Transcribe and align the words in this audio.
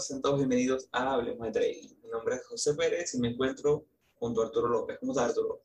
Hola, 0.00 0.06
¿qué 0.06 0.06
tal 0.06 0.06
amigos? 0.06 0.06
Sean 0.06 0.22
todos 0.22 0.36
bienvenidos 0.38 0.88
a 0.92 1.14
Hablemos 1.14 1.46
de 1.46 1.52
Trading. 1.52 1.94
Mi 2.02 2.10
nombre 2.10 2.36
es 2.36 2.46
José 2.46 2.74
Pérez 2.74 3.14
y 3.14 3.18
me 3.18 3.28
encuentro 3.28 3.84
junto 4.14 4.40
a 4.40 4.46
Arturo 4.46 4.68
López. 4.68 4.98
¿Cómo 4.98 5.12
estás, 5.12 5.28
Arturo? 5.28 5.62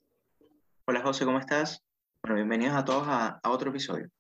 Hola, 0.87 1.01
José, 1.01 1.25
¿cómo 1.25 1.39
estás? 1.39 1.81
Bueno, 2.21 2.35
bienvenidos 2.35 2.75
a 2.75 2.83
todos 2.83 3.03
a, 3.07 3.41
otro 3.45 3.69
episodio. 3.69 4.11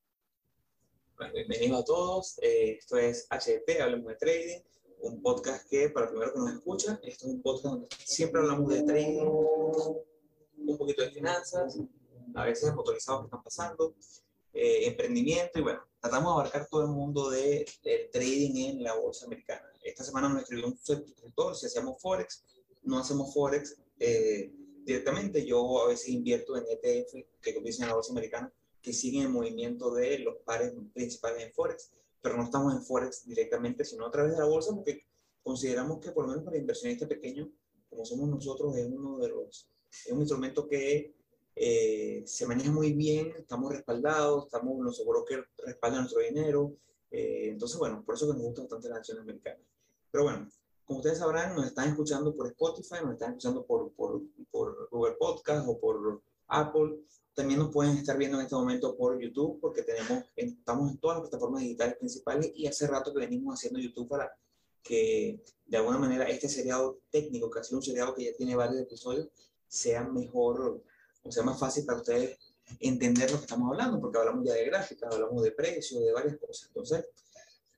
Bueno, 1.17 1.33
bienvenidos 1.33 1.81
a 1.81 1.83
todos. 1.83 2.39
Eh, 2.41 2.77
esto 2.79 2.97
es 2.97 3.27
HDT, 3.29 3.81
Hablemos 3.81 4.07
de 4.07 4.15
Trading, 4.15 4.59
un 4.99 5.21
podcast 5.21 5.69
que, 5.69 5.89
para 5.89 6.05
el 6.05 6.11
primero 6.11 6.33
que 6.33 6.39
nos 6.39 6.53
escucha, 6.53 6.99
esto 7.03 7.27
es 7.27 7.33
un 7.33 7.41
podcast 7.41 7.65
donde 7.65 7.87
siempre 7.97 8.41
hablamos 8.41 8.69
de 8.69 8.83
trading, 8.83 9.21
un 9.21 10.77
poquito 10.77 11.01
de 11.01 11.11
finanzas, 11.11 11.77
a 12.35 12.45
veces 12.45 12.73
motorizados 12.73 13.21
que 13.21 13.25
están 13.25 13.43
pasando, 13.43 13.95
eh, 14.53 14.87
emprendimiento 14.87 15.59
y 15.59 15.61
bueno, 15.61 15.81
tratamos 15.99 16.33
de 16.33 16.39
abarcar 16.39 16.67
todo 16.69 16.83
el 16.83 16.87
mundo 16.87 17.29
del 17.29 17.65
de 17.83 18.09
trading 18.13 18.69
en 18.69 18.83
la 18.83 18.95
bolsa 18.95 19.25
americana. 19.25 19.74
Esta 19.85 20.03
semana 20.03 20.29
nos 20.29 20.41
escribió 20.41 20.65
un 20.65 20.77
suscriptor 20.79 21.55
si 21.55 21.67
hacíamos 21.67 22.01
Forex, 22.01 22.43
no 22.81 22.97
hacemos 22.97 23.31
Forex 23.31 23.77
eh, 23.99 24.51
directamente, 24.83 25.45
yo 25.45 25.83
a 25.83 25.89
veces 25.89 26.09
invierto 26.09 26.57
en 26.57 26.63
ETF 26.67 27.13
que 27.39 27.53
cotizan 27.53 27.83
en 27.83 27.89
la 27.89 27.95
bolsa 27.95 28.11
americana, 28.11 28.51
que 28.81 28.91
siguen 28.93 29.21
el 29.21 29.29
movimiento 29.29 29.93
de 29.93 30.19
los 30.19 30.37
pares 30.43 30.73
principales 30.91 31.43
en 31.43 31.53
Forex, 31.53 31.91
pero 32.19 32.35
no 32.35 32.45
estamos 32.45 32.73
en 32.73 32.81
Forex 32.81 33.27
directamente, 33.27 33.85
sino 33.85 34.07
a 34.07 34.11
través 34.11 34.31
de 34.31 34.39
la 34.39 34.45
bolsa, 34.45 34.73
porque 34.73 35.01
consideramos 35.43 35.99
que 35.99 36.11
por 36.11 36.23
lo 36.23 36.31
menos 36.31 36.43
para 36.43 36.57
inversionistas 36.57 37.07
pequeños, 37.07 37.49
como 37.87 38.05
somos 38.05 38.27
nosotros, 38.27 38.75
es 38.75 38.87
uno 38.87 39.19
de 39.19 39.29
los, 39.29 39.69
es 39.91 40.11
un 40.11 40.21
instrumento 40.21 40.67
que 40.67 41.13
eh, 41.55 42.23
se 42.25 42.47
maneja 42.47 42.71
muy 42.71 42.93
bien, 42.93 43.33
estamos 43.37 43.71
respaldados, 43.71 44.45
estamos, 44.45 44.79
nuestro 44.79 45.05
broker 45.05 45.45
respalda 45.63 45.99
nuestro 45.99 46.21
dinero, 46.21 46.75
eh, 47.11 47.49
entonces 47.49 47.77
bueno, 47.77 48.03
por 48.05 48.15
eso 48.15 48.27
que 48.27 48.33
nos 48.33 48.41
gusta 48.41 48.61
bastante 48.61 48.89
la 48.89 48.97
acción 48.97 49.19
americana. 49.19 49.59
Pero 50.11 50.23
bueno, 50.23 50.49
como 50.85 50.99
ustedes 50.99 51.17
sabrán, 51.17 51.55
nos 51.55 51.65
están 51.65 51.89
escuchando 51.89 52.35
por 52.35 52.47
Spotify, 52.47 53.03
nos 53.03 53.13
están 53.13 53.31
escuchando 53.31 53.65
por, 53.65 53.91
por, 53.93 54.21
por 54.51 54.89
Google 54.89 55.15
Podcast 55.19 55.67
o 55.67 55.79
por 55.79 56.21
Apple. 56.47 56.99
También 57.33 57.59
nos 57.59 57.71
pueden 57.71 57.97
estar 57.97 58.17
viendo 58.17 58.37
en 58.37 58.43
este 58.43 58.55
momento 58.55 58.95
por 58.95 59.19
YouTube, 59.19 59.59
porque 59.59 59.81
tenemos, 59.81 60.23
estamos 60.35 60.91
en 60.91 60.97
todas 60.99 61.17
las 61.17 61.29
plataformas 61.29 61.61
digitales 61.61 61.97
principales 61.97 62.51
y 62.55 62.67
hace 62.67 62.87
rato 62.87 63.13
que 63.13 63.19
venimos 63.19 63.55
haciendo 63.55 63.79
YouTube 63.79 64.07
para 64.07 64.31
que 64.81 65.43
de 65.65 65.77
alguna 65.77 65.97
manera 65.97 66.29
este 66.29 66.47
seriado 66.47 66.99
técnico, 67.09 67.49
que 67.49 67.59
ha 67.59 67.63
sido 67.63 67.79
un 67.79 67.83
seriado 67.83 68.13
que 68.13 68.25
ya 68.25 68.37
tiene 68.37 68.55
varios 68.55 68.81
episodios, 68.81 69.27
sea 69.67 70.03
mejor 70.03 70.81
o 71.23 71.31
sea 71.31 71.43
más 71.43 71.59
fácil 71.59 71.85
para 71.85 71.97
ustedes 71.97 72.37
entender 72.79 73.31
lo 73.31 73.37
que 73.37 73.43
estamos 73.43 73.71
hablando, 73.71 73.99
porque 73.99 74.17
hablamos 74.17 74.45
ya 74.45 74.53
de 74.53 74.65
gráficas, 74.65 75.13
hablamos 75.13 75.43
de 75.43 75.51
precios, 75.51 76.03
de 76.03 76.11
varias 76.11 76.37
cosas. 76.37 76.67
Entonces, 76.67 77.05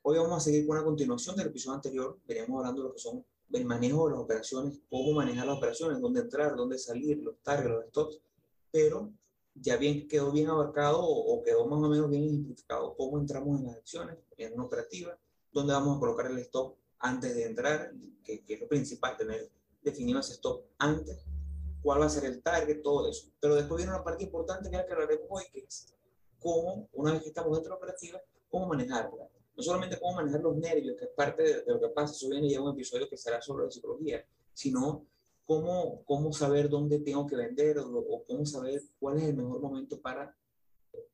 hoy 0.01 0.17
vamos 0.17 0.37
a 0.37 0.39
seguir 0.39 0.65
con 0.65 0.77
una 0.77 0.85
continuación 0.85 1.35
del 1.35 1.47
episodio 1.47 1.75
anterior, 1.75 2.17
veremos 2.27 2.59
hablando 2.59 2.81
de 2.81 2.87
lo 2.89 2.93
que 2.93 2.99
son 2.99 3.25
el 3.53 3.65
manejo 3.65 4.07
de 4.07 4.11
las 4.11 4.21
operaciones, 4.21 4.79
cómo 4.89 5.13
manejar 5.13 5.47
las 5.47 5.57
operaciones, 5.57 6.01
dónde 6.01 6.21
entrar, 6.21 6.55
dónde 6.55 6.77
salir, 6.77 7.17
los 7.19 7.35
targets, 7.41 7.75
los 7.75 7.85
stops, 7.89 8.21
pero 8.71 9.11
ya 9.55 9.77
bien 9.77 10.07
quedó 10.07 10.31
bien 10.31 10.47
abarcado 10.47 10.99
o, 11.01 11.41
quedó 11.43 11.65
más 11.65 11.79
o 11.81 11.89
menos 11.89 12.09
bien 12.09 12.23
identificado 12.23 12.95
cómo 12.95 13.17
entramos 13.17 13.59
en 13.59 13.67
las 13.67 13.77
acciones, 13.77 14.17
en 14.37 14.53
una 14.53 14.65
operativa, 14.65 15.17
dónde 15.51 15.73
vamos 15.73 15.97
a 15.97 15.99
colocar 15.99 16.29
el 16.29 16.37
stop 16.39 16.75
antes 16.99 17.35
de 17.35 17.45
entrar, 17.45 17.91
que, 18.23 18.43
que 18.43 18.53
es 18.55 18.61
lo 18.61 18.67
principal, 18.67 19.15
tener 19.17 19.49
definido 19.81 20.19
ese 20.19 20.33
stop 20.33 20.65
antes 20.77 21.25
cuál 21.87 22.01
va 22.01 22.07
a 22.07 22.09
ser 22.09 22.25
el 22.25 22.43
target, 22.43 22.81
todo 22.81 23.07
eso. 23.07 23.31
Pero 23.39 23.55
después 23.55 23.77
viene 23.77 23.93
una 23.93 24.03
parte 24.03 24.21
importante 24.21 24.69
que 24.69 24.75
es 24.75 24.81
la 24.81 24.85
que 24.85 24.91
hablaremos 24.91 25.25
hoy, 25.29 25.45
que 25.53 25.59
es 25.59 25.95
cómo, 26.37 26.89
una 26.91 27.13
vez 27.13 27.21
que 27.21 27.29
estamos 27.29 27.53
dentro 27.53 27.69
de 27.69 27.69
la 27.69 27.77
operativa, 27.77 28.21
cómo 28.49 28.67
manejarla. 28.67 29.29
No 29.55 29.63
solamente 29.63 29.97
cómo 29.97 30.17
manejar 30.17 30.41
los 30.41 30.57
nervios, 30.57 30.97
que 30.97 31.05
es 31.05 31.11
parte 31.11 31.43
de, 31.43 31.63
lo 31.65 31.79
que 31.79 31.87
pasa, 31.87 32.11
eso 32.11 32.27
viene 32.27 32.49
ya 32.49 32.59
un 32.59 32.73
episodio 32.73 33.07
que 33.07 33.15
será 33.15 33.41
sobre 33.41 33.63
la 33.63 33.71
psicología, 33.71 34.21
sino 34.53 35.05
cómo, 35.45 36.03
cómo 36.03 36.33
saber 36.33 36.67
dónde 36.67 36.99
tengo 36.99 37.25
que 37.25 37.37
vender 37.37 37.79
o, 37.79 38.25
cómo 38.27 38.45
saber 38.45 38.81
cuál 38.99 39.19
es 39.19 39.23
el 39.23 39.37
mejor 39.37 39.61
momento 39.61 40.01
para 40.01 40.35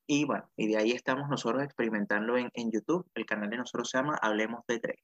Y 0.05 0.25
bueno, 0.25 0.47
y 0.55 0.67
de 0.67 0.77
ahí 0.77 0.91
estamos 0.91 1.27
nosotros 1.27 1.63
experimentando 1.63 2.37
en, 2.37 2.51
en, 2.53 2.71
YouTube. 2.71 3.09
El 3.15 3.25
canal 3.25 3.49
de 3.49 3.57
nosotros 3.57 3.89
se 3.89 3.97
llama 3.97 4.19
Hablemos 4.21 4.61
de 4.67 4.79
Trade. 4.79 5.03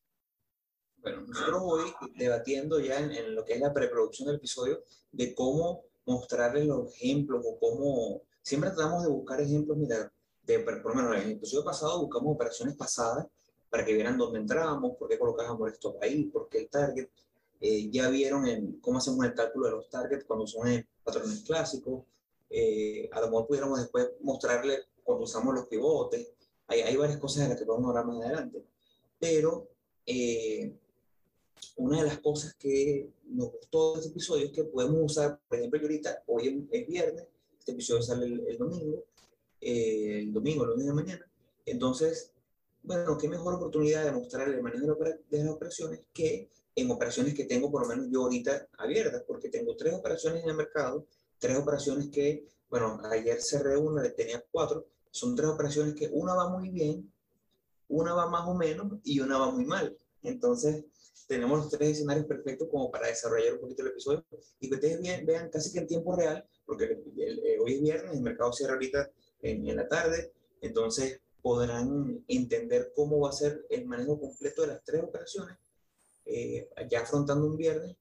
Bueno, 0.97 1.22
nosotros 1.22 1.63
hoy 1.63 1.94
debatiendo 2.13 2.79
ya 2.79 3.00
en, 3.00 3.11
en, 3.11 3.34
lo 3.34 3.44
que 3.44 3.53
es 3.53 3.59
la 3.59 3.73
preproducción 3.73 4.28
del 4.28 4.35
episodio 4.35 4.84
de 5.11 5.34
cómo 5.34 5.81
mostrarles 6.06 6.67
los 6.67 6.94
ejemplos 6.94 7.44
o 7.44 7.57
cómo 7.59 8.22
siempre 8.44 8.69
tratamos 8.69 9.01
de 9.01 9.09
buscar 9.09 9.41
ejemplos, 9.41 9.79
mira, 9.79 10.11
de, 10.44 10.59
por 10.59 10.96
lo 10.96 10.96
menos 10.96 11.16
en 11.16 11.22
el 11.24 11.31
episodio 11.31 11.63
pasado 11.63 12.02
buscamos 12.02 12.35
operaciones 12.35 12.75
pasadas 12.75 13.28
para 13.69 13.85
que 13.85 13.94
vieran 13.94 14.18
dónde 14.18 14.40
entrábamos, 14.40 14.97
por 14.97 15.07
qué 15.07 15.18
colocábamos 15.18 15.72
esto 15.72 15.97
ahí, 16.02 16.25
por 16.25 16.50
qué 16.50 16.59
el 16.59 16.69
target. 16.69 17.09
Eh, 17.62 17.90
ya 17.90 18.09
vieron 18.09 18.47
en 18.47 18.79
cómo 18.81 18.97
hacemos 18.97 19.24
el 19.25 19.34
cálculo 19.34 19.68
de 19.68 19.72
los 19.72 19.90
targets 19.90 20.25
cuando 20.25 20.46
son 20.46 20.68
en 20.68 20.88
patrones 21.03 21.44
clásicos. 21.44 22.03
Eh, 22.50 23.09
a 23.13 23.22
lo 23.22 23.28
mejor 23.28 23.47
pudiéramos 23.47 23.79
después 23.79 24.09
mostrarle 24.22 24.79
cuando 25.03 25.23
usamos 25.23 25.55
los 25.55 25.67
pivotes. 25.67 26.34
Hay, 26.67 26.82
hay 26.82 26.97
varias 26.97 27.20
cosas 27.20 27.44
de 27.44 27.49
las 27.49 27.59
que 27.59 27.66
podemos 27.66 27.90
hablar 27.90 28.05
más 28.05 28.26
adelante. 28.26 28.66
Pero 29.20 29.70
eh, 30.05 30.76
una 31.78 31.99
de 31.99 32.08
las 32.08 32.20
cosas 32.20 32.55
que 32.55 33.09
nos 33.26 33.52
gustó 33.52 33.94
de 33.94 33.99
este 33.99 34.11
episodio 34.11 34.46
es 34.47 34.52
que 34.52 34.64
podemos 34.66 35.11
usar, 35.11 35.40
por 35.47 35.58
ejemplo, 35.58 35.79
ahorita, 35.79 36.23
hoy 36.28 36.67
es, 36.72 36.87
viernes, 36.87 37.28
este 37.58 37.72
episodio 37.72 38.02
sale 38.02 38.26
el 38.26 38.58
domingo, 38.58 39.05
eh, 39.61 40.19
el 40.19 40.34
domingo, 40.34 40.63
el 40.63 40.72
lunes 40.72 40.87
de 40.87 40.93
mañana. 40.93 41.31
Entonces, 41.66 42.31
bueno, 42.84 43.17
qué 43.17 43.29
mejor 43.29 43.53
oportunidad 43.53 44.03
de 44.03 44.11
mostrar 44.11 44.49
el 44.49 44.61
manejo 44.61 44.96
de 44.96 45.43
las 45.43 45.47
operaciones 45.49 46.02
que 46.13 46.49
en 46.75 46.90
operaciones 46.90 47.34
que 47.34 47.46
tengo 47.46 47.69
por 47.69 47.81
lo 47.81 47.87
menos 47.87 48.08
yo 48.09 48.23
ahorita 48.23 48.67
abiertas, 48.78 49.23
porque 49.28 49.49
tengo 49.49 49.75
tres 49.75 49.93
operaciones 49.93 50.43
en 50.43 50.49
el 50.49 50.55
mercado, 50.55 51.05
tres 51.37 51.58
operaciones 51.58 52.09
que, 52.09 52.46
bueno, 52.69 52.99
ayer 53.11 53.41
cerré 53.41 53.78
una, 53.78 54.09
tenía 54.13 54.43
cuatro, 54.52 54.87
son 55.11 55.35
tres 55.35 55.49
operaciones 55.49 55.93
que 55.96 56.09
una 56.11 56.34
va 56.34 56.49
muy 56.49 56.69
bien, 56.69 57.11
una 57.90 58.13
va 58.13 58.29
más 58.29 58.47
o 58.47 58.53
menos 58.53 58.93
y 59.03 59.19
una 59.19 59.37
va 59.37 59.52
muy 59.52 59.66
mal. 59.66 59.97
Entonces, 60.23 60.85
tenemos 61.28 61.59
los 61.59 61.69
tres 61.69 61.91
escenarios 61.91 62.25
perfectos 62.25 62.67
como 62.69 62.90
para 62.90 63.08
desarrollar 63.08 63.53
un 63.53 63.61
poquito 63.61 63.84
el 63.84 63.90
episodio 63.90 64.25
y 64.59 64.69
que 64.69 64.75
ustedes 64.75 65.25
vean, 65.25 65.49
casi 65.49 65.72
que 65.72 65.79
en 65.79 65.87
tiempo 65.87 66.16
real, 66.16 66.46
porque 66.66 67.02
hoy 67.61 67.75
es 67.75 67.81
viernes, 67.81 68.16
el 68.16 68.22
mercado 68.22 68.53
cierra 68.53 68.73
ahorita 68.73 69.11
en, 69.41 69.76
la 69.76 69.88
tarde, 69.88 70.34
entonces 70.61 71.20
podrán 71.41 72.23
entender 72.28 72.91
cómo 72.96 73.20
va 73.20 73.29
a 73.29 73.34
ser 73.34 73.66
el 73.70 73.85
manejo 73.85 74.20
completo 74.20 74.61
de 74.61 74.70
las 74.70 74.84
tres 74.84 75.03
operaciones, 75.03 75.58
eh, 76.26 76.70
ya 76.90 77.02
afrontando 77.02 77.47
un 77.47 77.58
viernes, 77.58 77.96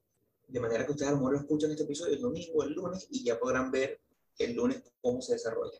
de 0.46 0.60
manera 0.60 0.84
que 0.84 0.92
ustedes 0.92 1.10
a 1.10 1.12
lo 1.12 1.18
mejor 1.18 1.32
lo 1.34 1.40
escuchan 1.40 1.70
este 1.70 1.84
episodio 1.84 2.14
el 2.14 2.20
domingo, 2.20 2.62
el 2.62 2.72
lunes, 2.72 3.06
y 3.10 3.24
ya 3.24 3.38
podrán 3.38 3.70
ver 3.70 4.00
el 4.38 4.54
lunes 4.54 4.82
cómo 5.00 5.22
se 5.22 5.34
desarrolla. 5.34 5.78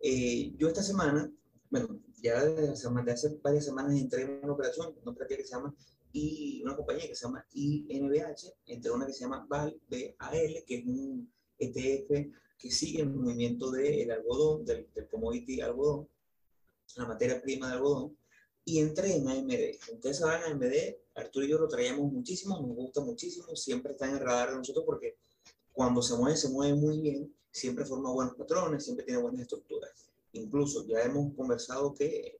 Eh, 0.00 0.52
yo 0.56 0.68
esta 0.68 0.82
semana 0.82 1.32
bueno, 1.72 1.98
ya 2.20 2.44
desde 2.44 2.68
hace 3.08 3.40
varias 3.42 3.64
semanas 3.64 3.98
entré 3.98 4.24
en 4.24 4.40
una 4.44 4.52
operación, 4.52 4.94
una 5.00 5.12
operativa 5.12 5.38
que 5.38 5.44
se 5.44 5.54
llama 5.54 5.74
y 6.12 6.62
una 6.62 6.76
compañía 6.76 7.08
que 7.08 7.14
se 7.14 7.24
llama 7.24 7.46
INBH, 7.54 8.52
entre 8.66 8.90
una 8.90 9.06
que 9.06 9.14
se 9.14 9.20
llama 9.20 9.46
VAL, 9.48 9.80
que 9.88 10.14
es 10.68 10.84
un 10.84 11.32
ETF 11.58 12.10
que 12.62 12.70
sigue 12.70 13.02
el 13.02 13.10
movimiento 13.10 13.72
del 13.72 14.08
algodón, 14.12 14.64
del, 14.64 14.86
del 14.94 15.08
commodity 15.08 15.60
algodón, 15.60 16.08
la 16.94 17.06
materia 17.06 17.42
prima 17.42 17.66
de 17.66 17.74
algodón, 17.74 18.16
y 18.64 18.78
entré 18.78 19.16
en 19.16 19.28
AMD. 19.28 19.52
Ustedes 19.94 20.18
saben, 20.18 20.52
AMD, 20.52 20.72
Arturo 21.16 21.44
y 21.44 21.48
yo 21.48 21.58
lo 21.58 21.66
traíamos 21.66 22.12
muchísimo, 22.12 22.60
nos 22.60 22.76
gusta 22.76 23.00
muchísimo, 23.00 23.56
siempre 23.56 23.92
está 23.92 24.06
en 24.06 24.14
el 24.14 24.20
radar 24.20 24.50
de 24.50 24.58
nosotros 24.58 24.84
porque 24.86 25.16
cuando 25.72 26.02
se 26.02 26.14
mueve, 26.14 26.36
se 26.36 26.50
mueve 26.50 26.74
muy 26.74 27.00
bien, 27.00 27.34
siempre 27.50 27.84
forma 27.84 28.12
buenos 28.12 28.36
patrones, 28.36 28.84
siempre 28.84 29.04
tiene 29.04 29.20
buenas 29.20 29.40
estructuras. 29.40 29.90
Incluso 30.32 30.86
ya 30.86 31.02
hemos 31.02 31.34
conversado 31.34 31.92
que 31.92 32.38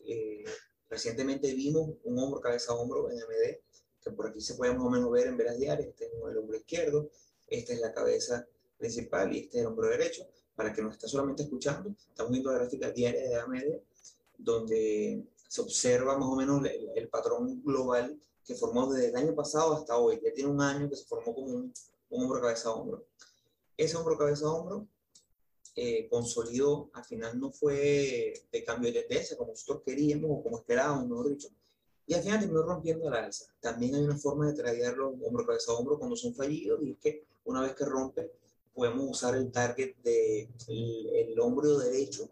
eh, 0.00 0.44
recientemente 0.90 1.54
vimos 1.54 1.92
un 2.04 2.18
hombro 2.18 2.42
cabeza 2.42 2.72
a 2.72 2.76
hombro 2.76 3.10
en 3.10 3.22
AMD, 3.22 3.56
que 4.04 4.10
por 4.10 4.28
aquí 4.28 4.42
se 4.42 4.54
puede 4.54 4.74
más 4.74 4.84
o 4.84 4.90
menos 4.90 5.10
ver 5.10 5.28
en 5.28 5.38
velas 5.38 5.58
diarias, 5.58 5.88
este 5.88 6.06
es 6.06 6.12
el 6.12 6.36
hombro 6.36 6.58
izquierdo, 6.58 7.10
esta 7.46 7.72
es 7.72 7.80
la 7.80 7.94
cabeza 7.94 8.46
principal 8.82 9.32
y 9.32 9.38
este 9.40 9.58
es 9.58 9.62
el 9.62 9.68
hombro 9.68 9.88
derecho. 9.88 10.26
Para 10.56 10.72
que 10.72 10.82
nos 10.82 10.94
está 10.94 11.08
solamente 11.08 11.44
escuchando, 11.44 11.94
estamos 12.08 12.32
viendo 12.32 12.52
la 12.52 12.58
gráfica 12.58 12.90
diaria 12.90 13.22
de 13.22 13.36
AMD, 13.36 13.80
donde 14.36 15.24
se 15.48 15.60
observa 15.60 16.18
más 16.18 16.28
o 16.28 16.36
menos 16.36 16.62
el, 16.94 17.08
patrón 17.08 17.62
global 17.62 18.18
que 18.44 18.54
formó 18.54 18.92
desde 18.92 19.08
el 19.08 19.16
año 19.16 19.34
pasado 19.34 19.74
hasta 19.74 19.96
hoy. 19.96 20.20
Ya 20.22 20.32
tiene 20.32 20.50
un 20.50 20.60
año 20.60 20.90
que 20.90 20.96
se 20.96 21.04
formó 21.04 21.34
como 21.34 21.46
un, 21.46 21.72
hombro 22.10 22.40
cabeza 22.42 22.68
a 22.68 22.72
hombro. 22.72 23.06
Ese 23.76 23.96
hombro 23.96 24.18
cabeza 24.18 24.46
a 24.46 24.52
hombro 24.52 24.86
eh, 25.74 26.06
consolidó, 26.10 26.90
al 26.92 27.04
final 27.04 27.40
no 27.40 27.50
fue 27.50 28.34
de 28.52 28.64
cambio 28.64 28.92
de 28.92 29.00
tendencia 29.00 29.36
como 29.38 29.52
nosotros 29.52 29.82
queríamos 29.86 30.30
o 30.30 30.42
como 30.42 30.58
esperábamos, 30.58 31.08
mejor 31.08 31.30
dicho, 31.30 31.48
y 32.06 32.12
al 32.12 32.22
final 32.22 32.40
terminó 32.40 32.62
rompiendo 32.62 33.08
la 33.08 33.24
alza. 33.24 33.46
También 33.60 33.94
hay 33.94 34.02
una 34.02 34.18
forma 34.18 34.46
de 34.46 34.52
tradear 34.52 34.96
los 34.98 35.14
hombro 35.22 35.46
cabeza 35.46 35.72
a 35.72 35.76
hombro 35.76 35.98
cuando 35.98 36.16
son 36.16 36.34
fallidos 36.34 36.82
y 36.82 36.90
es 36.90 36.98
que 36.98 37.24
una 37.44 37.62
vez 37.62 37.74
que 37.74 37.86
rompe 37.86 38.32
podemos 38.74 39.10
usar 39.10 39.36
el 39.36 39.50
target 39.50 39.96
de 40.02 40.48
el 40.68 41.38
hombro 41.40 41.78
derecho 41.78 42.30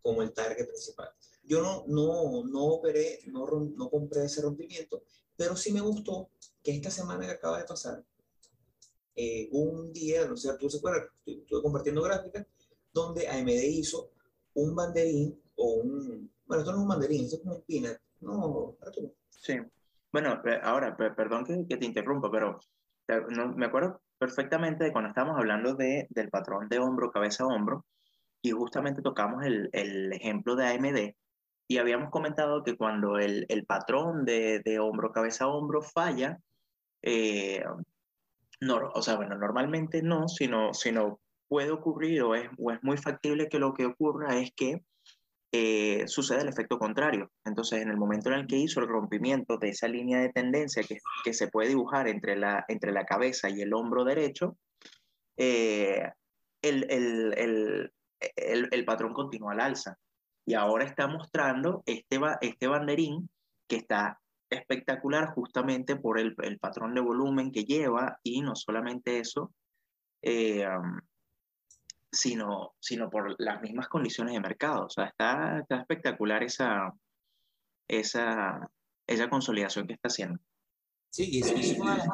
como 0.00 0.22
el 0.22 0.32
target 0.32 0.66
principal. 0.66 1.10
Yo 1.44 1.60
no, 1.60 1.84
no, 1.86 2.44
no 2.44 2.64
operé, 2.64 3.20
no, 3.26 3.46
no 3.46 3.90
compré 3.90 4.24
ese 4.24 4.42
rompimiento, 4.42 5.02
pero 5.36 5.56
sí 5.56 5.72
me 5.72 5.80
gustó 5.80 6.30
que 6.62 6.72
esta 6.72 6.90
semana 6.90 7.26
que 7.26 7.32
acaba 7.32 7.58
de 7.58 7.64
pasar, 7.64 8.04
eh, 9.14 9.48
un 9.52 9.92
día, 9.92 10.26
no 10.26 10.36
sé, 10.36 10.50
tú 10.58 10.70
se 10.70 10.78
acuerdas, 10.78 11.08
estuve 11.26 11.62
compartiendo 11.62 12.02
gráficas, 12.02 12.46
donde 12.92 13.28
AMD 13.28 13.50
hizo 13.50 14.10
un 14.54 14.74
banderín 14.74 15.40
o 15.56 15.74
un, 15.74 16.30
bueno, 16.46 16.62
esto 16.62 16.72
no 16.72 16.78
es 16.78 16.82
un 16.82 16.88
banderín, 16.88 17.24
esto 17.24 17.36
es 17.36 17.42
como 17.42 17.56
un 17.56 17.62
peanut, 17.62 17.98
no, 18.20 18.76
Arturo. 18.80 19.14
Sí, 19.28 19.54
bueno, 20.12 20.40
ahora, 20.62 20.96
perdón 20.96 21.44
que, 21.44 21.66
que 21.66 21.76
te 21.76 21.86
interrumpa, 21.86 22.30
pero 22.30 22.60
no, 23.30 23.54
me 23.54 23.66
acuerdo 23.66 24.01
perfectamente 24.22 24.84
de 24.84 24.92
cuando 24.92 25.08
estábamos 25.08 25.36
hablando 25.36 25.74
de, 25.74 26.06
del 26.10 26.30
patrón 26.30 26.68
de 26.68 26.78
hombro, 26.78 27.10
cabeza, 27.10 27.44
hombro, 27.44 27.84
y 28.40 28.52
justamente 28.52 29.02
tocamos 29.02 29.44
el, 29.44 29.68
el 29.72 30.12
ejemplo 30.12 30.54
de 30.54 30.68
AMD, 30.68 31.16
y 31.66 31.78
habíamos 31.78 32.08
comentado 32.10 32.62
que 32.62 32.76
cuando 32.76 33.18
el, 33.18 33.46
el 33.48 33.66
patrón 33.66 34.24
de, 34.24 34.60
de, 34.64 34.78
hombro, 34.78 35.10
cabeza, 35.10 35.48
hombro 35.48 35.82
falla, 35.82 36.38
eh, 37.02 37.64
no, 38.60 38.92
o 38.94 39.02
sea, 39.02 39.16
bueno, 39.16 39.36
normalmente 39.36 40.02
no, 40.02 40.28
sino, 40.28 40.72
sino 40.72 41.18
puede 41.48 41.72
ocurrir 41.72 42.22
o 42.22 42.36
es, 42.36 42.48
o 42.58 42.70
es 42.70 42.78
muy 42.84 42.98
factible 42.98 43.48
que 43.48 43.58
lo 43.58 43.74
que 43.74 43.86
ocurra 43.86 44.38
es 44.38 44.52
que 44.54 44.84
eh, 45.52 46.08
sucede 46.08 46.40
el 46.40 46.48
efecto 46.48 46.78
contrario. 46.78 47.30
Entonces, 47.44 47.82
en 47.82 47.90
el 47.90 47.98
momento 47.98 48.30
en 48.30 48.36
el 48.36 48.46
que 48.46 48.56
hizo 48.56 48.80
el 48.80 48.88
rompimiento 48.88 49.58
de 49.58 49.68
esa 49.68 49.86
línea 49.86 50.20
de 50.20 50.30
tendencia 50.30 50.82
que, 50.82 50.96
que 51.22 51.34
se 51.34 51.48
puede 51.48 51.68
dibujar 51.68 52.08
entre 52.08 52.36
la, 52.36 52.64
entre 52.68 52.90
la 52.90 53.04
cabeza 53.04 53.50
y 53.50 53.60
el 53.60 53.74
hombro 53.74 54.04
derecho, 54.04 54.56
eh, 55.36 56.10
el, 56.62 56.90
el, 56.90 57.92
el, 58.36 58.68
el, 58.70 58.84
patrón 58.84 59.12
continúa 59.12 59.52
al 59.52 59.60
alza 59.60 59.98
y 60.46 60.54
ahora 60.54 60.84
está 60.84 61.06
mostrando 61.06 61.82
este, 61.86 62.18
este 62.40 62.66
banderín 62.66 63.28
que 63.68 63.76
está 63.76 64.20
espectacular 64.50 65.34
justamente 65.34 65.96
por 65.96 66.18
el, 66.18 66.34
patrón 66.60 66.94
de 66.94 67.00
volumen 67.00 67.52
que 67.52 67.64
lleva 67.64 68.18
y 68.22 68.40
no 68.42 68.54
solamente 68.54 69.18
eso, 69.18 69.52
eh, 70.22 70.66
sino, 72.12 72.74
sino 72.78 73.08
por 73.10 73.34
las 73.40 73.60
mismas 73.62 73.88
condiciones 73.88 74.34
de 74.34 74.40
mercado. 74.40 74.86
O 74.86 74.90
sea, 74.90 75.06
está, 75.06 75.60
está 75.60 75.76
espectacular 75.80 76.42
esa, 76.42 76.92
esa, 77.88 78.70
esa 79.06 79.30
consolidación 79.30 79.86
que 79.86 79.94
está 79.94 80.08
haciendo. 80.08 80.38
Sí, 81.10 81.28
y 81.30 81.40
es 81.40 81.78
una 81.78 81.92
de 81.92 81.98
las 81.98 82.08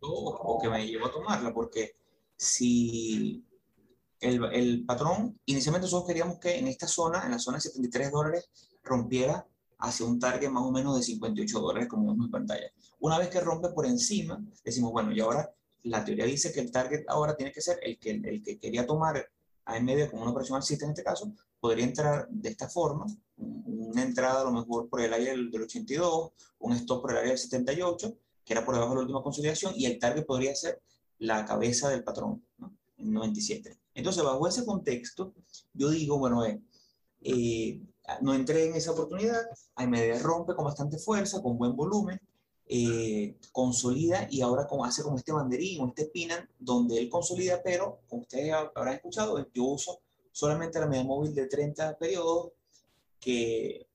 o 0.00 0.58
que 0.60 0.68
me 0.68 0.86
llevó 0.86 1.06
a 1.06 1.12
tomarla, 1.12 1.52
porque 1.52 1.92
si 2.36 3.44
el, 4.20 4.44
el, 4.52 4.84
patrón, 4.84 5.40
inicialmente 5.46 5.86
nosotros 5.86 6.06
queríamos 6.06 6.38
que 6.38 6.58
en 6.58 6.68
esta 6.68 6.86
zona, 6.86 7.24
en 7.24 7.32
la 7.32 7.38
zona 7.38 7.56
de 7.56 7.62
73 7.62 8.12
dólares, 8.12 8.50
rompiera 8.84 9.46
hacia 9.80 10.06
un 10.06 10.18
target 10.18 10.50
más 10.50 10.62
o 10.62 10.72
menos 10.72 10.96
de 10.96 11.02
58 11.02 11.60
dólares, 11.60 11.88
como 11.88 12.10
vemos 12.10 12.26
en 12.26 12.30
pantalla. 12.30 12.70
Una 13.00 13.18
vez 13.18 13.28
que 13.28 13.40
rompe 13.40 13.68
por 13.70 13.86
encima, 13.86 14.40
decimos, 14.64 14.92
bueno, 14.92 15.12
y 15.12 15.20
ahora 15.20 15.52
la 15.88 16.04
teoría 16.04 16.26
dice 16.26 16.52
que 16.52 16.60
el 16.60 16.70
target 16.70 17.04
ahora 17.08 17.36
tiene 17.36 17.52
que 17.52 17.60
ser 17.60 17.78
el 17.82 17.98
que, 17.98 18.10
el 18.10 18.42
que 18.42 18.58
quería 18.58 18.86
tomar 18.86 19.28
a 19.64 19.80
medio 19.80 20.10
como 20.10 20.22
una 20.22 20.30
operación 20.30 20.56
alcista 20.56 20.84
en 20.86 20.92
este 20.92 21.04
caso, 21.04 21.32
podría 21.60 21.84
entrar 21.84 22.26
de 22.30 22.48
esta 22.48 22.68
forma, 22.68 23.06
una 23.36 24.02
entrada 24.02 24.40
a 24.40 24.44
lo 24.44 24.52
mejor 24.52 24.88
por 24.88 25.00
el 25.00 25.12
área 25.12 25.32
del, 25.32 25.50
82, 25.54 26.30
un 26.60 26.72
stop 26.72 27.02
por 27.02 27.10
el 27.12 27.18
área 27.18 27.30
del 27.30 27.38
78, 27.38 28.16
que 28.44 28.52
era 28.54 28.64
por 28.64 28.74
debajo 28.74 28.92
de 28.92 28.96
la 28.96 29.02
última 29.02 29.22
consolidación, 29.22 29.74
y 29.76 29.84
el 29.86 29.98
target 29.98 30.24
podría 30.24 30.54
ser 30.54 30.80
la 31.18 31.44
cabeza 31.44 31.90
del 31.90 32.02
patrón, 32.02 32.42
¿no? 32.56 32.72
en 32.96 33.12
97. 33.12 33.78
Entonces, 33.94 34.22
bajo 34.22 34.48
ese 34.48 34.64
contexto, 34.64 35.34
yo 35.74 35.90
digo, 35.90 36.18
bueno, 36.18 36.44
eh, 36.44 36.62
eh, 37.20 37.80
no 38.22 38.34
entré 38.34 38.68
en 38.68 38.74
esa 38.74 38.92
oportunidad, 38.92 39.42
AMD 39.74 40.22
rompe 40.22 40.54
con 40.54 40.64
bastante 40.64 40.98
fuerza, 40.98 41.42
con 41.42 41.58
buen 41.58 41.76
volumen, 41.76 42.20
eh, 42.70 43.38
consolida 43.50 44.28
y 44.30 44.42
ahora 44.42 44.66
como, 44.66 44.84
hace 44.84 45.02
como 45.02 45.16
este 45.16 45.32
banderín 45.32 45.80
o 45.80 45.88
este 45.88 46.04
pinan, 46.04 46.48
donde 46.58 46.98
él 46.98 47.08
consolida, 47.08 47.62
pero 47.62 48.00
como 48.08 48.22
ustedes 48.22 48.52
habrán 48.52 48.94
escuchado, 48.94 49.38
yo 49.54 49.64
uso 49.64 50.00
solamente 50.32 50.78
la 50.78 50.86
media 50.86 51.04
móvil 51.04 51.34
de 51.34 51.46
30 51.46 51.96
periodos, 51.96 52.52
que 53.18 53.86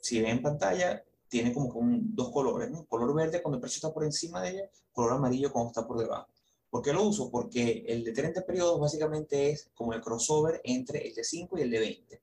si 0.00 0.20
ven 0.20 0.38
en 0.38 0.42
pantalla, 0.42 1.04
tiene 1.28 1.52
como 1.52 1.68
un, 1.74 2.14
dos 2.14 2.30
colores, 2.30 2.70
¿no? 2.70 2.86
color 2.86 3.14
verde 3.14 3.42
cuando 3.42 3.56
el 3.56 3.60
precio 3.60 3.76
está 3.76 3.92
por 3.92 4.04
encima 4.04 4.42
de 4.42 4.50
ella, 4.50 4.70
color 4.92 5.12
amarillo 5.12 5.52
cuando 5.52 5.68
está 5.68 5.86
por 5.86 5.98
debajo. 5.98 6.28
¿Por 6.70 6.80
qué 6.80 6.92
lo 6.94 7.04
uso? 7.04 7.30
Porque 7.30 7.84
el 7.86 8.02
de 8.02 8.12
30 8.12 8.46
periodos 8.46 8.80
básicamente 8.80 9.50
es 9.50 9.70
como 9.74 9.92
el 9.92 10.00
crossover 10.00 10.62
entre 10.64 11.06
el 11.06 11.14
de 11.14 11.22
5 11.22 11.58
y 11.58 11.62
el 11.62 11.70
de 11.70 11.78
20. 11.78 12.22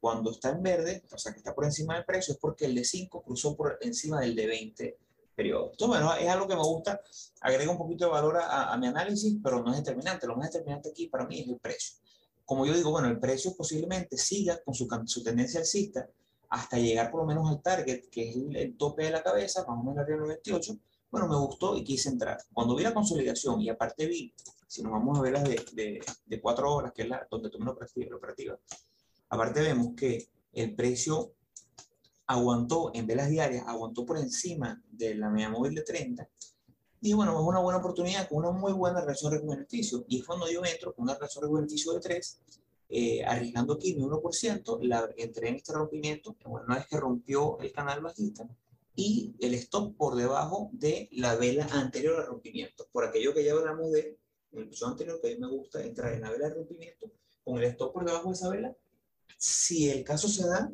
Cuando 0.00 0.32
está 0.32 0.50
en 0.50 0.62
verde, 0.62 1.04
o 1.12 1.16
sea 1.16 1.32
que 1.32 1.38
está 1.38 1.54
por 1.54 1.64
encima 1.64 1.94
del 1.94 2.04
precio, 2.04 2.34
es 2.34 2.40
porque 2.40 2.64
el 2.64 2.74
de 2.74 2.84
5 2.84 3.22
cruzó 3.22 3.56
por 3.56 3.78
encima 3.82 4.20
del 4.20 4.34
de 4.34 4.46
20 4.46 4.98
periodos. 5.34 5.72
Entonces, 5.72 5.88
bueno, 6.00 6.14
es 6.14 6.28
algo 6.28 6.48
que 6.48 6.54
me 6.54 6.62
gusta, 6.62 7.00
agrega 7.40 7.70
un 7.70 7.78
poquito 7.78 8.06
de 8.06 8.10
valor 8.10 8.36
a, 8.36 8.72
a, 8.72 8.76
mi 8.76 8.86
análisis, 8.86 9.36
pero 9.42 9.62
no 9.62 9.72
es 9.72 9.78
determinante. 9.78 10.26
Lo 10.26 10.36
más 10.36 10.50
determinante 10.50 10.90
aquí 10.90 11.08
para 11.08 11.26
mí 11.26 11.40
es 11.40 11.48
el 11.48 11.58
precio. 11.58 11.96
Como 12.44 12.66
yo 12.66 12.74
digo, 12.74 12.90
bueno, 12.90 13.08
el 13.08 13.18
precio 13.18 13.54
posiblemente 13.56 14.16
siga 14.16 14.62
con 14.62 14.74
su, 14.74 14.86
su 15.06 15.22
tendencia 15.22 15.60
alcista 15.60 16.08
hasta 16.50 16.78
llegar 16.78 17.10
por 17.10 17.20
lo 17.20 17.26
menos 17.26 17.48
al 17.48 17.60
target, 17.62 18.08
que 18.10 18.30
es 18.30 18.36
el, 18.36 18.56
el 18.56 18.76
tope 18.76 19.04
de 19.04 19.10
la 19.10 19.22
cabeza, 19.22 19.64
más 19.66 19.78
o 19.78 19.82
menos 19.82 19.98
arriba 19.98 20.18
del 20.18 20.26
98, 20.26 20.78
bueno, 21.10 21.28
me 21.28 21.36
gustó 21.36 21.76
y 21.76 21.84
quise 21.84 22.08
entrar. 22.08 22.38
Cuando 22.52 22.74
vi 22.74 22.82
la 22.82 22.92
consolidación 22.92 23.60
y 23.60 23.68
aparte 23.68 24.06
vi, 24.06 24.34
si 24.66 24.82
nos 24.82 24.92
vamos 24.92 25.18
a 25.18 25.22
ver 25.22 25.32
las 25.32 25.44
de, 25.44 25.64
de, 25.72 26.00
de 26.26 26.40
cuatro 26.40 26.72
horas, 26.74 26.92
que 26.92 27.02
es 27.02 27.08
la 27.08 27.26
donde 27.30 27.50
tomé 27.50 27.66
la 27.66 28.16
operativa, 28.16 28.58
aparte 29.28 29.62
vemos 29.62 29.94
que 29.96 30.28
el 30.52 30.74
precio 30.74 31.34
aguantó 32.26 32.90
en 32.94 33.06
velas 33.06 33.28
diarias, 33.28 33.64
aguantó 33.66 34.04
por 34.04 34.18
encima 34.18 34.82
de 34.90 35.14
la 35.14 35.30
media 35.30 35.50
móvil 35.50 35.74
de 35.74 35.82
30. 35.82 36.28
Y 37.00 37.12
bueno, 37.12 37.32
es 37.38 37.46
una 37.46 37.60
buena 37.60 37.78
oportunidad 37.78 38.28
con 38.28 38.38
una 38.38 38.50
muy 38.50 38.72
buena 38.72 39.00
relación 39.00 39.30
riesgo-beneficio. 39.32 40.04
Y 40.08 40.20
es 40.20 40.26
cuando 40.26 40.50
yo 40.50 40.64
entro 40.64 40.94
con 40.94 41.02
una 41.02 41.14
relación 41.14 41.42
riesgo-beneficio 41.42 41.92
de 41.92 42.00
3, 42.00 42.40
eh, 42.88 43.24
arriesgando 43.24 43.74
aquí 43.74 43.94
mi 43.94 44.02
1%, 44.02 44.78
la, 44.82 45.08
entré 45.16 45.48
en 45.48 45.56
este 45.56 45.72
rompimiento, 45.72 46.36
bueno, 46.46 46.66
una 46.66 46.76
vez 46.76 46.86
que 46.86 46.96
rompió 46.96 47.58
el 47.60 47.72
canal 47.72 48.00
bajista, 48.00 48.48
y 48.96 49.34
el 49.40 49.54
stop 49.54 49.96
por 49.96 50.14
debajo 50.14 50.70
de 50.72 51.08
la 51.12 51.34
vela 51.34 51.66
anterior 51.72 52.20
al 52.20 52.26
rompimiento. 52.26 52.86
Por 52.92 53.04
aquello 53.04 53.34
que 53.34 53.44
ya 53.44 53.52
hablamos 53.52 53.90
de 53.92 54.18
en 54.52 54.60
el 54.60 54.66
episodio 54.66 54.92
anterior, 54.92 55.20
que 55.20 55.28
a 55.28 55.34
mí 55.34 55.40
me 55.40 55.48
gusta 55.48 55.82
entrar 55.82 56.12
en 56.12 56.20
la 56.20 56.30
vela 56.30 56.48
de 56.48 56.54
rompimiento 56.54 57.10
con 57.42 57.58
el 57.58 57.64
stop 57.64 57.92
por 57.92 58.04
debajo 58.04 58.28
de 58.28 58.34
esa 58.34 58.48
vela. 58.48 58.76
Si 59.36 59.90
el 59.90 60.04
caso 60.04 60.28
se 60.28 60.46
da 60.46 60.70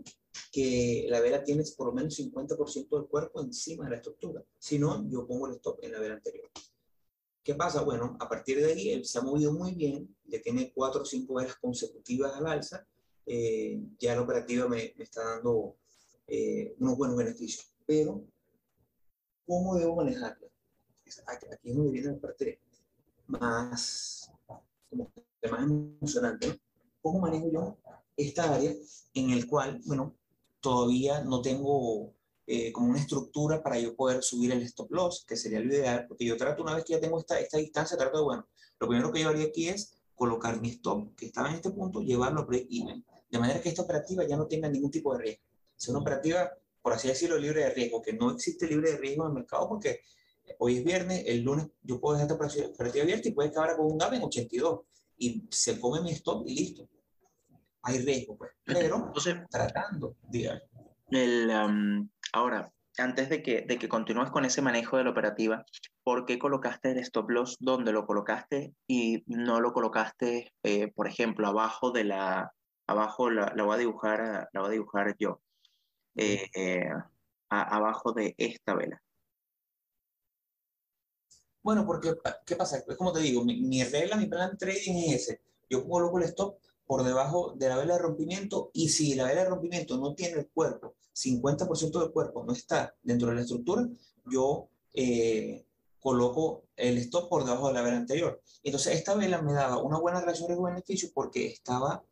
que 0.52 1.06
la 1.08 1.20
vela 1.20 1.42
tiene 1.42 1.64
por 1.76 1.88
lo 1.88 1.92
menos 1.92 2.18
50% 2.18 2.88
del 2.88 3.08
cuerpo 3.08 3.40
encima 3.40 3.84
de 3.84 3.90
la 3.90 3.96
estructura. 3.96 4.44
Si 4.58 4.78
no, 4.78 5.08
yo 5.08 5.26
pongo 5.26 5.46
el 5.46 5.54
stop 5.54 5.78
en 5.82 5.92
la 5.92 6.00
vela 6.00 6.14
anterior. 6.14 6.48
¿Qué 7.42 7.54
pasa? 7.54 7.82
Bueno, 7.82 8.16
a 8.20 8.28
partir 8.28 8.58
de 8.58 8.72
ahí 8.72 8.90
él 8.90 9.04
se 9.04 9.18
ha 9.18 9.22
movido 9.22 9.52
muy 9.52 9.74
bien, 9.74 10.14
ya 10.24 10.40
tiene 10.42 10.72
cuatro 10.74 11.02
o 11.02 11.04
cinco 11.04 11.34
velas 11.34 11.56
consecutivas 11.56 12.34
al 12.34 12.46
alza, 12.46 12.86
eh, 13.26 13.80
ya 13.98 14.14
la 14.14 14.22
operativa 14.22 14.68
me, 14.68 14.94
me 14.96 15.04
está 15.04 15.24
dando 15.24 15.76
eh, 16.26 16.74
unos 16.78 16.96
buenos 16.96 17.16
beneficios. 17.16 17.72
Pero, 17.86 18.24
¿cómo 19.46 19.76
debo 19.76 19.96
manejarla? 19.96 20.46
Aquí 21.26 21.70
es 21.70 21.76
donde 21.76 21.90
viene 21.90 22.12
la 22.12 22.20
parte 22.20 22.60
más, 23.26 24.30
como, 24.88 25.10
más 25.50 25.62
emocionante. 25.62 26.60
¿Cómo 27.02 27.20
manejo 27.20 27.50
yo 27.50 27.78
esta 28.16 28.54
área 28.54 28.72
en 29.14 29.30
el 29.30 29.46
cual, 29.46 29.80
bueno, 29.86 30.19
todavía 30.60 31.22
no 31.22 31.42
tengo 31.42 32.14
eh, 32.46 32.72
como 32.72 32.90
una 32.90 32.98
estructura 32.98 33.62
para 33.62 33.78
yo 33.78 33.94
poder 33.94 34.22
subir 34.22 34.52
el 34.52 34.62
stop 34.62 34.90
loss, 34.90 35.24
que 35.26 35.36
sería 35.36 35.60
lo 35.60 35.72
ideal, 35.72 36.06
porque 36.08 36.24
yo 36.24 36.36
trato, 36.36 36.62
una 36.62 36.74
vez 36.74 36.84
que 36.84 36.94
ya 36.94 37.00
tengo 37.00 37.18
esta, 37.18 37.38
esta 37.38 37.58
distancia, 37.58 37.96
trato 37.96 38.18
de, 38.18 38.24
bueno, 38.24 38.48
lo 38.78 38.88
primero 38.88 39.12
que 39.12 39.20
yo 39.20 39.28
haría 39.28 39.46
aquí 39.46 39.68
es 39.68 39.94
colocar 40.14 40.60
mi 40.60 40.70
stop, 40.70 41.14
que 41.14 41.26
estaba 41.26 41.48
en 41.48 41.54
este 41.54 41.70
punto, 41.70 42.02
llevarlo 42.02 42.40
a 42.40 42.44
break-even, 42.44 43.04
de 43.30 43.38
manera 43.38 43.60
que 43.60 43.68
esta 43.68 43.82
operativa 43.82 44.26
ya 44.26 44.36
no 44.36 44.46
tenga 44.46 44.68
ningún 44.68 44.90
tipo 44.90 45.16
de 45.16 45.22
riesgo. 45.22 45.44
Sea 45.76 45.92
una 45.92 46.02
operativa, 46.02 46.50
por 46.82 46.92
así 46.92 47.08
decirlo, 47.08 47.38
libre 47.38 47.60
de 47.60 47.70
riesgo, 47.70 48.02
que 48.02 48.12
no 48.12 48.30
existe 48.30 48.66
libre 48.66 48.92
de 48.92 48.98
riesgo 48.98 49.24
en 49.24 49.28
el 49.28 49.34
mercado 49.34 49.68
porque 49.68 50.00
hoy 50.58 50.78
es 50.78 50.84
viernes, 50.84 51.24
el 51.26 51.42
lunes 51.42 51.68
yo 51.82 52.00
puedo 52.00 52.18
dejar 52.18 52.32
esta 52.46 52.66
operativa 52.66 53.04
abierta 53.04 53.28
y 53.28 53.32
puede 53.32 53.50
acabar 53.50 53.76
con 53.76 53.86
un 53.86 53.98
GAP 53.98 54.14
en 54.14 54.22
82 54.24 54.80
y 55.18 55.46
se 55.50 55.78
come 55.78 56.00
mi 56.00 56.10
stop 56.10 56.46
y 56.46 56.54
listo. 56.54 56.88
Hay 57.82 57.98
riesgo, 58.04 58.36
pues. 58.36 58.52
Pero 58.64 58.96
Entonces, 58.96 59.36
tratando, 59.50 60.16
diga. 60.28 60.60
El, 61.10 61.50
ahora, 62.32 62.70
antes 62.98 63.28
de 63.28 63.42
que, 63.42 63.62
de 63.62 63.78
que 63.78 63.88
continúes 63.88 64.30
con 64.30 64.44
ese 64.44 64.62
manejo 64.62 64.96
de 64.96 65.04
la 65.04 65.10
operativa, 65.10 65.64
¿por 66.02 66.26
qué 66.26 66.38
colocaste 66.38 66.92
el 66.92 66.98
stop 66.98 67.30
loss 67.30 67.56
donde 67.58 67.92
lo 67.92 68.06
colocaste 68.06 68.74
y 68.86 69.22
no 69.26 69.60
lo 69.60 69.72
colocaste, 69.72 70.52
eh, 70.62 70.92
por 70.92 71.08
ejemplo, 71.08 71.48
abajo 71.48 71.90
de 71.90 72.04
la, 72.04 72.52
abajo 72.86 73.30
la, 73.30 73.52
la, 73.56 73.62
voy 73.64 73.74
a 73.74 73.78
dibujar, 73.78 74.48
la 74.52 74.60
voy 74.60 74.68
a 74.68 74.72
dibujar 74.72 75.16
yo, 75.18 75.40
eh, 76.16 76.48
eh, 76.54 76.90
abajo 77.48 78.12
de 78.12 78.34
esta 78.36 78.74
vela? 78.74 79.02
Bueno, 81.62 81.84
porque, 81.84 82.14
¿qué 82.46 82.56
pasa? 82.56 82.78
Es 82.78 82.96
como 82.96 83.12
te 83.12 83.20
digo, 83.20 83.44
mi, 83.44 83.60
mi 83.60 83.84
regla, 83.84 84.16
mi 84.16 84.26
plan 84.26 84.52
de 84.52 84.56
trading 84.56 84.96
es 85.08 85.28
ese. 85.28 85.42
Yo 85.68 85.86
coloco 85.86 86.18
el 86.18 86.24
stop 86.24 86.58
por 86.90 87.04
debajo 87.04 87.54
de 87.56 87.68
la 87.68 87.76
vela 87.76 87.94
de 87.94 88.00
rompimiento 88.00 88.72
y 88.72 88.88
si 88.88 89.14
la 89.14 89.24
vela 89.24 89.44
de 89.44 89.50
rompimiento 89.50 89.96
no 89.96 90.12
tiene 90.12 90.40
el 90.40 90.48
cuerpo, 90.48 90.96
50% 91.14 92.00
del 92.00 92.10
cuerpo 92.10 92.42
no 92.42 92.52
está 92.52 92.92
dentro 93.00 93.28
de 93.28 93.36
la 93.36 93.42
estructura, 93.42 93.88
yo 94.26 94.66
eh, 94.92 95.64
coloco 96.00 96.64
el 96.74 96.98
stop 96.98 97.28
por 97.28 97.44
debajo 97.44 97.68
de 97.68 97.74
la 97.74 97.82
vela 97.82 97.96
anterior. 97.96 98.42
Entonces 98.64 98.96
esta 98.96 99.14
vela 99.14 99.40
me 99.40 99.52
daba 99.52 99.80
una 99.80 100.00
buena 100.00 100.20
relación 100.20 100.48
de 100.48 100.60
beneficio 100.60 101.10
porque 101.14 101.46
estaba, 101.46 102.02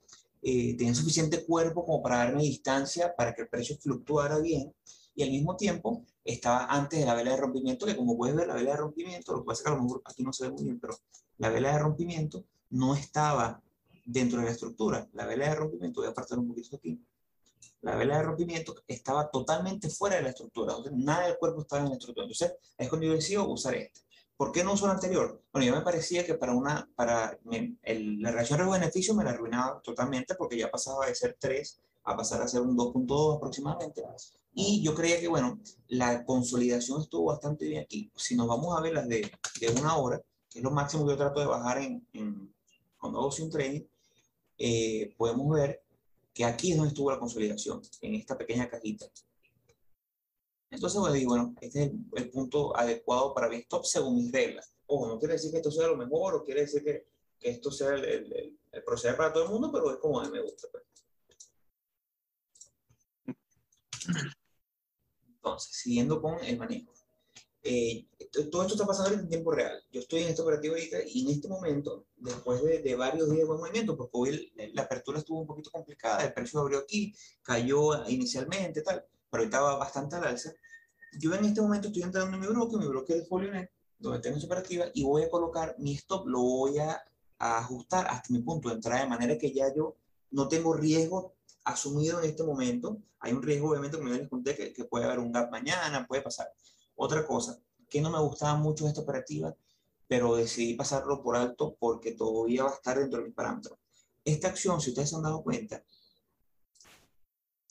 eh, 0.42 0.76
tenía 0.76 0.94
suficiente 0.94 1.44
cuerpo 1.44 1.84
como 1.84 2.00
para 2.00 2.18
darme 2.18 2.44
distancia 2.44 3.16
para 3.16 3.34
que 3.34 3.42
el 3.42 3.48
precio 3.48 3.76
fluctuara 3.80 4.38
bien 4.38 4.72
y 5.16 5.24
al 5.24 5.30
mismo 5.30 5.56
tiempo 5.56 6.04
estaba 6.24 6.66
antes 6.66 7.00
de 7.00 7.04
la 7.04 7.16
vela 7.16 7.32
de 7.32 7.38
rompimiento, 7.38 7.84
que 7.84 7.96
como 7.96 8.16
puedes 8.16 8.36
ver 8.36 8.46
la 8.46 8.54
vela 8.54 8.70
de 8.70 8.76
rompimiento, 8.76 9.32
lo 9.32 9.40
que 9.40 9.46
pasa 9.46 9.62
es 9.62 9.66
a 9.66 9.74
lo 9.74 9.82
mejor 9.82 10.02
aquí 10.04 10.22
no 10.22 10.32
se 10.32 10.44
ve 10.44 10.52
muy 10.52 10.62
bien, 10.62 10.78
pero 10.78 10.96
la 11.38 11.48
vela 11.48 11.72
de 11.72 11.80
rompimiento 11.80 12.44
no 12.70 12.94
estaba 12.94 13.60
dentro 14.08 14.38
de 14.38 14.46
la 14.46 14.52
estructura. 14.52 15.06
La 15.12 15.26
vela 15.26 15.48
de 15.48 15.54
rompimiento, 15.54 16.00
voy 16.00 16.08
a 16.08 16.12
apartar 16.12 16.38
un 16.38 16.48
poquito 16.48 16.76
aquí, 16.76 16.98
la 17.82 17.94
vela 17.94 18.16
de 18.16 18.22
rompimiento 18.24 18.74
estaba 18.86 19.30
totalmente 19.30 19.88
fuera 19.88 20.16
de 20.16 20.22
la 20.22 20.30
estructura, 20.30 20.74
nada 20.92 21.26
del 21.26 21.36
cuerpo 21.36 21.60
estaba 21.60 21.82
en 21.82 21.90
la 21.90 21.94
estructura. 21.94 22.24
Entonces, 22.24 22.54
es 22.76 22.88
cuando 22.88 23.06
yo 23.06 23.12
decido 23.12 23.48
usar 23.48 23.74
este. 23.74 24.00
¿Por 24.36 24.52
qué 24.52 24.64
no 24.64 24.72
uso 24.72 24.86
el 24.86 24.92
anterior? 24.92 25.42
Bueno, 25.52 25.66
ya 25.66 25.74
me 25.74 25.82
parecía 25.82 26.24
que 26.24 26.34
para 26.34 26.54
una, 26.54 26.88
para 26.94 27.38
el, 27.50 28.22
la 28.22 28.30
relación 28.30 28.58
riesgo-beneficio 28.58 29.14
me 29.14 29.24
la 29.24 29.30
arruinaba 29.30 29.80
totalmente 29.82 30.34
porque 30.36 30.56
ya 30.56 30.70
pasaba 30.70 31.06
de 31.06 31.14
ser 31.14 31.36
3 31.38 31.80
a 32.04 32.16
pasar 32.16 32.40
a 32.40 32.48
ser 32.48 32.62
un 32.62 32.76
2.2 32.76 33.36
aproximadamente. 33.36 34.02
Y 34.54 34.82
yo 34.82 34.94
creía 34.94 35.20
que, 35.20 35.28
bueno, 35.28 35.60
la 35.88 36.24
consolidación 36.24 37.02
estuvo 37.02 37.26
bastante 37.26 37.66
bien 37.66 37.82
aquí. 37.82 38.10
Si 38.16 38.36
nos 38.36 38.48
vamos 38.48 38.76
a 38.76 38.80
ver 38.80 38.94
las 38.94 39.08
de, 39.08 39.30
de 39.60 39.68
una 39.70 39.96
hora, 39.96 40.22
que 40.48 40.60
es 40.60 40.64
lo 40.64 40.70
máximo 40.70 41.04
que 41.04 41.12
yo 41.12 41.18
trato 41.18 41.40
de 41.40 41.46
bajar 41.46 41.78
en, 41.78 42.06
en 42.12 42.54
cuando 42.98 43.18
hago 43.18 43.30
un 43.40 43.50
trading, 43.50 43.82
eh, 44.58 45.14
podemos 45.16 45.56
ver 45.56 45.82
que 46.34 46.44
aquí 46.44 46.72
es 46.72 46.76
donde 46.76 46.90
estuvo 46.90 47.10
la 47.10 47.18
consolidación, 47.18 47.80
en 48.00 48.14
esta 48.14 48.36
pequeña 48.36 48.68
cajita. 48.68 49.06
Entonces, 50.70 51.00
bueno, 51.00 51.14
digo, 51.14 51.30
bueno, 51.30 51.54
este 51.60 51.84
es 51.84 51.90
el, 52.14 52.30
punto 52.30 52.76
adecuado 52.76 53.32
para 53.34 53.48
mi 53.48 53.56
stop 53.56 53.84
según 53.84 54.16
mis 54.16 54.30
reglas. 54.30 54.74
Ojo, 54.86 55.08
no 55.08 55.18
quiere 55.18 55.34
decir 55.34 55.50
que 55.50 55.58
esto 55.58 55.70
sea 55.70 55.86
lo 55.86 55.96
mejor 55.96 56.34
o 56.34 56.44
quiere 56.44 56.62
decir 56.62 56.84
que, 56.84 57.06
que 57.38 57.50
esto 57.50 57.70
sea 57.70 57.94
el, 57.94 58.04
el, 58.04 58.58
el, 58.72 58.84
proceder 58.84 59.16
para 59.16 59.32
todo 59.32 59.44
el 59.44 59.50
mundo, 59.50 59.70
pero 59.72 59.90
es 59.90 59.96
como 59.98 60.20
a 60.20 60.24
mí 60.24 60.30
me 60.30 60.42
gusta. 60.42 60.68
Pues. 60.70 60.84
Entonces, 65.26 65.72
siguiendo 65.72 66.20
con 66.20 66.38
el 66.44 66.58
manejo. 66.58 66.97
Eh, 67.62 68.06
todo 68.50 68.62
esto 68.62 68.74
está 68.74 68.86
pasando 68.86 69.18
en 69.18 69.28
tiempo 69.28 69.50
real. 69.50 69.82
Yo 69.90 70.00
estoy 70.00 70.22
en 70.22 70.28
esta 70.28 70.42
operativa 70.42 70.74
ahorita 70.74 70.98
y 71.06 71.24
en 71.24 71.30
este 71.30 71.48
momento, 71.48 72.06
después 72.16 72.62
de, 72.62 72.80
de 72.80 72.94
varios 72.94 73.28
días 73.28 73.40
de 73.40 73.44
buen 73.44 73.58
movimiento, 73.58 73.96
porque 73.96 74.10
hoy 74.12 74.52
la 74.74 74.82
apertura 74.82 75.18
estuvo 75.18 75.40
un 75.40 75.46
poquito 75.46 75.70
complicada, 75.70 76.24
el 76.24 76.32
precio 76.32 76.60
abrió 76.60 76.78
aquí, 76.78 77.14
cayó 77.42 78.08
inicialmente, 78.08 78.82
tal, 78.82 79.04
pero 79.30 79.42
ahorita 79.42 79.60
va 79.60 79.76
bastante 79.76 80.16
al 80.16 80.24
alza. 80.24 80.52
Yo 81.18 81.34
en 81.34 81.46
este 81.46 81.60
momento 81.60 81.88
estoy 81.88 82.02
entrando 82.02 82.34
en 82.34 82.40
mi 82.40 82.46
broker, 82.46 82.78
mi 82.78 82.86
broker 82.86 83.16
de 83.16 83.26
FolioNet, 83.26 83.70
donde 83.98 84.20
tengo 84.20 84.36
esta 84.36 84.46
operativa, 84.46 84.86
y 84.94 85.02
voy 85.02 85.24
a 85.24 85.30
colocar 85.30 85.74
mi 85.78 85.94
stop, 85.94 86.26
lo 86.28 86.40
voy 86.40 86.78
a, 86.78 87.02
a 87.38 87.58
ajustar 87.58 88.06
hasta 88.08 88.32
mi 88.32 88.40
punto 88.40 88.68
de 88.68 88.76
entrada, 88.76 89.02
de 89.02 89.08
manera 89.08 89.36
que 89.36 89.52
ya 89.52 89.74
yo 89.74 89.96
no 90.30 90.48
tengo 90.48 90.74
riesgo 90.74 91.34
asumido 91.64 92.20
en 92.20 92.30
este 92.30 92.44
momento. 92.44 92.98
Hay 93.20 93.32
un 93.32 93.42
riesgo, 93.42 93.70
obviamente, 93.70 93.96
como 93.96 94.10
ya 94.10 94.18
les 94.18 94.28
conté, 94.28 94.54
que, 94.54 94.72
que 94.72 94.84
puede 94.84 95.06
haber 95.06 95.18
un 95.18 95.32
gap 95.32 95.50
mañana, 95.50 96.06
puede 96.06 96.22
pasar. 96.22 96.52
Otra 97.00 97.24
cosa, 97.24 97.60
que 97.88 98.00
no 98.00 98.10
me 98.10 98.18
gustaba 98.18 98.56
mucho 98.56 98.88
esta 98.88 99.02
operativa, 99.02 99.54
pero 100.08 100.34
decidí 100.34 100.74
pasarlo 100.74 101.22
por 101.22 101.36
alto 101.36 101.76
porque 101.78 102.12
todavía 102.12 102.64
va 102.64 102.70
a 102.70 102.74
estar 102.74 102.98
dentro 102.98 103.20
de 103.20 103.26
mis 103.26 103.34
parámetros. 103.34 103.78
Esta 104.24 104.48
acción, 104.48 104.80
si 104.80 104.90
ustedes 104.90 105.10
se 105.10 105.14
han 105.14 105.22
dado 105.22 105.44
cuenta, 105.44 105.84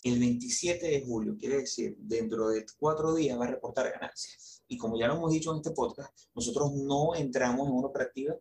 el 0.04 0.18
27 0.18 0.88
de 0.88 1.06
julio, 1.06 1.36
quiere 1.38 1.58
decir, 1.58 1.98
dentro 2.00 2.48
de 2.48 2.66
cuatro 2.80 3.14
días 3.16 3.38
va 3.38 3.44
a 3.44 3.50
reportar 3.50 3.92
ganancias. 3.92 4.64
Y 4.70 4.78
como 4.78 4.98
ya 4.98 5.08
lo 5.08 5.16
hemos 5.16 5.32
dicho 5.32 5.52
en 5.52 5.58
este 5.58 5.72
podcast, 5.72 6.18
nosotros 6.34 6.72
no 6.74 7.14
entramos 7.14 7.68
en 7.68 7.74
una 7.74 7.88
operativa 7.88 8.34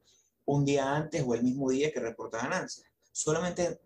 un 0.45 0.65
día 0.65 0.95
antes 0.95 1.25
o 1.27 1.35
el 1.35 1.43
mismo 1.43 1.69
día 1.69 1.93
que 1.93 1.99
reporta 1.99 2.39
ganancias. 2.39 2.87
Solamente 3.11 3.81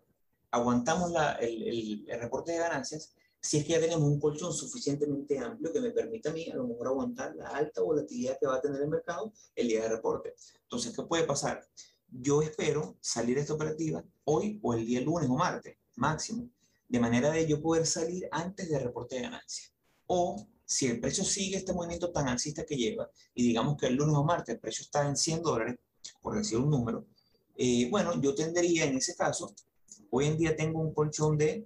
aguantamos 0.51 1.09
la, 1.09 1.33
el, 1.33 1.63
el, 1.63 2.05
el 2.07 2.19
reporte 2.19 2.51
de 2.51 2.59
ganancias 2.59 3.15
si 3.41 3.57
es 3.57 3.65
que 3.65 3.71
ya 3.71 3.79
tenemos 3.79 4.03
un 4.03 4.19
colchón 4.19 4.53
suficientemente 4.53 5.39
amplio 5.39 5.73
que 5.73 5.81
me 5.81 5.89
permita 5.89 6.29
a 6.29 6.33
mí 6.33 6.47
a 6.47 6.55
lo 6.55 6.67
mejor 6.67 6.87
aguantar 6.87 7.35
la 7.35 7.47
alta 7.47 7.81
volatilidad 7.81 8.37
que 8.39 8.45
va 8.45 8.57
a 8.57 8.61
tener 8.61 8.81
el 8.81 8.87
mercado 8.87 9.33
el 9.55 9.67
día 9.67 9.81
de 9.81 9.89
reporte. 9.89 10.35
Entonces, 10.61 10.95
¿qué 10.95 11.03
puede 11.03 11.23
pasar? 11.23 11.67
Yo 12.07 12.43
espero 12.43 12.97
salir 13.01 13.35
de 13.35 13.41
esta 13.41 13.55
operativa 13.55 14.03
hoy 14.25 14.59
o 14.61 14.75
el 14.75 14.85
día 14.85 15.01
lunes 15.01 15.27
o 15.27 15.35
martes, 15.35 15.75
máximo, 15.95 16.49
de 16.87 16.99
manera 16.99 17.31
de 17.31 17.47
yo 17.47 17.59
poder 17.61 17.87
salir 17.87 18.27
antes 18.31 18.69
del 18.69 18.83
reporte 18.83 19.15
de 19.15 19.23
ganancia. 19.23 19.71
O 20.05 20.47
si 20.63 20.85
el 20.87 20.99
precio 20.99 21.23
sigue 21.23 21.57
este 21.57 21.73
movimiento 21.73 22.11
tan 22.11 22.27
alcista 22.27 22.63
que 22.63 22.75
lleva, 22.75 23.09
y 23.33 23.47
digamos 23.47 23.75
que 23.75 23.87
el 23.87 23.95
lunes 23.95 24.15
o 24.15 24.23
martes 24.23 24.53
el 24.53 24.61
precio 24.61 24.83
está 24.83 25.07
en 25.07 25.15
100 25.15 25.41
dólares, 25.41 25.79
por 26.21 26.35
decir 26.35 26.59
un 26.59 26.69
número, 26.69 27.07
eh, 27.57 27.89
bueno, 27.89 28.21
yo 28.21 28.35
tendría 28.35 28.85
en 28.85 28.97
ese 28.97 29.15
caso, 29.15 29.53
hoy 30.11 30.27
en 30.27 30.37
día 30.37 30.55
tengo 30.55 30.79
un 30.79 30.93
colchón 30.93 31.37
de 31.37 31.65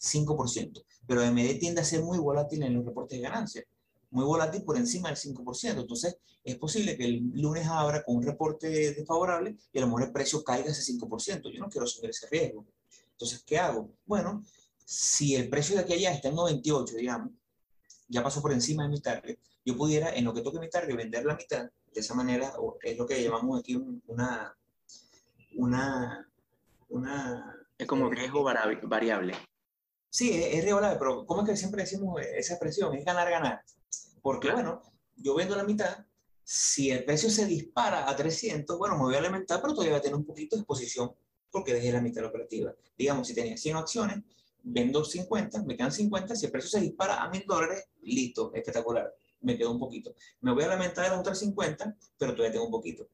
5% 0.00 0.85
pero 1.06 1.22
AMD 1.22 1.58
tiende 1.58 1.80
a 1.80 1.84
ser 1.84 2.02
muy 2.02 2.18
volátil 2.18 2.62
en 2.62 2.74
los 2.74 2.84
reportes 2.84 3.18
de 3.18 3.22
ganancias, 3.22 3.64
muy 4.10 4.24
volátil 4.24 4.62
por 4.62 4.76
encima 4.76 5.08
del 5.08 5.18
5%. 5.18 5.80
Entonces, 5.80 6.16
es 6.44 6.56
posible 6.56 6.96
que 6.96 7.04
el 7.04 7.30
lunes 7.34 7.66
abra 7.66 8.02
con 8.04 8.16
un 8.16 8.22
reporte 8.22 8.68
desfavorable 8.68 9.56
y 9.72 9.78
a 9.78 9.80
lo 9.80 9.88
mejor 9.88 10.04
el 10.04 10.12
precio 10.12 10.42
caiga 10.44 10.70
ese 10.70 10.92
5%. 10.92 11.52
Yo 11.52 11.60
no 11.60 11.68
quiero 11.68 11.84
asumir 11.84 12.10
ese 12.10 12.28
riesgo. 12.28 12.64
Entonces, 13.12 13.42
¿qué 13.44 13.58
hago? 13.58 13.90
Bueno, 14.04 14.44
si 14.84 15.34
el 15.34 15.48
precio 15.48 15.74
de 15.74 15.82
aquí 15.82 15.94
allá 15.94 16.12
está 16.12 16.28
en 16.28 16.36
98, 16.36 16.96
digamos, 16.96 17.30
ya 18.08 18.22
pasó 18.22 18.40
por 18.40 18.52
encima 18.52 18.84
de 18.84 18.90
mi 18.90 19.00
target, 19.00 19.38
yo 19.64 19.76
pudiera, 19.76 20.14
en 20.14 20.24
lo 20.24 20.32
que 20.32 20.42
toque 20.42 20.60
mi 20.60 20.70
target, 20.70 20.96
vender 20.96 21.24
la 21.24 21.34
mitad. 21.34 21.68
De 21.92 22.00
esa 22.00 22.14
manera, 22.14 22.52
es 22.82 22.96
lo 22.96 23.06
que 23.06 23.22
llamamos 23.22 23.58
aquí 23.58 23.74
una... 24.06 24.56
una, 25.56 26.30
una 26.88 27.66
es 27.76 27.86
como 27.86 28.08
riesgo 28.08 28.44
variable. 28.44 29.34
Sí, 30.16 30.30
es, 30.30 30.64
es 30.64 30.74
pero 30.98 31.26
¿cómo 31.26 31.42
es 31.42 31.50
que 31.50 31.56
siempre 31.58 31.82
decimos 31.82 32.22
esa 32.22 32.54
expresión? 32.54 32.94
Es 32.94 33.04
ganar, 33.04 33.28
ganar. 33.28 33.60
Porque, 34.22 34.50
bueno, 34.50 34.80
yo 35.14 35.34
vendo 35.34 35.54
la 35.54 35.62
mitad, 35.62 36.06
si 36.42 36.90
el 36.90 37.04
precio 37.04 37.28
se 37.28 37.44
dispara 37.44 38.08
a 38.08 38.16
300, 38.16 38.78
bueno, 38.78 38.96
me 38.96 39.02
voy 39.02 39.14
a 39.14 39.18
alimentar, 39.18 39.60
pero 39.60 39.74
todavía 39.74 39.92
voy 39.92 39.98
a 39.98 40.02
tener 40.02 40.16
un 40.16 40.24
poquito 40.24 40.56
de 40.56 40.60
exposición 40.60 41.10
porque 41.50 41.74
dejé 41.74 41.92
la 41.92 42.00
mitad 42.00 42.14
de 42.14 42.22
la 42.22 42.28
operativa. 42.28 42.74
Digamos, 42.96 43.28
si 43.28 43.34
tenía 43.34 43.58
100 43.58 43.76
acciones, 43.76 44.22
vendo 44.62 45.04
50, 45.04 45.64
me 45.64 45.76
quedan 45.76 45.92
50, 45.92 46.34
si 46.34 46.46
el 46.46 46.50
precio 46.50 46.70
se 46.70 46.80
dispara 46.80 47.22
a 47.22 47.28
1000 47.28 47.44
dólares, 47.46 47.84
listo, 48.00 48.54
espectacular, 48.54 49.12
me 49.42 49.58
quedo 49.58 49.70
un 49.70 49.78
poquito. 49.78 50.14
Me 50.40 50.54
voy 50.54 50.64
a 50.64 50.72
alimentar 50.72 51.04
de 51.04 51.10
las 51.10 51.20
otras 51.20 51.38
50, 51.40 51.94
pero 52.16 52.32
todavía 52.32 52.52
tengo 52.52 52.64
un 52.64 52.72
poquito. 52.72 53.10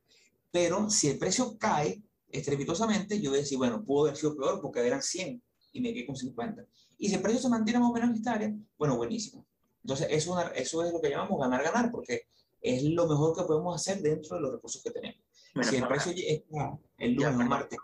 Pero 0.53 0.89
si 0.89 1.09
el 1.09 1.19
precio 1.19 1.59
cae 1.59 2.01
estrepitosamente, 2.29 3.21
yo 3.21 3.31
voy 3.31 3.41
a 3.41 3.43
decir, 3.43 3.59
bueno, 3.59 3.85
pudo 3.85 4.05
haber 4.05 4.17
sido 4.17 4.37
peor 4.37 4.61
porque 4.61 4.87
eran 4.87 5.03
100 5.03 5.43
y 5.73 5.81
me 5.81 5.93
quedé 5.93 6.07
con 6.07 6.17
50. 6.17 6.65
Y 7.03 7.09
si 7.09 7.17
el 7.17 7.21
precio 7.21 7.41
se 7.41 7.49
mantiene 7.49 7.81
más 7.81 7.91
o 7.91 7.93
menos 7.93 8.11
en 8.11 8.15
esta 8.15 8.35
área, 8.35 8.55
bueno, 8.79 8.97
buenísimo. 8.97 9.45
Entonces, 9.83 10.07
eso, 10.09 10.39
eso 10.55 10.85
es 10.85 10.93
lo 10.93 11.01
que 11.01 11.11
llamamos 11.11 11.41
ganar-ganar, 11.41 11.91
porque 11.91 12.29
es 12.61 12.85
lo 12.85 13.09
mejor 13.09 13.37
que 13.37 13.43
podemos 13.43 13.75
hacer 13.75 14.01
dentro 14.01 14.37
de 14.37 14.43
los 14.43 14.53
recursos 14.53 14.81
que 14.85 14.93
tenemos. 14.93 15.21
si 15.63 15.77
el 15.79 15.89
precio 15.89 16.13
está 16.17 16.79
el 16.99 17.15
lunes 17.15 17.35
o 17.35 17.39
martes, 17.39 17.79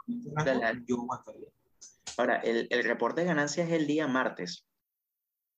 yo 0.86 0.98
más 0.98 1.20
Ahora, 2.16 2.36
el, 2.36 2.68
el 2.70 2.84
reporte 2.84 3.22
de 3.22 3.26
ganancias 3.26 3.66
es 3.66 3.74
el 3.74 3.88
día 3.88 4.06
martes. 4.06 4.64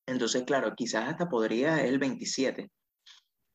Entonces, 0.06 0.44
claro, 0.44 0.74
quizás 0.74 1.10
hasta 1.10 1.28
podría 1.28 1.84
el 1.84 1.98
27. 1.98 2.70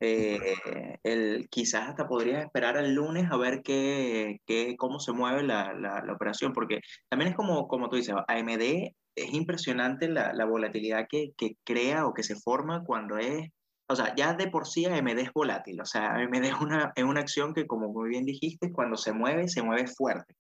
Eh, 0.02 1.00
el, 1.02 1.48
quizás 1.50 1.90
hasta 1.90 2.08
podrías 2.08 2.46
esperar 2.46 2.78
al 2.78 2.94
lunes 2.94 3.26
a 3.32 3.38
ver 3.38 3.64
qué, 3.64 4.40
qué 4.46 4.76
cómo 4.78 5.00
se 5.00 5.14
mueve 5.14 5.42
la, 5.42 5.74
la, 5.74 6.04
la, 6.06 6.14
operación, 6.14 6.54
porque 6.54 6.82
también 7.10 7.32
es 7.32 7.36
como, 7.36 7.68
como 7.68 7.90
tú 7.90 7.96
dices, 7.96 8.14
AMD 8.28 8.94
es 9.16 9.34
impresionante 9.34 10.08
la, 10.10 10.34
la 10.34 10.46
volatilidad 10.46 11.08
que, 11.10 11.34
que, 11.38 11.58
crea 11.64 12.06
o 12.06 12.14
que 12.14 12.24
se 12.24 12.36
forma 12.36 12.84
cuando 12.84 13.18
es, 13.18 13.50
o 13.88 13.96
sea, 13.96 14.14
ya 14.16 14.34
de 14.34 14.48
por 14.50 14.68
sí 14.68 14.86
AMD 14.86 15.20
es 15.20 15.34
volátil, 15.34 15.82
o 15.82 15.86
sea, 15.86 16.16
AMD 16.16 16.46
es 16.46 16.62
una, 16.62 16.94
es 16.96 17.04
una 17.04 17.22
acción 17.22 17.54
que, 17.54 17.68
como 17.68 17.90
muy 17.92 18.10
bien 18.10 18.26
dijiste, 18.26 18.72
cuando 18.72 18.98
se 18.98 19.14
mueve, 19.14 19.48
se 19.48 19.64
mueve 19.64 19.88
fuerte. 19.88 20.36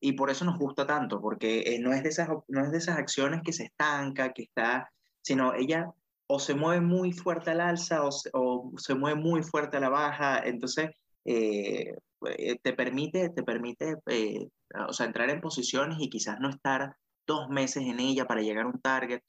Y 0.00 0.12
por 0.12 0.30
eso 0.30 0.44
nos 0.44 0.58
gusta 0.58 0.86
tanto, 0.86 1.20
porque 1.20 1.60
eh, 1.66 1.78
no, 1.80 1.92
es 1.92 2.02
de 2.02 2.08
esas, 2.10 2.28
no 2.48 2.64
es 2.64 2.70
de 2.70 2.78
esas 2.78 2.98
acciones 2.98 3.42
que 3.44 3.52
se 3.52 3.64
estanca, 3.64 4.32
que 4.32 4.42
está, 4.44 4.90
sino 5.22 5.54
ella 5.54 5.92
o 6.28 6.38
se 6.38 6.54
mueve 6.54 6.80
muy 6.80 7.12
fuerte 7.12 7.50
al 7.50 7.60
alza 7.60 8.04
o 8.04 8.12
se, 8.12 8.30
o 8.32 8.72
se 8.76 8.94
mueve 8.94 9.20
muy 9.20 9.42
fuerte 9.42 9.78
a 9.78 9.80
la 9.80 9.88
baja, 9.88 10.40
entonces 10.44 10.90
eh, 11.24 11.94
eh, 12.26 12.58
te 12.62 12.72
permite, 12.72 13.30
te 13.30 13.42
permite 13.42 13.96
eh, 14.06 14.48
o 14.88 14.92
sea, 14.92 15.06
entrar 15.06 15.30
en 15.30 15.40
posiciones 15.40 15.98
y 16.00 16.10
quizás 16.10 16.38
no 16.40 16.50
estar 16.50 16.96
dos 17.28 17.48
meses 17.48 17.84
en 17.84 18.00
ella 18.00 18.26
para 18.26 18.42
llegar 18.42 18.64
a 18.64 18.68
un 18.68 18.80
target. 18.80 19.20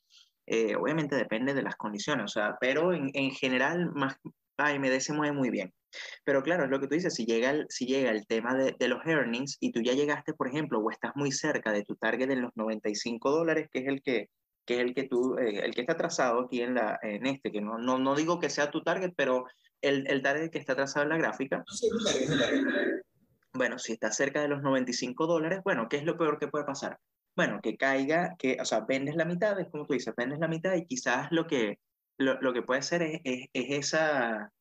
obviamente 0.79 1.15
depende 1.15 1.53
de 1.53 1.62
las 1.62 1.75
condiciones, 1.75 2.25
o 2.25 2.27
sea, 2.27 2.58
pero 2.60 2.94
en, 2.94 3.12
en 3.13 3.32
general 3.32 3.91
más 3.94 4.18
AMD 4.60 5.00
se 5.00 5.13
mueve 5.13 5.34
muy 5.34 5.50
bien. 5.50 5.74
Pero 6.24 6.44
claro, 6.44 6.65
es 6.65 6.70
lo 6.70 6.79
que 6.79 6.88
tú 6.88 6.96
dices, 6.96 7.13
si 7.15 7.25
llega 7.25 7.50
el, 7.50 7.65
si 7.70 7.86
llega 7.86 8.12
el 8.12 8.27
tema 8.27 8.56
de, 8.56 8.75
de, 8.77 8.88
los 8.88 9.06
earnings 9.06 9.58
y 9.60 9.72
tú 9.72 9.82
ya 9.82 9.94
llegaste, 9.94 10.34
por 10.34 10.48
ejemplo, 10.48 10.79
o 10.79 10.91
estás 10.91 11.12
muy 11.15 11.32
cerca 11.32 11.72
de 11.72 11.84
tu 11.84 11.96
target 11.96 12.29
en 12.29 12.41
los 12.41 12.51
95 12.56 13.32
dólares, 13.32 13.70
que 13.72 13.79
es 13.79 13.88
el 13.88 14.01
que, 14.01 14.29
que 14.65 14.75
es 14.75 14.82
el 14.82 14.94
que, 14.94 15.03
tú, 15.03 15.38
eh, 15.38 15.62
el 15.63 15.74
que 15.74 15.82
está 15.82 15.98
trazado 15.98 16.41
aquí 16.41 16.62
en, 16.62 16.75
la, 16.75 17.00
en 17.01 17.25
este, 17.25 17.51
que 17.51 17.62
no, 17.62 17.77
no, 17.79 17.98
no 17.98 18.15
digo 18.15 18.39
que 18.39 18.50
sea 18.50 18.70
tu 18.70 18.84
target, 18.84 19.13
pero 19.15 19.46
el, 19.82 20.06
el 20.08 20.22
target 20.22 20.51
que 20.51 20.60
está 20.60 20.75
trazado 20.75 21.03
en 21.03 21.10
la 21.10 21.18
gráfica. 21.18 21.63
Bueno, 23.51 23.79
si 23.79 23.94
está 23.94 24.12
cerca 24.12 24.41
de 24.41 24.48
los 24.48 24.62
95 24.62 25.25
dólares, 25.25 25.62
bueno, 25.63 25.88
¿qué 25.89 25.98
es 25.98 26.03
lo 26.03 26.18
peor 26.18 26.38
que 26.38 26.48
puede 26.48 26.65
pasar? 26.65 27.00
Bueno, 27.39 27.62
que 27.63 27.77
caiga, 27.77 28.36
que, 28.38 28.58
o 28.60 28.65
sea, 28.65 28.81
vendes 28.81 29.15
la 29.15 29.24
mitad, 29.24 29.58
es 29.62 29.69
como 29.69 29.86
tú 29.86 29.93
dices, 29.93 30.13
vendes 30.17 30.39
la 30.39 30.50
mitad 30.50 30.75
y 30.75 30.86
quizás 30.86 31.31
lo 31.31 31.48
que, 31.48 31.79
lo, 32.17 32.38
lo 32.41 32.51
que 32.51 32.63
puede 32.63 32.81
ser 32.81 33.01
es, 33.01 33.22
es, 33.24 33.48
es 33.53 33.93
esa, 33.93 34.51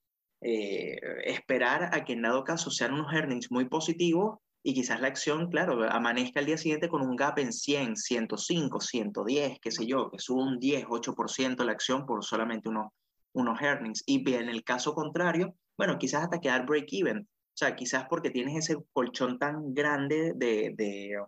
eh, 0.41 0.97
esperar 1.25 1.93
a 1.93 2.05
que 2.05 2.13
en 2.13 2.23
dado 2.23 2.45
caso 2.45 2.71
sean 2.71 2.95
unos 2.95 3.13
earnings 3.13 3.51
muy 3.51 3.65
positivos 3.65 4.39
y 4.63 4.75
quizás 4.75 5.01
la 5.01 5.09
acción, 5.09 5.51
claro, 5.51 5.91
amanezca 5.91 6.39
el 6.39 6.47
día 6.47 6.57
siguiente 6.57 6.89
con 6.89 7.03
un 7.03 7.17
gap 7.17 7.41
en 7.41 7.53
100, 7.53 7.97
105, 7.97 8.81
110, 8.81 9.59
qué 9.61 9.73
sé 9.73 9.85
yo, 9.85 10.09
que 10.09 10.21
suba 10.21 10.45
un 10.45 10.61
10, 10.61 10.85
8% 10.85 11.65
la 11.65 11.73
acción 11.73 12.07
por 12.07 12.25
solamente 12.25 12.69
unos, 12.69 12.93
unos 13.33 13.61
earnings. 13.61 14.05
Y 14.07 14.33
en 14.33 14.49
el 14.49 14.63
caso 14.63 14.95
contrario, 14.95 15.53
bueno, 15.77 15.99
quizás 15.99 16.23
hasta 16.23 16.39
quedar 16.39 16.65
break-even. 16.65 17.23
O 17.23 17.57
sea, 17.59 17.75
quizás 17.75 18.07
porque 18.09 18.31
tienes 18.31 18.57
ese 18.57 18.77
colchón 18.93 19.37
tan 19.41 19.75
grande 19.75 20.33
de, 20.37 20.75
de, 20.77 21.19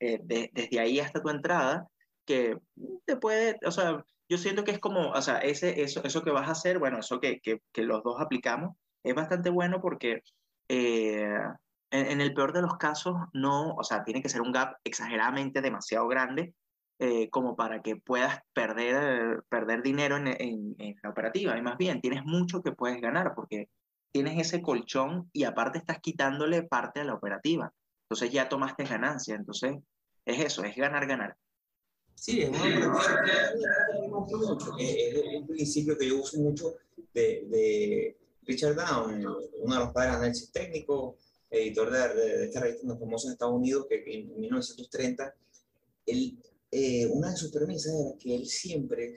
eh, 0.00 0.20
de, 0.22 0.50
desde 0.52 0.80
ahí 0.80 1.00
hasta 1.00 1.22
tu 1.22 1.28
entrada, 1.30 1.86
que 2.24 2.58
te 3.04 3.16
puede, 3.16 3.58
o 3.64 3.70
sea, 3.70 4.04
yo 4.28 4.38
siento 4.38 4.64
que 4.64 4.72
es 4.72 4.78
como, 4.78 5.10
o 5.10 5.22
sea, 5.22 5.38
ese, 5.38 5.82
eso, 5.82 6.02
eso 6.04 6.22
que 6.22 6.30
vas 6.30 6.48
a 6.48 6.52
hacer, 6.52 6.78
bueno, 6.78 6.98
eso 6.98 7.20
que, 7.20 7.40
que, 7.40 7.62
que 7.72 7.82
los 7.82 8.02
dos 8.02 8.20
aplicamos, 8.20 8.76
es 9.02 9.14
bastante 9.14 9.50
bueno 9.50 9.80
porque 9.80 10.22
eh, 10.68 11.38
en, 11.90 12.20
el 12.20 12.34
peor 12.34 12.52
de 12.52 12.62
los 12.62 12.76
casos, 12.76 13.16
no, 13.32 13.74
o 13.74 13.82
sea, 13.82 14.04
tiene 14.04 14.22
que 14.22 14.28
ser 14.28 14.42
un 14.42 14.52
gap 14.52 14.76
exageradamente 14.84 15.62
demasiado 15.62 16.06
grande 16.08 16.54
eh, 16.98 17.30
como 17.30 17.56
para 17.56 17.80
que 17.80 17.96
puedas 17.96 18.40
perder, 18.52 19.42
perder 19.48 19.82
dinero 19.82 20.16
en, 20.16 20.28
en, 20.28 20.74
en, 20.78 20.96
la 21.02 21.10
operativa. 21.10 21.56
Y 21.56 21.62
más 21.62 21.78
bien, 21.78 22.00
tienes 22.00 22.24
mucho 22.24 22.62
que 22.62 22.72
puedes 22.72 23.00
ganar 23.00 23.34
porque 23.34 23.68
tienes 24.12 24.38
ese 24.38 24.60
colchón 24.62 25.30
y 25.32 25.44
aparte 25.44 25.78
estás 25.78 26.00
quitándole 26.00 26.62
parte 26.64 27.00
a 27.00 27.04
la 27.04 27.14
operativa. 27.14 27.72
Entonces 28.08 28.32
ya 28.32 28.48
tomaste 28.48 28.84
ganancia. 28.84 29.34
Entonces 29.34 29.76
es 30.24 30.40
eso, 30.40 30.64
es 30.64 30.74
ganar, 30.76 31.06
ganar. 31.06 31.36
Sí, 32.14 32.42
es 32.42 32.48
una 32.48 32.92
operativa 32.92 33.38
es 34.78 35.40
un 35.40 35.46
principio 35.46 35.96
que 35.96 36.08
yo 36.08 36.20
uso 36.20 36.38
mucho 36.40 36.74
de, 37.14 37.46
de 37.48 38.16
Richard 38.42 38.74
Down, 38.74 39.24
uno 39.62 39.74
de 39.74 39.80
los 39.80 39.92
padres 39.92 40.12
de 40.12 40.16
análisis 40.16 40.50
técnico, 40.50 41.16
editor 41.50 41.90
de, 41.90 42.20
de, 42.20 42.38
de 42.38 42.44
esta 42.46 42.60
revista 42.60 42.86
tan 42.88 42.98
famosa 42.98 43.28
en 43.28 43.32
Estados 43.32 43.54
Unidos, 43.54 43.86
que 43.88 44.02
en 44.06 44.40
1930, 44.40 45.34
él, 46.06 46.38
eh, 46.70 47.06
una 47.06 47.30
de 47.30 47.36
sus 47.36 47.52
premisas 47.52 47.94
era 47.94 48.18
que 48.18 48.34
él 48.34 48.46
siempre, 48.46 49.14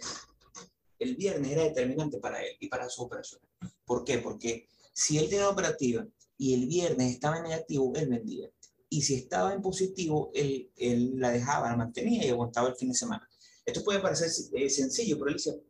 el 1.00 1.16
viernes 1.16 1.52
era 1.52 1.64
determinante 1.64 2.20
para 2.20 2.44
él 2.44 2.56
y 2.60 2.68
para 2.68 2.88
su 2.90 3.04
operación. 3.04 3.42
¿Por 3.86 4.04
qué? 4.04 4.20
Porque 4.20 4.68
si 4.94 5.18
él 5.18 5.30
tenía 5.30 5.50
operativa 5.50 6.06
y 6.38 6.54
el 6.54 6.68
viernes 6.68 7.14
estaba 7.14 7.38
en 7.38 7.44
negativo, 7.44 7.94
él 7.96 8.10
vendía. 8.10 8.50
Y 8.94 9.02
si 9.04 9.16
estaba 9.16 9.54
en 9.54 9.62
positivo, 9.62 10.32
él, 10.34 10.70
él 10.76 11.14
la 11.16 11.32
dejaba, 11.32 11.70
la 11.70 11.78
mantenía 11.78 12.26
y 12.26 12.30
aguantaba 12.30 12.68
el 12.68 12.76
fin 12.76 12.90
de 12.90 12.96
semana. 12.96 13.26
Esto 13.66 13.86
puede 13.86 14.00
parecer 14.02 14.30
eh, 14.54 14.70
sencillo, 14.70 15.18
pero 15.18 15.30
él 15.30 15.36
dice, 15.36 15.62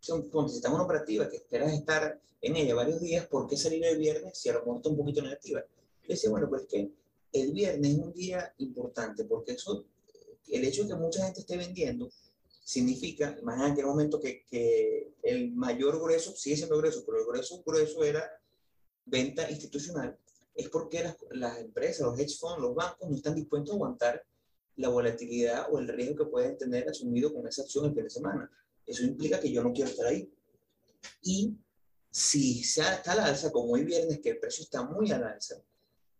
si 0.00 0.12
estás 0.12 0.64
en 0.64 0.72
una 0.72 0.82
operativa 0.82 1.28
que 1.28 1.36
esperas 1.36 1.72
estar 1.72 2.20
en 2.40 2.56
ella 2.56 2.74
varios 2.74 3.00
días, 3.00 3.28
¿por 3.28 3.46
qué 3.46 3.56
salir 3.56 3.84
el 3.84 3.96
viernes 3.96 4.36
si 4.36 4.48
a 4.48 4.54
lo 4.54 4.58
mejor 4.60 4.76
está 4.78 4.88
un 4.88 4.96
poquito 4.96 5.22
negativa? 5.22 5.64
Yo 6.02 6.08
decía, 6.08 6.30
bueno, 6.30 6.48
pues 6.48 6.66
que 6.66 6.90
el 7.32 7.52
viernes 7.52 7.92
es 7.92 7.98
un 7.98 8.12
día 8.12 8.52
importante 8.58 9.24
porque 9.24 9.52
eso, 9.52 9.84
el 10.48 10.64
hecho 10.64 10.82
de 10.82 10.88
que 10.88 10.94
mucha 10.96 11.24
gente 11.24 11.40
esté 11.40 11.56
vendiendo 11.56 12.10
significa, 12.64 13.38
imagínate 13.40 13.82
en 13.82 13.86
un 13.86 13.92
momento 13.92 14.18
que, 14.18 14.44
que 14.50 15.14
el 15.22 15.52
mayor 15.52 16.00
grueso, 16.00 16.34
sigue 16.34 16.56
siendo 16.56 16.76
grueso, 16.76 17.04
pero 17.06 17.20
el 17.20 17.26
grueso 17.26 17.62
grueso 17.64 18.02
era 18.02 18.28
venta 19.06 19.48
institucional, 19.48 20.18
es 20.54 20.68
porque 20.68 21.02
las, 21.02 21.16
las 21.30 21.58
empresas, 21.58 22.06
los 22.06 22.18
hedge 22.18 22.36
funds, 22.38 22.60
los 22.60 22.74
bancos 22.74 23.08
no 23.08 23.16
están 23.16 23.34
dispuestos 23.34 23.72
a 23.72 23.74
aguantar 23.74 24.24
la 24.76 24.88
volatilidad 24.88 25.68
o 25.72 25.78
el 25.78 25.88
riesgo 25.88 26.24
que 26.24 26.30
pueden 26.30 26.58
tener 26.58 26.88
asumido 26.88 27.32
con 27.32 27.46
esa 27.46 27.62
acción 27.62 27.86
el 27.86 27.94
fin 27.94 28.04
de 28.04 28.10
semana. 28.10 28.50
Eso 28.86 29.04
implica 29.04 29.40
que 29.40 29.50
yo 29.50 29.62
no 29.62 29.72
quiero 29.72 29.90
estar 29.90 30.06
ahí. 30.06 30.30
Y 31.22 31.54
si 32.10 32.62
se 32.62 32.80
está 32.80 33.12
al 33.12 33.20
alza, 33.20 33.50
como 33.50 33.72
hoy 33.72 33.84
viernes, 33.84 34.20
que 34.20 34.30
el 34.30 34.38
precio 34.38 34.62
está 34.62 34.82
muy 34.84 35.10
al 35.10 35.24
alza, 35.24 35.56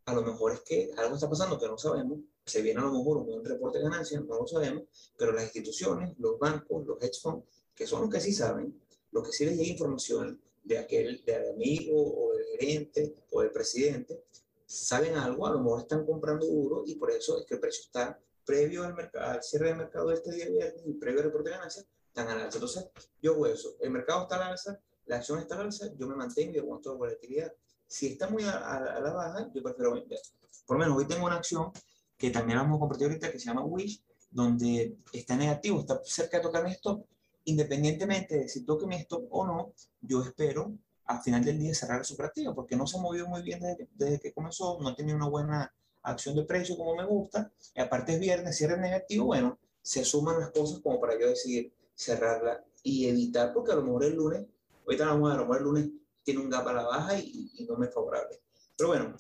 a 0.07 0.14
lo 0.14 0.23
mejor 0.23 0.53
es 0.53 0.61
que 0.61 0.90
algo 0.97 1.14
está 1.14 1.29
pasando 1.29 1.59
que 1.59 1.66
no 1.66 1.79
sabemos, 1.79 2.18
se 2.44 2.61
viene 2.62 2.81
a 2.81 2.85
lo 2.85 2.92
mejor 2.92 3.18
un 3.18 3.27
buen 3.27 3.44
reporte 3.44 3.79
de 3.79 3.85
ganancias, 3.85 4.23
no 4.25 4.37
lo 4.37 4.47
sabemos, 4.47 4.83
pero 5.16 5.33
las 5.33 5.44
instituciones, 5.44 6.14
los 6.18 6.38
bancos, 6.38 6.87
los 6.87 7.03
hedge 7.03 7.20
funds, 7.20 7.47
que 7.75 7.87
son 7.87 8.03
los 8.03 8.11
que 8.11 8.20
sí 8.20 8.33
saben, 8.33 8.79
los 9.12 9.25
que 9.27 9.33
sí 9.33 9.47
les 9.47 9.57
llega 9.57 9.70
información 9.70 10.40
de 10.62 10.79
aquel, 10.79 11.25
del 11.25 11.51
amigo 11.51 11.94
o 11.97 12.34
del 12.59 12.69
gerente 12.69 13.14
o 13.31 13.43
del 13.43 13.51
presidente, 13.51 14.25
saben 14.67 15.17
algo, 15.17 15.47
a 15.47 15.51
lo 15.51 15.59
mejor 15.61 15.81
están 15.81 16.05
comprando 16.05 16.47
duro 16.47 16.83
y 16.87 16.97
por 16.97 17.11
eso 17.11 17.38
es 17.38 17.47
que 17.47 17.55
el 17.55 17.61
precio 17.61 17.85
está 17.85 18.19
previo 18.45 18.85
al, 18.85 18.95
mercado, 18.95 19.33
al 19.33 19.43
cierre 19.43 19.69
del 19.69 19.77
mercado 19.77 20.09
de 20.09 20.14
este 20.14 20.33
día 20.33 20.49
viernes 20.49 20.83
y 20.87 20.93
previo 20.95 21.21
al 21.21 21.27
reporte 21.27 21.51
de 21.51 21.57
ganancias, 21.57 21.87
están 22.09 22.29
al 22.29 22.40
alza. 22.40 22.57
Entonces, 22.57 22.88
yo 23.23 23.33
hago 23.33 23.47
eso, 23.47 23.77
el 23.81 23.90
mercado 23.90 24.23
está 24.23 24.37
al 24.37 24.53
alza, 24.53 24.81
la 25.07 25.17
acción 25.17 25.38
está 25.38 25.55
al 25.55 25.62
alza, 25.62 25.87
yo 25.97 26.07
me 26.07 26.17
mantengo 26.17 26.55
y 26.55 26.59
aguanto 26.59 26.90
la 26.90 26.97
volatilidad 26.97 27.53
si 27.87 28.09
está 28.09 28.29
muy 28.29 28.45
a, 28.45 28.53
a, 28.53 28.77
a, 28.97 29.01
la 29.01 29.12
baja, 29.12 29.51
yo 29.55 29.62
prefiero 29.62 29.95
vender. 29.95 30.19
Por 30.67 30.77
lo 30.77 30.85
menos 30.85 30.99
hoy 30.99 31.07
tengo 31.07 31.27
una 31.27 31.37
acción 31.37 31.71
que 32.17 32.31
también 32.31 32.59
vamos 32.59 32.77
a 32.77 32.81
compartir 32.81 33.07
ahorita 33.07 33.31
que 33.31 33.38
se 33.38 33.47
llama 33.47 33.64
Wish, 33.64 34.03
donde 34.31 34.97
está 35.12 35.37
negativo, 35.37 35.81
está 35.81 36.01
cerca 36.05 36.38
de 36.38 36.43
tocar 36.43 36.64
mi 36.64 36.73
stop. 36.73 37.07
Independientemente 37.45 38.38
de 38.38 38.49
si 38.49 38.64
toque 38.64 38.87
mi 38.87 38.97
stop 38.97 39.27
o 39.31 39.47
no, 39.47 39.75
yo 40.01 40.23
espero 40.23 40.75
al 41.07 41.23
final 41.23 41.45
del 41.45 41.59
día 41.59 41.75
cerrar 41.75 42.05
su 42.05 42.14
operativa, 42.14 42.55
porque 42.55 42.77
no 42.77 42.87
se 42.87 42.99
ha 42.99 43.01
movido 43.01 43.27
muy 43.27 43.43
bien 43.43 43.61
desde, 43.61 43.88
desde 43.95 44.21
que 44.21 44.33
comenzó, 44.33 44.79
no 44.81 44.95
tenido 44.95 45.17
una 45.17 45.29
buena 45.29 45.75
acción 46.03 46.37
de 46.37 46.45
precio 46.45 46.77
como 46.77 46.97
me 46.97 47.05
gusta, 47.05 47.51
y 47.75 47.81
aparte 47.81 48.14
es 48.14 48.21
viernes, 48.21 48.57
cierre 48.57 48.79
negativo, 48.79 49.27
bueno, 49.27 49.59
se 49.83 50.05
suman 50.05 50.40
las 50.40 50.51
cosas 50.51 50.81
como 50.81 51.01
para 51.01 51.19
yo 51.19 51.29
decidir 51.29 51.73
cerrarla 51.95 52.64
y 52.83 53.07
evitar, 53.07 53.53
porque 53.53 53.73
a 53.73 53.77
lo 53.77 53.83
mejor 53.83 54.05
el 54.05 54.14
lunes, 54.14 54.47
ahorita 54.87 55.07
vamos 55.07 55.31
a 55.31 55.35
ver, 55.35 55.40
a 55.40 55.43
lo 55.43 55.49
mejor 55.49 55.59
el 55.59 55.64
lunes 55.64 55.90
tiene 56.23 56.40
un 56.40 56.51
gap 56.51 56.67
a 56.69 56.73
la 56.73 56.83
baja 56.85 57.19
y, 57.19 57.51
y 57.55 57.64
no 57.64 57.77
me 57.77 57.87
es 57.87 57.95
favorable. 57.95 58.40
Pero 58.77 58.88
bueno, 58.88 59.14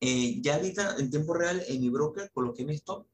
eh, 0.00 0.40
ya 0.42 0.56
ahorita 0.56 0.96
en 0.98 1.10
tiempo 1.10 1.34
real 1.34 1.62
en 1.66 1.80
mi 1.80 1.88
broker 1.88 2.30
coloqué 2.32 2.64
mi 2.64 2.74
stop. 2.74 3.06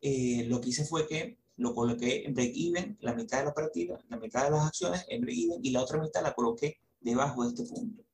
Eh, 0.00 0.44
lo 0.48 0.60
que 0.60 0.68
hice 0.68 0.84
fue 0.84 1.06
que 1.06 1.38
lo 1.56 1.74
coloqué 1.74 2.24
en 2.24 2.34
break-even, 2.34 2.98
la 3.00 3.14
mitad 3.14 3.38
de 3.38 3.44
la 3.44 3.50
operativa, 3.50 3.98
la 4.08 4.18
mitad 4.18 4.44
de 4.44 4.50
las 4.50 4.66
acciones 4.66 5.04
en 5.08 5.22
break-even 5.22 5.64
y 5.64 5.70
la 5.70 5.82
otra 5.82 6.00
mitad 6.00 6.22
la 6.22 6.34
coloqué 6.34 6.78
debajo 7.06 7.42
de 7.44 7.48
este 7.50 7.64
punto. 7.64 8.04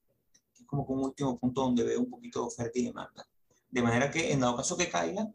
Es 0.54 0.66
como 0.66 0.84
un 0.84 1.04
último 1.04 1.38
punto 1.38 1.62
donde 1.62 1.82
veo 1.82 2.00
un 2.00 2.10
poquito 2.10 2.40
de 2.40 2.46
oferta 2.46 2.78
y 2.78 2.84
demanda. 2.84 3.26
De 3.70 3.82
manera 3.82 4.10
que 4.10 4.32
en 4.32 4.40
dado 4.40 4.56
caso 4.56 4.76
que 4.76 4.90
caiga, 4.90 5.28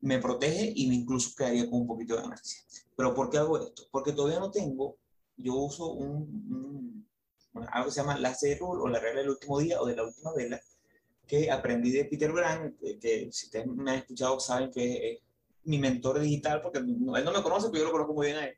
me 0.00 0.18
protege 0.18 0.72
y 0.74 0.88
me 0.88 0.96
incluso 0.96 1.30
quedaría 1.36 1.70
con 1.70 1.82
un 1.82 1.86
poquito 1.86 2.16
de 2.16 2.22
ganancia. 2.22 2.60
Pero 2.96 3.14
¿por 3.14 3.30
qué 3.30 3.38
hago 3.38 3.58
esto? 3.58 3.84
Porque 3.90 4.12
todavía 4.12 4.40
no 4.40 4.50
tengo, 4.50 4.98
yo 5.36 5.54
uso 5.54 5.92
un, 5.92 7.06
algo 7.70 7.86
que 7.86 7.92
se 7.92 8.00
llama 8.00 8.18
la 8.18 8.36
rule 8.58 8.82
o 8.82 8.88
la 8.88 8.98
regla 8.98 9.20
del 9.20 9.30
último 9.30 9.60
día 9.60 9.80
o 9.80 9.86
de 9.86 9.96
la 9.96 10.02
última 10.02 10.32
vela, 10.34 10.60
que 11.26 11.50
aprendí 11.50 11.92
de 11.92 12.04
Peter 12.06 12.32
Brand, 12.32 12.76
que, 13.00 13.28
si 13.30 13.46
ustedes 13.46 13.66
me 13.66 13.92
han 13.92 13.98
escuchado 13.98 14.40
saben 14.40 14.70
que 14.72 15.12
es 15.12 15.18
mi 15.64 15.78
mentor 15.78 16.18
digital, 16.18 16.60
porque 16.60 16.78
él 16.78 17.04
no 17.04 17.12
me 17.12 17.42
conoce, 17.42 17.68
pero 17.70 17.84
yo 17.84 17.86
lo 17.86 17.92
conozco 17.92 18.14
muy 18.14 18.26
bien 18.26 18.38
a 18.38 18.46
él, 18.46 18.56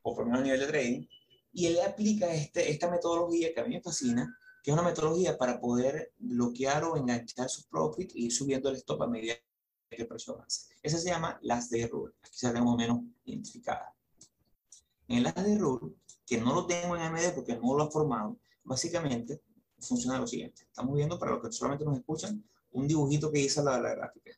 o 0.00 0.14
por 0.14 0.24
lo 0.24 0.30
menos 0.30 0.40
a 0.40 0.44
nivel 0.44 0.60
de 0.60 0.66
trading, 0.66 1.06
y 1.52 1.66
él 1.66 1.78
aplica 1.80 2.32
este, 2.32 2.70
esta 2.70 2.90
metodología 2.90 3.52
que 3.52 3.60
a 3.60 3.64
mí 3.64 3.74
me 3.74 3.82
fascina, 3.82 4.38
que 4.62 4.70
es 4.70 4.74
una 4.74 4.88
metodología 4.88 5.36
para 5.36 5.60
poder 5.60 6.12
bloquear 6.18 6.84
o 6.84 6.96
enganchar 6.96 7.48
su 7.48 7.68
profit 7.68 8.12
y 8.14 8.26
ir 8.26 8.32
subiendo 8.32 8.70
el 8.70 8.76
stop 8.76 9.02
a 9.02 9.06
medida 9.06 9.34
que 9.90 10.02
el 10.02 10.08
precio 10.08 10.34
avanza. 10.34 10.68
Esa 10.82 10.98
se 10.98 11.10
llama 11.10 11.38
las 11.42 11.68
de 11.68 11.86
rule, 11.86 12.14
aquí 12.22 12.36
se 12.36 12.52
más 12.52 12.62
o 12.62 12.76
menos 12.76 13.00
identificada. 13.24 13.94
En 15.08 15.24
las 15.24 15.34
de 15.34 15.58
rule, 15.58 15.94
que 16.24 16.38
no 16.38 16.54
lo 16.54 16.66
tengo 16.66 16.96
en 16.96 17.02
AMD 17.02 17.34
porque 17.34 17.56
no 17.56 17.76
lo 17.76 17.84
ha 17.84 17.90
formado, 17.90 18.38
básicamente 18.64 19.42
funciona 19.78 20.18
lo 20.18 20.26
siguiente. 20.26 20.62
Estamos 20.62 20.94
viendo, 20.94 21.18
para 21.18 21.32
los 21.32 21.42
que 21.42 21.52
solamente 21.52 21.84
nos 21.84 21.98
escuchan, 21.98 22.42
un 22.70 22.86
dibujito 22.86 23.30
que 23.30 23.40
hice 23.40 23.62
la, 23.62 23.78
la 23.80 23.94
gráfica, 23.94 24.30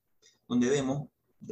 donde 0.48 0.68
vemos, 0.68 1.08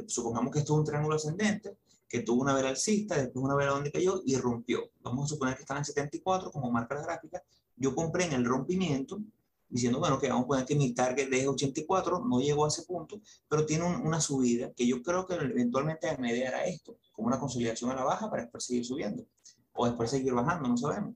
supongamos 0.07 0.51
que 0.51 0.59
esto 0.59 0.73
es 0.73 0.79
un 0.79 0.85
triángulo 0.85 1.15
ascendente, 1.15 1.77
que 2.13 2.19
tuvo 2.19 2.43
una 2.43 2.53
vela 2.53 2.69
alcista, 2.69 3.15
después 3.15 3.43
una 3.43 3.55
vela 3.55 3.71
donde 3.71 3.91
cayó 3.91 4.21
y 4.23 4.37
rompió. 4.37 4.91
Vamos 5.01 5.25
a 5.25 5.27
suponer 5.29 5.55
que 5.55 5.63
están 5.63 5.77
en 5.79 5.85
74, 5.85 6.51
como 6.51 6.69
marca 6.69 6.93
la 6.93 7.01
gráfica. 7.01 7.43
Yo 7.75 7.95
compré 7.95 8.25
en 8.25 8.33
el 8.33 8.45
rompimiento, 8.45 9.19
diciendo, 9.67 9.97
bueno, 9.97 10.19
que 10.19 10.29
vamos 10.29 10.43
a 10.43 10.47
poner 10.47 10.65
que 10.65 10.75
mi 10.75 10.93
target 10.93 11.27
de 11.31 11.47
84, 11.47 12.23
no 12.23 12.39
llegó 12.39 12.65
a 12.65 12.67
ese 12.67 12.83
punto, 12.83 13.19
pero 13.49 13.65
tiene 13.65 13.85
una 13.85 14.21
subida 14.21 14.71
que 14.73 14.85
yo 14.85 15.01
creo 15.01 15.25
que 15.25 15.33
eventualmente 15.33 16.15
me 16.19 16.45
hará 16.45 16.65
esto, 16.65 16.97
como 17.13 17.29
una 17.29 17.39
consolidación 17.39 17.89
a 17.89 17.95
la 17.95 18.03
baja 18.03 18.29
para 18.29 18.43
después 18.43 18.63
seguir 18.63 18.85
subiendo, 18.85 19.25
o 19.71 19.87
después 19.87 20.11
seguir 20.11 20.35
bajando, 20.35 20.69
no 20.69 20.77
sabemos. 20.77 21.15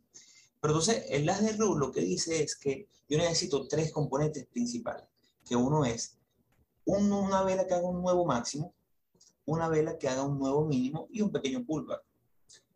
Pero 0.59 0.73
entonces, 0.73 1.05
el 1.09 1.27
Last 1.27 1.43
de 1.43 1.51
Rule 1.57 1.79
lo 1.79 1.91
que 1.91 2.01
dice 2.01 2.41
es 2.41 2.55
que 2.55 2.87
yo 3.07 3.19
necesito 3.19 3.67
tres 3.67 3.91
componentes 3.91 4.47
principales, 4.47 5.05
que 5.47 5.55
uno 5.55 5.85
es 5.85 6.17
una 6.85 7.43
vela 7.43 7.67
que 7.67 7.75
haga 7.75 7.87
un 7.87 8.01
nuevo 8.01 8.25
máximo, 8.25 8.73
una 9.47 9.67
vela 9.67 9.97
que 9.97 10.07
haga 10.07 10.23
un 10.23 10.37
nuevo 10.37 10.65
mínimo 10.65 11.07
y 11.11 11.21
un 11.21 11.31
pequeño 11.31 11.65
pullback. 11.65 12.03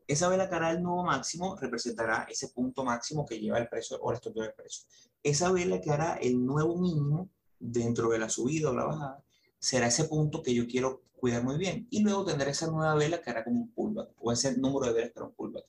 Esa 0.08 0.28
vela 0.30 0.50
que 0.50 0.56
hará 0.56 0.72
el 0.72 0.82
nuevo 0.82 1.04
máximo 1.04 1.56
representará 1.56 2.28
ese 2.30 2.50
punto 2.50 2.84
máximo 2.84 3.26
que 3.26 3.40
lleva 3.40 3.60
el 3.60 3.70
precio 3.70 3.98
o 4.02 4.12
la 4.12 4.16
estructura 4.16 4.48
del 4.48 4.56
precio. 4.56 4.88
Esa 5.22 5.52
vela 5.52 5.80
que 5.80 5.92
hará 5.92 6.16
el 6.16 6.44
nuevo 6.46 6.78
mínimo 6.78 7.30
dentro 7.60 8.10
de 8.10 8.20
la 8.20 8.30
subida 8.30 8.72
o 8.72 8.74
la 8.74 8.86
bajada 8.86 9.24
será 9.60 9.88
ese 9.88 10.06
punto 10.06 10.42
que 10.42 10.54
yo 10.54 10.66
quiero 10.66 11.04
cuidar 11.18 11.44
muy 11.44 11.58
bien. 11.58 11.88
Y 11.92 12.02
luego 12.02 12.26
tendré 12.26 12.52
esa 12.52 12.68
nueva 12.68 12.96
vela 12.96 13.22
que 13.22 13.30
hará 13.30 13.44
como 13.44 13.62
un 13.62 13.72
pullback, 13.72 14.10
o 14.18 14.32
ese 14.32 14.58
número 14.58 14.88
de 14.88 14.94
velas 14.94 15.12
para 15.12 15.28
un 15.28 15.34
pullback. 15.34 15.66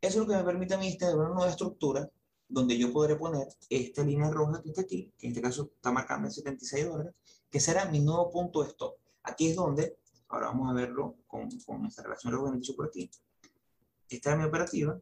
Eso 0.00 0.20
es 0.20 0.26
lo 0.26 0.26
que 0.26 0.36
me 0.36 0.44
permite 0.44 0.74
a 0.74 0.78
mí 0.78 0.96
tener 0.96 1.16
una 1.16 1.28
nueva 1.28 1.50
estructura 1.50 2.08
donde 2.48 2.76
yo 2.76 2.92
podré 2.92 3.16
poner 3.16 3.48
esta 3.70 4.04
línea 4.04 4.30
roja 4.30 4.62
que 4.62 4.68
está 4.68 4.82
aquí, 4.82 5.12
que 5.18 5.26
en 5.26 5.32
este 5.32 5.42
caso 5.42 5.70
está 5.74 5.90
marcando 5.90 6.28
en 6.28 6.32
76 6.32 6.86
dólares, 6.86 7.14
que 7.50 7.60
será 7.60 7.86
mi 7.86 8.00
nuevo 8.00 8.30
punto 8.30 8.62
de 8.62 8.68
stop. 8.68 8.96
Aquí 9.22 9.48
es 9.48 9.56
donde, 9.56 9.96
ahora 10.32 10.48
vamos 10.48 10.70
a 10.70 10.72
verlo 10.72 11.16
con, 11.26 11.48
con 11.60 11.86
esta 11.86 12.02
relación 12.02 12.32
de 12.32 12.42
beneficio 12.42 12.74
por 12.74 12.86
aquí. 12.86 13.08
Esta 14.08 14.32
es 14.32 14.38
mi 14.38 14.44
operativa. 14.44 14.98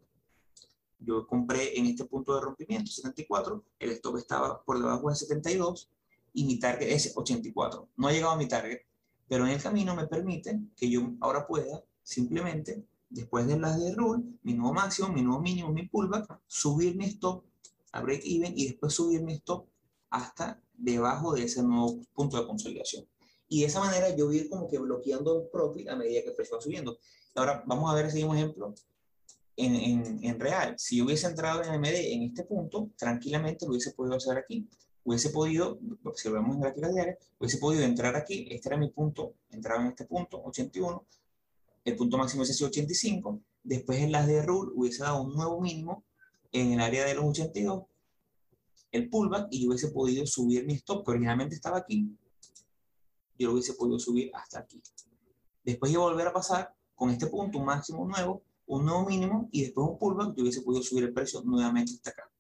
Yo 0.99 1.27
compré 1.27 1.79
en 1.79 1.87
este 1.87 2.05
punto 2.05 2.35
de 2.35 2.43
rompimiento, 2.43 2.91
74, 2.91 3.65
el 3.79 3.91
stop 3.93 4.17
estaba 4.19 4.63
por 4.63 4.79
debajo 4.79 5.09
de 5.09 5.15
72 5.15 5.89
y 6.35 6.45
mi 6.45 6.59
target 6.59 6.89
es 6.89 7.17
84. 7.17 7.89
No 7.97 8.09
ha 8.09 8.13
llegado 8.13 8.33
a 8.33 8.37
mi 8.37 8.49
target, 8.49 8.81
pero 9.29 9.47
en 9.47 9.53
el 9.53 9.63
camino 9.63 9.95
me 9.95 10.07
permite 10.07 10.61
que 10.77 10.91
yo 10.91 11.13
ahora 11.21 11.47
pueda 11.47 11.83
simplemente 12.03 12.85
después 13.09 13.47
de 13.47 13.59
las 13.59 13.81
de 13.81 13.95
rule, 13.95 14.25
mi 14.43 14.55
nuevo 14.55 14.75
máximo, 14.75 15.09
mi 15.09 15.23
nuevo 15.23 15.41
mínimo, 15.41 15.73
mi 15.73 15.87
pullback, 15.87 16.41
subir 16.47 16.97
mi 16.97 17.07
stop 17.07 17.45
a 17.93 18.01
break 18.01 18.23
even 18.25 18.53
y 18.57 18.67
después 18.67 18.95
subir 18.95 19.23
mi 19.23 19.35
stop 19.35 19.67
hasta 20.11 20.61
debajo 20.75 21.35
de 21.35 21.45
ese 21.45 21.63
nuevo 21.63 22.01
punto 22.15 22.37
de 22.37 22.47
consolidación. 22.47 23.07
Y 23.51 23.61
de 23.61 23.67
esa 23.67 23.81
manera 23.81 24.17
yo 24.17 24.27
voy 24.27 24.49
como 24.49 24.67
que 24.67 24.79
bloqueando 24.79 25.43
el 25.43 25.49
profit 25.49 25.89
a 25.91 25.97
medida 25.97 26.23
que 26.23 26.29
el 26.29 26.35
precio 26.35 26.57
va 26.57 26.63
subiendo. 26.63 26.99
Ahora 27.35 27.63
vamos 27.67 27.93
a 27.93 27.95
ver 27.95 28.07
ese 28.07 28.17
mismo 28.17 28.35
ejemplo 28.35 28.75
en, 29.57 30.25
en, 30.25 30.41
real. 30.41 30.75
Si 30.79 30.97
yo 30.97 31.05
hubiese 31.05 31.27
entrado 31.27 31.63
en 31.63 31.79
MD 31.79 32.15
en 32.15 32.23
este 32.23 32.45
punto, 32.45 32.91
tranquilamente 32.97 33.67
lo 33.67 33.73
hubiese 33.73 33.91
podido 33.91 34.17
hacer 34.17 34.39
aquí. 34.39 34.67
Hubiese 35.05 35.29
podido, 35.29 35.79
si 36.15 36.29
lo 36.29 36.35
vemos 36.37 36.57
en 36.57 36.63
gráficas 36.63 36.95
diarias, 36.95 37.19
hubiese 37.39 37.59
podido 37.59 37.85
entrar 37.85 38.17
aquí. 38.17 38.49
Este 38.51 38.71
era 38.71 38.79
mi 38.79 38.89
punto, 38.89 39.35
entraba 39.51 39.83
en 39.83 39.89
este 39.89 40.07
punto, 40.07 40.41
81 40.43 41.05
el 41.85 41.97
punto 41.97 42.19
máximo 42.19 42.43
es 42.43 42.51
ese 42.51 42.65
85, 42.65 43.41
después 43.63 43.99
en 44.01 44.13
las 44.13 44.27
de 44.27 44.43
rule 44.43 44.73
hubiese 44.75 45.03
dado 45.03 45.23
un 45.23 45.35
nuevo 45.35 45.61
mínimo 45.61 46.05
en 46.53 46.73
el 46.73 46.81
área 46.81 47.05
de 47.07 47.15
los 47.15 47.25
82, 47.25 47.85
el 48.93 49.09
pullback, 49.09 49.49
y 49.51 49.63
yo 49.63 49.69
hubiese 49.69 49.89
podido 49.89 50.27
subir 50.27 50.67
mi 50.67 50.75
stop, 50.75 51.05
que 51.05 51.13
originalmente 51.13 51.55
estaba 51.55 51.79
aquí, 51.79 52.17
yo 53.41 53.49
lo 53.49 53.55
hubiese 53.55 53.75
podido 53.75 53.99
subir 53.99 54.31
hasta 54.35 54.61
aquí. 54.61 54.83
Después 55.65 55.91
de 55.91 55.99
volver 55.99 56.27
a 56.27 56.33
pasar 56.33 56.75
con 56.95 57.11
este 57.11 57.27
punto, 57.27 57.59
un 57.59 57.65
máximo 57.65 58.07
nuevo, 58.07 58.43
un 58.67 58.85
nuevo 58.85 59.07
mínimo, 59.07 59.49
y 59.51 59.63
después 59.63 59.89
un 59.89 59.99
pullback, 59.99 60.35
yo 60.37 60.43
hubiese 60.43 60.61
podido 60.61 60.83
subir 60.83 61.05
el 61.05 61.15
precio 61.15 61.41
nuevamente 61.43 61.93
hasta 61.95 62.11
acá. 62.11 62.31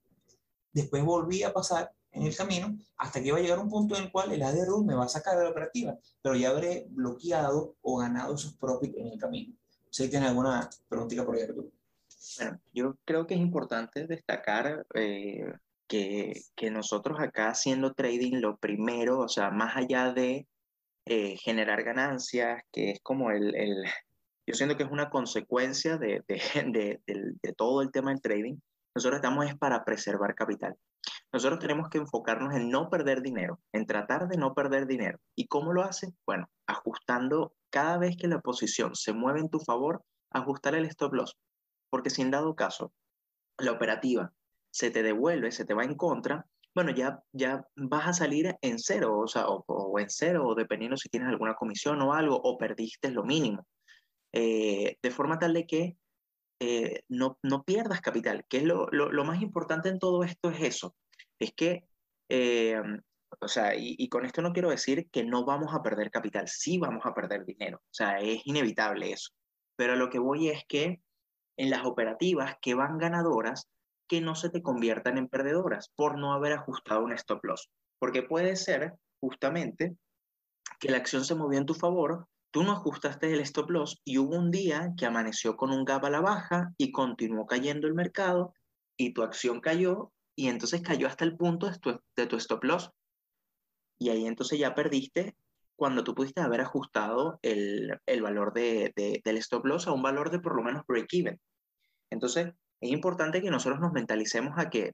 Después 0.72 1.02
volví 1.02 1.42
a 1.42 1.52
pasar 1.52 1.90
en 2.12 2.24
el 2.24 2.36
camino 2.36 2.76
hasta 2.96 3.22
que 3.22 3.32
va 3.32 3.38
a 3.38 3.40
llegar 3.40 3.58
un 3.58 3.70
punto 3.70 3.96
en 3.96 4.04
el 4.04 4.12
cual 4.12 4.32
el 4.32 4.42
ADRU 4.42 4.84
me 4.84 4.94
va 4.94 5.04
a 5.04 5.08
sacar 5.08 5.38
de 5.38 5.44
la 5.44 5.50
operativa, 5.50 5.98
pero 6.20 6.34
ya 6.34 6.50
habré 6.50 6.86
bloqueado 6.90 7.76
o 7.80 7.96
ganado 7.96 8.34
esos 8.34 8.54
profits 8.54 8.98
en 8.98 9.06
el 9.06 9.18
camino. 9.18 9.54
Si 9.88 10.08
tienes 10.08 10.28
alguna 10.28 10.68
preguntita 10.88 11.24
por 11.24 11.36
ahí. 11.36 11.42
Bueno, 12.38 12.60
yo 12.72 12.96
creo 13.04 13.26
que 13.26 13.34
es 13.34 13.40
importante 13.40 14.06
destacar 14.06 14.86
eh, 14.94 15.52
que, 15.86 16.42
que, 16.54 16.70
nosotros 16.70 17.18
acá 17.18 17.48
haciendo 17.48 17.94
trading, 17.94 18.40
lo 18.40 18.58
primero, 18.58 19.20
o 19.20 19.28
sea, 19.28 19.50
más 19.50 19.76
allá 19.76 20.12
de 20.12 20.46
eh, 21.06 21.36
generar 21.36 21.82
ganancias, 21.82 22.62
que 22.72 22.90
es 22.90 23.00
como 23.02 23.30
el, 23.30 23.54
el, 23.54 23.84
yo 24.46 24.54
siento 24.54 24.76
que 24.76 24.84
es 24.84 24.90
una 24.90 25.10
consecuencia 25.10 25.96
de, 25.96 26.22
de, 26.26 26.40
de, 27.06 27.34
de 27.42 27.52
todo 27.54 27.82
el 27.82 27.90
tema 27.90 28.10
del 28.10 28.20
trading, 28.20 28.56
nosotros 28.94 29.18
estamos 29.18 29.46
es 29.46 29.56
para 29.56 29.84
preservar 29.84 30.34
capital. 30.34 30.76
Nosotros 31.32 31.60
tenemos 31.60 31.88
que 31.88 31.98
enfocarnos 31.98 32.54
en 32.54 32.70
no 32.70 32.90
perder 32.90 33.22
dinero, 33.22 33.60
en 33.72 33.86
tratar 33.86 34.28
de 34.28 34.36
no 34.36 34.52
perder 34.52 34.86
dinero. 34.86 35.20
¿Y 35.36 35.46
cómo 35.46 35.72
lo 35.72 35.82
hace? 35.82 36.12
Bueno, 36.26 36.50
ajustando 36.66 37.54
cada 37.70 37.98
vez 37.98 38.16
que 38.16 38.26
la 38.26 38.40
posición 38.40 38.96
se 38.96 39.12
mueve 39.12 39.40
en 39.40 39.48
tu 39.48 39.60
favor, 39.60 40.02
ajustar 40.30 40.74
el 40.74 40.86
stop 40.86 41.14
loss. 41.14 41.38
Porque 41.88 42.10
si 42.10 42.22
en 42.22 42.32
dado 42.32 42.56
caso 42.56 42.92
la 43.58 43.72
operativa 43.72 44.32
se 44.72 44.90
te 44.90 45.02
devuelve, 45.02 45.52
se 45.52 45.64
te 45.64 45.74
va 45.74 45.84
en 45.84 45.94
contra, 45.94 46.46
bueno, 46.74 46.92
ya, 46.92 47.22
ya 47.32 47.66
vas 47.76 48.08
a 48.08 48.12
salir 48.12 48.56
en 48.62 48.78
cero, 48.78 49.18
o 49.18 49.26
sea, 49.26 49.46
o, 49.48 49.98
en 49.98 50.08
cero, 50.08 50.46
o 50.46 50.54
dependiendo 50.54 50.96
si 50.96 51.08
tienes 51.08 51.28
alguna 51.28 51.54
comisión 51.54 52.00
o 52.02 52.12
algo, 52.12 52.40
o 52.42 52.56
perdiste 52.58 53.10
lo 53.10 53.24
mínimo. 53.24 53.66
Eh, 54.32 54.96
de 55.02 55.10
forma 55.10 55.38
tal 55.38 55.54
de 55.54 55.66
que 55.66 55.96
eh, 56.60 57.02
no, 57.08 57.38
no, 57.42 57.64
pierdas 57.64 58.00
capital, 58.00 58.44
que 58.48 58.58
es 58.58 58.64
lo, 58.64 58.86
lo, 58.90 59.24
más 59.24 59.42
importante 59.42 59.88
en 59.88 59.98
todo 59.98 60.22
esto 60.24 60.50
es 60.50 60.60
eso, 60.60 60.94
es 61.38 61.52
que, 61.54 61.84
eh, 62.28 62.80
o 63.40 63.48
sea, 63.48 63.74
y, 63.76 64.08
con 64.08 64.26
esto 64.26 64.42
no 64.42 64.52
quiero 64.52 64.70
decir 64.70 65.08
que 65.10 65.24
no 65.24 65.44
vamos 65.44 65.74
a 65.74 65.82
perder 65.82 66.10
capital, 66.10 66.48
sí 66.48 66.78
vamos 66.78 67.04
a 67.06 67.14
perder 67.14 67.46
dinero, 67.46 67.78
o 67.78 67.94
sea, 67.94 68.20
es 68.20 68.42
inevitable 68.44 69.10
eso, 69.12 69.30
pero 69.74 69.96
lo 69.96 70.10
que 70.10 70.18
voy 70.18 70.48
es 70.48 70.62
que 70.68 71.00
en 71.56 71.70
las 71.70 71.84
operativas 71.86 72.56
que 72.60 72.74
van 72.74 72.98
ganadoras, 72.98 73.68
que 74.10 74.20
no 74.20 74.34
se 74.34 74.50
te 74.50 74.60
conviertan 74.60 75.18
en 75.18 75.28
perdedoras 75.28 75.92
por 75.94 76.18
no 76.18 76.32
haber 76.32 76.52
ajustado 76.52 77.04
un 77.04 77.12
stop 77.12 77.44
loss, 77.44 77.70
porque 78.00 78.24
puede 78.24 78.56
ser 78.56 78.94
justamente 79.20 79.96
que 80.80 80.90
la 80.90 80.96
acción 80.96 81.24
se 81.24 81.36
movió 81.36 81.60
en 81.60 81.66
tu 81.66 81.74
favor, 81.74 82.26
tú 82.50 82.64
no 82.64 82.72
ajustaste 82.72 83.32
el 83.32 83.38
stop 83.42 83.70
loss 83.70 84.00
y 84.04 84.18
hubo 84.18 84.36
un 84.36 84.50
día 84.50 84.94
que 84.96 85.06
amaneció 85.06 85.56
con 85.56 85.70
un 85.70 85.84
gap 85.84 86.04
a 86.04 86.10
la 86.10 86.20
baja 86.20 86.74
y 86.76 86.90
continuó 86.90 87.46
cayendo 87.46 87.86
el 87.86 87.94
mercado 87.94 88.52
y 88.96 89.12
tu 89.12 89.22
acción 89.22 89.60
cayó 89.60 90.10
y 90.34 90.48
entonces 90.48 90.82
cayó 90.82 91.06
hasta 91.06 91.24
el 91.24 91.36
punto 91.36 91.70
de 91.70 92.26
tu, 92.26 92.36
stop 92.36 92.64
loss. 92.64 92.90
Y 94.00 94.08
ahí 94.08 94.26
entonces 94.26 94.58
ya 94.58 94.74
perdiste 94.74 95.36
cuando 95.76 96.02
tú 96.02 96.16
pudiste 96.16 96.40
haber 96.40 96.62
ajustado 96.62 97.38
el, 97.42 97.96
el 98.06 98.22
valor 98.22 98.52
de, 98.54 98.92
del 99.24 99.36
stop 99.36 99.66
loss 99.66 99.86
a 99.86 99.92
un 99.92 100.02
valor 100.02 100.32
de 100.32 100.40
por 100.40 100.56
lo 100.56 100.64
menos 100.64 100.84
break-even. 100.84 101.38
Entonces, 102.10 102.52
es 102.80 102.90
importante 102.90 103.42
que 103.42 103.50
nosotros 103.50 103.80
nos 103.80 103.92
mentalicemos 103.92 104.58
a 104.58 104.70
que 104.70 104.92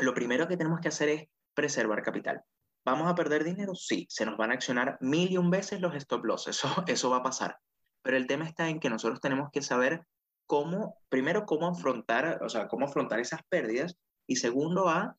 lo 0.00 0.14
primero 0.14 0.48
que 0.48 0.56
tenemos 0.56 0.80
que 0.80 0.88
hacer 0.88 1.08
es 1.08 1.28
preservar 1.54 2.02
capital. 2.02 2.42
¿Vamos 2.84 3.08
a 3.08 3.14
perder 3.14 3.44
dinero? 3.44 3.74
Sí, 3.74 4.06
se 4.08 4.24
nos 4.24 4.36
van 4.36 4.50
a 4.50 4.54
accionar 4.54 4.96
mil 5.00 5.30
y 5.30 5.36
un 5.36 5.50
veces 5.50 5.80
los 5.80 5.94
stop 5.94 6.24
loss, 6.24 6.46
eso, 6.48 6.68
eso 6.86 7.10
va 7.10 7.18
a 7.18 7.22
pasar. 7.22 7.58
Pero 8.02 8.16
el 8.16 8.26
tema 8.26 8.46
está 8.46 8.68
en 8.68 8.80
que 8.80 8.90
nosotros 8.90 9.20
tenemos 9.20 9.50
que 9.52 9.62
saber 9.62 10.02
cómo, 10.46 10.96
primero, 11.08 11.44
cómo 11.44 11.68
afrontar, 11.68 12.42
o 12.42 12.48
sea, 12.48 12.66
cómo 12.66 12.86
afrontar 12.86 13.20
esas 13.20 13.42
pérdidas 13.48 13.96
y 14.26 14.36
segundo, 14.36 14.88
a, 14.88 15.16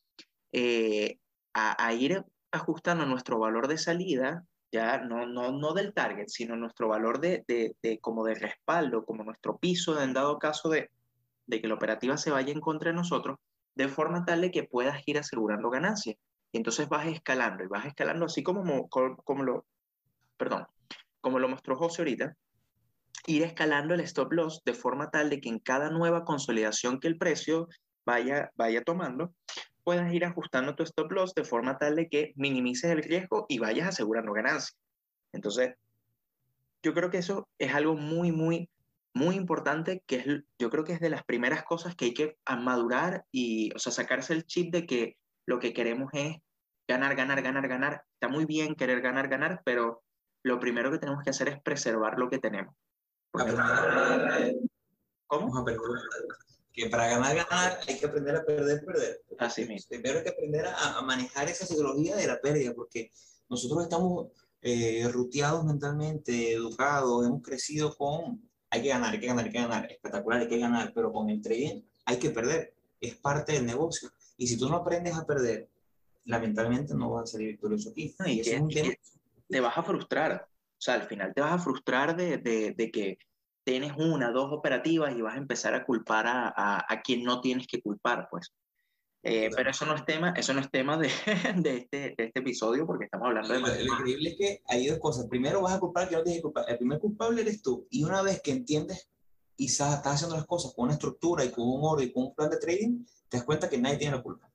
eh, 0.51 1.19
a, 1.53 1.93
ir 1.93 2.25
ajustando 2.51 3.05
nuestro 3.05 3.39
valor 3.39 3.67
de 3.67 3.77
salida 3.77 4.43
ya 4.73 4.99
no, 4.99 5.25
no, 5.25 5.51
no 5.51 5.73
del 5.73 5.93
target, 5.93 6.27
sino 6.27 6.55
nuestro 6.55 6.87
valor 6.87 7.19
de, 7.19 7.43
de, 7.47 7.75
de, 7.81 7.99
como 7.99 8.23
de 8.23 8.35
respaldo, 8.35 9.05
como 9.05 9.23
nuestro 9.23 9.57
piso 9.57 10.01
en 10.01 10.13
dado 10.13 10.39
caso 10.39 10.69
de, 10.69 10.89
de 11.51 11.61
que 11.61 11.67
la 11.67 11.75
operativa 11.75 12.17
se 12.17 12.31
vaya 12.31 12.51
en 12.51 12.61
contra 12.61 12.89
de 12.89 12.95
nosotros, 12.95 13.37
de 13.75 13.89
forma 13.89 14.23
tal 14.25 14.41
de 14.41 14.51
que 14.51 14.63
puedas 14.63 15.03
ir 15.05 15.19
asegurando 15.19 15.69
ganancias. 15.69 16.15
Y 16.51 16.57
entonces 16.57 16.89
vas 16.89 17.07
escalando 17.07 17.63
y 17.63 17.67
vas 17.67 17.85
escalando 17.85 18.25
así 18.25 18.41
como, 18.41 18.87
como, 18.89 19.43
lo, 19.43 19.65
perdón, 20.37 20.65
como 21.19 21.39
lo 21.39 21.49
mostró 21.49 21.75
José 21.75 22.01
ahorita, 22.01 22.35
ir 23.27 23.43
escalando 23.43 23.93
el 23.93 23.99
stop 23.99 24.31
loss 24.31 24.61
de 24.65 24.73
forma 24.73 25.11
tal 25.11 25.29
de 25.29 25.41
que 25.41 25.49
en 25.49 25.59
cada 25.59 25.89
nueva 25.89 26.23
consolidación 26.23 26.99
que 26.99 27.09
el 27.09 27.17
precio 27.17 27.67
vaya, 28.05 28.49
vaya 28.55 28.81
tomando, 28.83 29.33
puedas 29.83 30.11
ir 30.13 30.23
ajustando 30.23 30.75
tu 30.75 30.83
stop 30.83 31.11
loss 31.11 31.33
de 31.35 31.43
forma 31.43 31.77
tal 31.77 31.97
de 31.97 32.07
que 32.07 32.31
minimices 32.35 32.91
el 32.91 33.03
riesgo 33.03 33.45
y 33.49 33.59
vayas 33.59 33.89
asegurando 33.89 34.31
ganancias. 34.31 34.77
Entonces, 35.33 35.75
yo 36.81 36.93
creo 36.93 37.09
que 37.09 37.17
eso 37.17 37.47
es 37.59 37.73
algo 37.73 37.95
muy, 37.95 38.31
muy, 38.31 38.69
muy 39.13 39.35
importante, 39.35 40.03
que 40.05 40.15
es, 40.17 40.25
yo 40.57 40.69
creo 40.69 40.83
que 40.83 40.93
es 40.93 40.99
de 40.99 41.09
las 41.09 41.23
primeras 41.23 41.63
cosas 41.63 41.95
que 41.95 42.05
hay 42.05 42.13
que 42.13 42.37
madurar 42.59 43.25
y, 43.31 43.73
o 43.75 43.79
sea, 43.79 43.91
sacarse 43.91 44.33
el 44.33 44.45
chip 44.45 44.71
de 44.71 44.85
que 44.85 45.17
lo 45.45 45.59
que 45.59 45.73
queremos 45.73 46.09
es 46.13 46.37
ganar, 46.87 47.15
ganar, 47.15 47.41
ganar, 47.41 47.67
ganar. 47.67 48.03
Está 48.13 48.27
muy 48.27 48.45
bien 48.45 48.75
querer 48.75 49.01
ganar, 49.01 49.27
ganar, 49.27 49.61
pero 49.65 50.03
lo 50.43 50.59
primero 50.59 50.91
que 50.91 50.99
tenemos 50.99 51.23
que 51.23 51.31
hacer 51.31 51.49
es 51.49 51.61
preservar 51.61 52.17
lo 52.17 52.29
que 52.29 52.39
tenemos. 52.39 52.75
¿Cómo? 55.27 55.65
Que 56.73 56.89
para 56.89 57.07
ganar, 57.07 57.35
ganar 57.35 57.79
hay 57.87 57.99
que 57.99 58.05
aprender 58.05 58.35
a 58.35 58.45
perder, 58.45 58.83
perder. 58.85 59.21
Así 59.39 59.65
mismo. 59.65 59.89
Primero 59.89 60.19
hay 60.19 60.23
que 60.23 60.29
aprender 60.29 60.65
a, 60.67 61.01
manejar 61.01 61.49
esa 61.49 61.65
psicología 61.65 62.15
de 62.15 62.27
la 62.27 62.39
pérdida, 62.39 62.73
porque 62.73 63.11
nosotros 63.49 63.83
estamos 63.83 64.27
eh, 64.61 65.07
ruteados 65.11 65.65
mentalmente, 65.65 66.53
educados, 66.53 67.25
hemos 67.25 67.41
crecido 67.41 67.95
con 67.95 68.50
hay 68.71 68.81
que 68.81 68.87
ganar, 68.87 69.13
hay 69.13 69.19
que 69.19 69.27
ganar, 69.27 69.45
hay 69.45 69.51
que 69.51 69.61
ganar, 69.61 69.91
espectacular, 69.91 70.41
hay 70.41 70.47
que 70.47 70.57
ganar, 70.57 70.91
pero 70.95 71.11
con 71.11 71.29
el 71.29 71.41
trading 71.41 71.81
hay 72.05 72.17
que 72.17 72.29
perder, 72.29 72.73
es 72.99 73.15
parte 73.15 73.51
del 73.51 73.65
negocio. 73.65 74.09
Y 74.37 74.47
si 74.47 74.57
tú 74.57 74.69
no 74.69 74.77
aprendes 74.77 75.15
a 75.15 75.25
perder, 75.25 75.69
lamentablemente 76.25 76.95
no 76.95 77.11
vas 77.11 77.23
a 77.23 77.33
salir 77.33 77.49
victorioso 77.49 77.91
aquí. 77.91 78.15
y, 78.25 78.41
te 79.49 79.59
vas 79.59 79.77
a 79.77 79.83
frustrar. 79.83 80.47
O 80.47 80.81
sea, 80.81 80.95
al 80.95 81.03
final 81.03 81.33
te 81.33 81.41
vas 81.41 81.51
a 81.51 81.59
frustrar 81.59 82.15
de, 82.15 82.37
de, 82.37 82.71
de 82.71 82.91
que 82.91 83.17
tienes 83.63 83.91
una, 83.97 84.31
dos 84.31 84.51
operativas 84.51 85.13
y 85.15 85.21
vas 85.21 85.35
a 85.35 85.39
empezar 85.39 85.75
a 85.75 85.85
culpar 85.85 86.25
a, 86.25 86.53
a, 86.55 86.85
a 86.87 87.01
quien 87.01 87.23
no 87.23 87.41
tienes 87.41 87.67
que 87.67 87.81
culpar, 87.81 88.29
pues. 88.31 88.53
Eh, 89.23 89.49
pero 89.55 89.69
eso 89.69 89.85
no 89.85 89.95
es 89.95 90.03
tema, 90.03 90.33
eso 90.35 90.51
no 90.53 90.61
es 90.61 90.71
tema 90.71 90.97
de, 90.97 91.09
de, 91.57 91.77
este, 91.77 92.15
de 92.17 92.23
este 92.25 92.39
episodio 92.39 92.87
porque 92.87 93.05
estamos 93.05 93.27
hablando 93.27 93.53
de... 93.53 93.59
Lo, 93.59 93.67
lo 93.67 93.99
increíble 93.99 94.29
es 94.31 94.37
que 94.37 94.63
hay 94.67 94.87
dos 94.87 94.99
cosas. 94.99 95.27
Primero 95.27 95.61
vas 95.61 95.73
a 95.73 95.79
culpar 95.79 96.09
que 96.09 96.15
no 96.15 96.23
tienes 96.23 96.39
que 96.39 96.43
culpar. 96.43 96.65
El 96.67 96.77
primer 96.77 96.99
culpable 96.99 97.41
eres 97.41 97.61
tú. 97.61 97.87
Y 97.91 98.03
una 98.03 98.21
vez 98.23 98.41
que 98.41 98.51
entiendes 98.51 99.09
y 99.57 99.67
estás 99.67 100.01
haciendo 100.03 100.35
las 100.35 100.47
cosas 100.47 100.73
con 100.73 100.85
una 100.85 100.93
estructura 100.93 101.45
y 101.45 101.51
con 101.51 101.67
un 101.67 101.81
orden 101.83 102.07
y 102.07 102.11
con 102.11 102.23
un 102.23 102.35
plan 102.35 102.49
de 102.49 102.57
trading, 102.57 103.05
te 103.29 103.37
das 103.37 103.45
cuenta 103.45 103.69
que 103.69 103.77
nadie 103.77 103.97
tiene 103.97 104.15
la 104.15 104.23
culpa. 104.23 104.49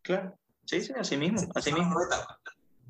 Claro. 0.00 0.38
Sí, 0.64 0.80
sí, 0.80 0.92
así 0.98 1.16
mismo. 1.16 1.40
Así 1.54 1.70
mismo. 1.72 1.94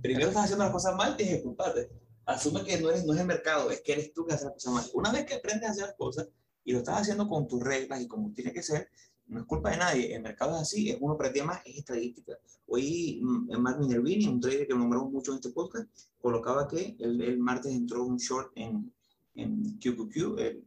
Primero 0.01 0.29
estás 0.29 0.45
haciendo 0.45 0.65
las 0.65 0.73
cosas 0.73 0.95
mal, 0.95 1.17
tienes 1.17 1.37
que 1.37 1.43
culparte. 1.43 1.91
Asume 2.27 2.63
que 2.63 2.81
no, 2.81 2.91
eres, 2.91 3.05
no 3.05 3.13
es 3.13 3.21
el 3.21 3.27
mercado, 3.27 3.71
es 3.71 3.81
que 3.81 3.93
eres 3.93 4.13
tú 4.13 4.25
que 4.25 4.35
haces 4.35 4.45
las 4.45 4.55
cosas 4.55 4.73
mal. 4.73 4.85
Una 4.95 5.11
vez 5.11 5.27
que 5.27 5.35
aprendes 5.35 5.69
a 5.69 5.73
hacer 5.73 5.87
las 5.87 5.97
cosas 5.97 6.29
y 6.65 6.73
lo 6.73 6.79
estás 6.79 7.01
haciendo 7.01 7.27
con 7.27 7.49
tus 7.49 7.61
reglas 7.61 8.01
y 8.03 8.07
como 8.07 8.33
tiene 8.33 8.53
que 8.53 8.63
ser, 8.63 8.89
no 9.29 9.41
es 9.41 9.47
culpa 9.47 9.71
de 9.71 9.77
nadie, 9.77 10.15
el 10.15 10.23
mercado 10.23 10.57
es 10.57 10.63
así, 10.63 10.91
es 10.91 10.99
una 11.01 11.15
operativa 11.15 11.47
más, 11.47 11.61
es 11.65 11.79
estadística. 11.79 12.39
Hoy 12.67 13.21
mm, 13.23 13.59
Mark 13.59 13.79
Minervini, 13.79 14.27
un 14.27 14.41
trader 14.41 14.67
que 14.67 14.75
nombramos 14.75 15.13
mucho 15.13 15.33
en 15.33 15.37
este 15.37 15.51
podcast, 15.51 15.89
colocaba 16.21 16.67
que 16.67 16.97
el, 16.99 17.21
el 17.21 17.39
martes 17.39 17.73
entró 17.73 18.05
un 18.05 18.17
short 18.17 18.53
en, 18.57 18.93
en 19.35 19.79
QQQ, 19.79 20.39
el, 20.39 20.65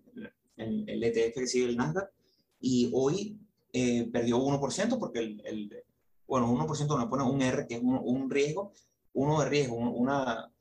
el, 0.58 0.90
el, 0.90 1.04
ETF 1.04 1.40
que 1.40 1.48
sigue 1.48 1.66
el 1.66 1.78
Nasdaq, 1.78 2.12
y 2.60 2.92
hoy 2.94 3.40
eh, 3.74 4.08
perdió 4.12 4.38
1% 4.38 5.00
porque 5.00 5.20
el, 5.20 5.84
bueno, 6.28 6.48
1% 6.54 6.88
nos 6.88 7.06
pone 7.08 7.24
un 7.24 7.42
R, 7.42 7.66
que 7.68 7.76
es 7.76 7.82
un, 7.82 8.00
un 8.04 8.30
riesgo, 8.30 8.74
uno 9.14 9.42
de 9.42 9.50
riesgo, 9.50 9.76
una, 9.76 10.52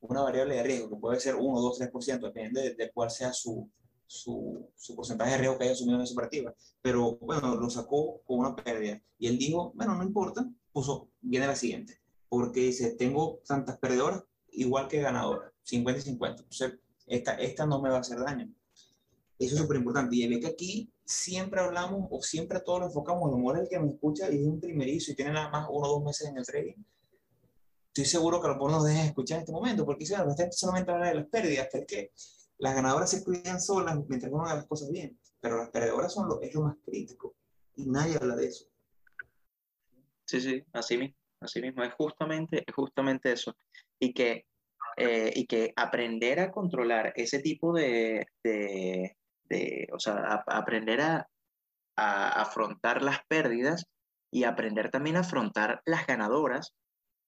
una 0.00 0.22
variable 0.22 0.56
de 0.56 0.62
riesgo, 0.62 0.88
que 0.88 0.96
puede 0.96 1.20
ser 1.20 1.36
1, 1.36 1.60
2, 1.60 1.80
3%, 1.80 2.20
depende 2.20 2.62
de, 2.62 2.74
de 2.74 2.90
cuál 2.90 3.10
sea 3.10 3.32
su, 3.32 3.68
su, 4.10 4.68
su, 4.74 4.96
porcentaje 4.96 5.30
de 5.30 5.38
riesgo 5.38 5.56
que 5.56 5.64
haya 5.64 5.72
asumido 5.72 5.96
en 5.96 6.02
esa 6.02 6.14
operativa. 6.14 6.52
Pero 6.82 7.16
bueno, 7.18 7.54
lo 7.54 7.70
sacó 7.70 8.20
con 8.26 8.40
una 8.40 8.56
pérdida. 8.56 9.00
Y 9.18 9.28
él 9.28 9.38
dijo, 9.38 9.72
bueno, 9.74 9.94
no 9.94 10.02
importa, 10.02 10.50
puso, 10.72 11.10
viene 11.20 11.46
la 11.46 11.54
siguiente. 11.54 12.00
Porque 12.28 12.60
dice, 12.60 12.96
tengo 12.96 13.40
tantas 13.46 13.78
perdedoras 13.78 14.24
igual 14.48 14.88
que 14.88 15.00
ganadoras, 15.00 15.52
50 15.62 16.00
y 16.00 16.02
50. 16.02 16.42
Entonces, 16.42 16.80
esta, 17.06 17.34
esta 17.34 17.66
no 17.66 17.80
me 17.80 17.88
va 17.88 17.98
a 17.98 18.00
hacer 18.00 18.18
daño. 18.18 18.52
Eso 19.38 19.54
es 19.54 19.60
súper 19.60 19.76
importante. 19.76 20.16
Y 20.16 20.26
ve 20.26 20.40
que 20.40 20.48
aquí 20.48 20.92
siempre 21.04 21.60
hablamos 21.60 22.08
o 22.10 22.20
siempre 22.20 22.60
todos 22.60 22.80
lo 22.80 22.86
enfocamos. 22.86 23.28
A 23.28 23.30
lo 23.30 23.38
mejor 23.38 23.60
el 23.60 23.68
que 23.68 23.78
me 23.78 23.90
escucha 23.90 24.28
y 24.28 24.40
es 24.40 24.46
un 24.46 24.60
primerizo 24.60 25.12
y 25.12 25.14
tiene 25.14 25.32
nada 25.32 25.50
más 25.50 25.68
uno 25.70 25.86
o 25.86 25.92
dos 25.94 26.04
meses 26.04 26.28
en 26.28 26.36
el 26.36 26.44
trading. 26.44 26.82
Estoy 27.86 28.04
seguro 28.06 28.40
que 28.40 28.48
lo 28.48 28.56
nos 28.68 28.84
dejen 28.84 29.06
escuchar 29.06 29.36
en 29.36 29.42
este 29.42 29.52
momento, 29.52 29.84
porque 29.84 30.04
si 30.04 30.14
no, 30.14 30.24
solamente 30.50 30.90
habla 30.90 31.08
de 31.08 31.14
las 31.14 31.26
pérdidas, 31.26 31.68
es 31.72 31.86
que 31.86 32.12
las 32.60 32.74
ganadoras 32.74 33.10
se 33.10 33.24
cuidan 33.24 33.60
solas 33.60 33.98
mientras 34.08 34.30
uno 34.32 34.44
haga 34.44 34.56
las 34.56 34.66
cosas 34.66 34.90
bien, 34.90 35.18
pero 35.40 35.56
las 35.58 35.70
perdedoras 35.70 36.12
son 36.12 36.28
lo, 36.28 36.40
es 36.42 36.54
lo 36.54 36.62
más 36.62 36.76
crítico 36.84 37.34
y 37.76 37.86
nadie 37.86 38.16
habla 38.16 38.36
de 38.36 38.46
eso. 38.46 38.66
Sí, 40.26 40.40
sí, 40.40 40.62
así 40.72 40.96
mismo, 40.98 41.16
así 41.40 41.60
mismo, 41.60 41.82
es 41.82 41.94
justamente, 41.94 42.62
es 42.66 42.74
justamente 42.74 43.32
eso. 43.32 43.56
Y 43.98 44.12
que, 44.12 44.46
eh, 44.96 45.32
y 45.34 45.46
que 45.46 45.72
aprender 45.74 46.38
a 46.38 46.52
controlar 46.52 47.12
ese 47.16 47.40
tipo 47.40 47.72
de, 47.72 48.26
de, 48.44 49.16
de 49.44 49.88
o 49.92 49.98
sea, 49.98 50.44
aprender 50.46 51.00
a, 51.00 51.28
a, 51.96 52.42
afrontar 52.42 53.02
las 53.02 53.24
pérdidas 53.26 53.86
y 54.30 54.44
aprender 54.44 54.90
también 54.90 55.16
a 55.16 55.20
afrontar 55.20 55.82
las 55.86 56.06
ganadoras 56.06 56.74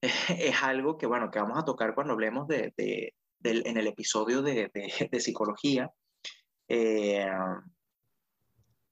es 0.28 0.62
algo 0.62 0.98
que, 0.98 1.06
bueno, 1.06 1.30
que 1.30 1.40
vamos 1.40 1.58
a 1.58 1.64
tocar 1.64 1.94
cuando 1.94 2.12
hablemos 2.12 2.46
de, 2.48 2.72
de, 2.76 3.14
en 3.44 3.76
el 3.76 3.86
episodio 3.86 4.42
de, 4.42 4.70
de, 4.72 5.20
psicología. 5.20 5.90
Eh, 6.68 7.26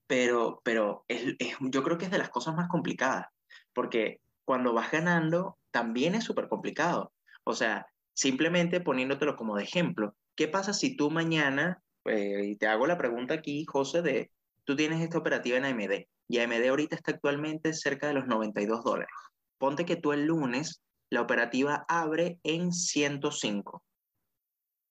pero 0.06 0.60
pero 0.64 1.04
es, 1.08 1.36
yo 1.60 1.82
creo 1.82 1.96
que 1.96 2.06
es 2.06 2.10
de 2.10 2.18
las 2.18 2.30
cosas 2.30 2.54
más 2.54 2.68
complicadas, 2.68 3.26
porque 3.72 4.20
cuando 4.44 4.74
vas 4.74 4.90
ganando 4.90 5.58
también 5.70 6.14
es 6.14 6.24
súper 6.24 6.48
complicado. 6.48 7.12
O 7.44 7.54
sea, 7.54 7.86
simplemente 8.12 8.80
poniéndotelo 8.80 9.36
como 9.36 9.56
de 9.56 9.62
ejemplo, 9.62 10.14
¿qué 10.34 10.48
pasa 10.48 10.72
si 10.72 10.96
tú 10.96 11.10
mañana, 11.10 11.82
eh, 12.04 12.46
y 12.46 12.56
te 12.56 12.66
hago 12.66 12.86
la 12.86 12.98
pregunta 12.98 13.34
aquí, 13.34 13.64
José, 13.66 14.02
de, 14.02 14.30
tú 14.64 14.76
tienes 14.76 15.00
esta 15.00 15.18
operativa 15.18 15.56
en 15.56 15.64
AMD, 15.64 16.06
y 16.28 16.38
AMD 16.38 16.68
ahorita 16.68 16.96
está 16.96 17.12
actualmente 17.12 17.72
cerca 17.72 18.08
de 18.08 18.14
los 18.14 18.26
92 18.26 18.82
dólares. 18.84 19.14
Ponte 19.58 19.84
que 19.84 19.96
tú 19.96 20.12
el 20.12 20.26
lunes 20.26 20.82
la 21.10 21.22
operativa 21.22 21.84
abre 21.88 22.38
en 22.44 22.72
105 22.72 23.82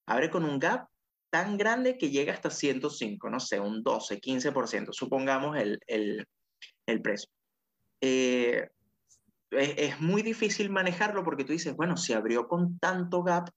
abre 0.10 0.30
con 0.30 0.43
un 0.43 0.60
gap 0.60 0.88
tan 1.30 1.58
grande 1.58 1.98
que 1.98 2.10
llega 2.10 2.34
hasta 2.34 2.50
105, 2.50 3.30
no 3.30 3.39
sé, 3.39 3.60
un 3.60 3.84
12, 3.84 4.19
15%, 4.19 4.89
supongamos 4.91 5.56
el, 5.56 5.80
el, 5.86 6.26
el 6.88 7.02
precio. 7.02 7.30
Eh, 8.02 8.69
es, 9.52 10.00
muy 10.02 10.24
difícil 10.24 10.72
manejarlo 10.72 11.24
porque 11.24 11.43
tú 11.43 11.54
dices, 11.54 11.76
bueno, 11.76 11.95
si 11.95 12.13
abrió 12.13 12.48
con 12.48 12.80
tanto 12.80 13.24
gap, 13.24 13.50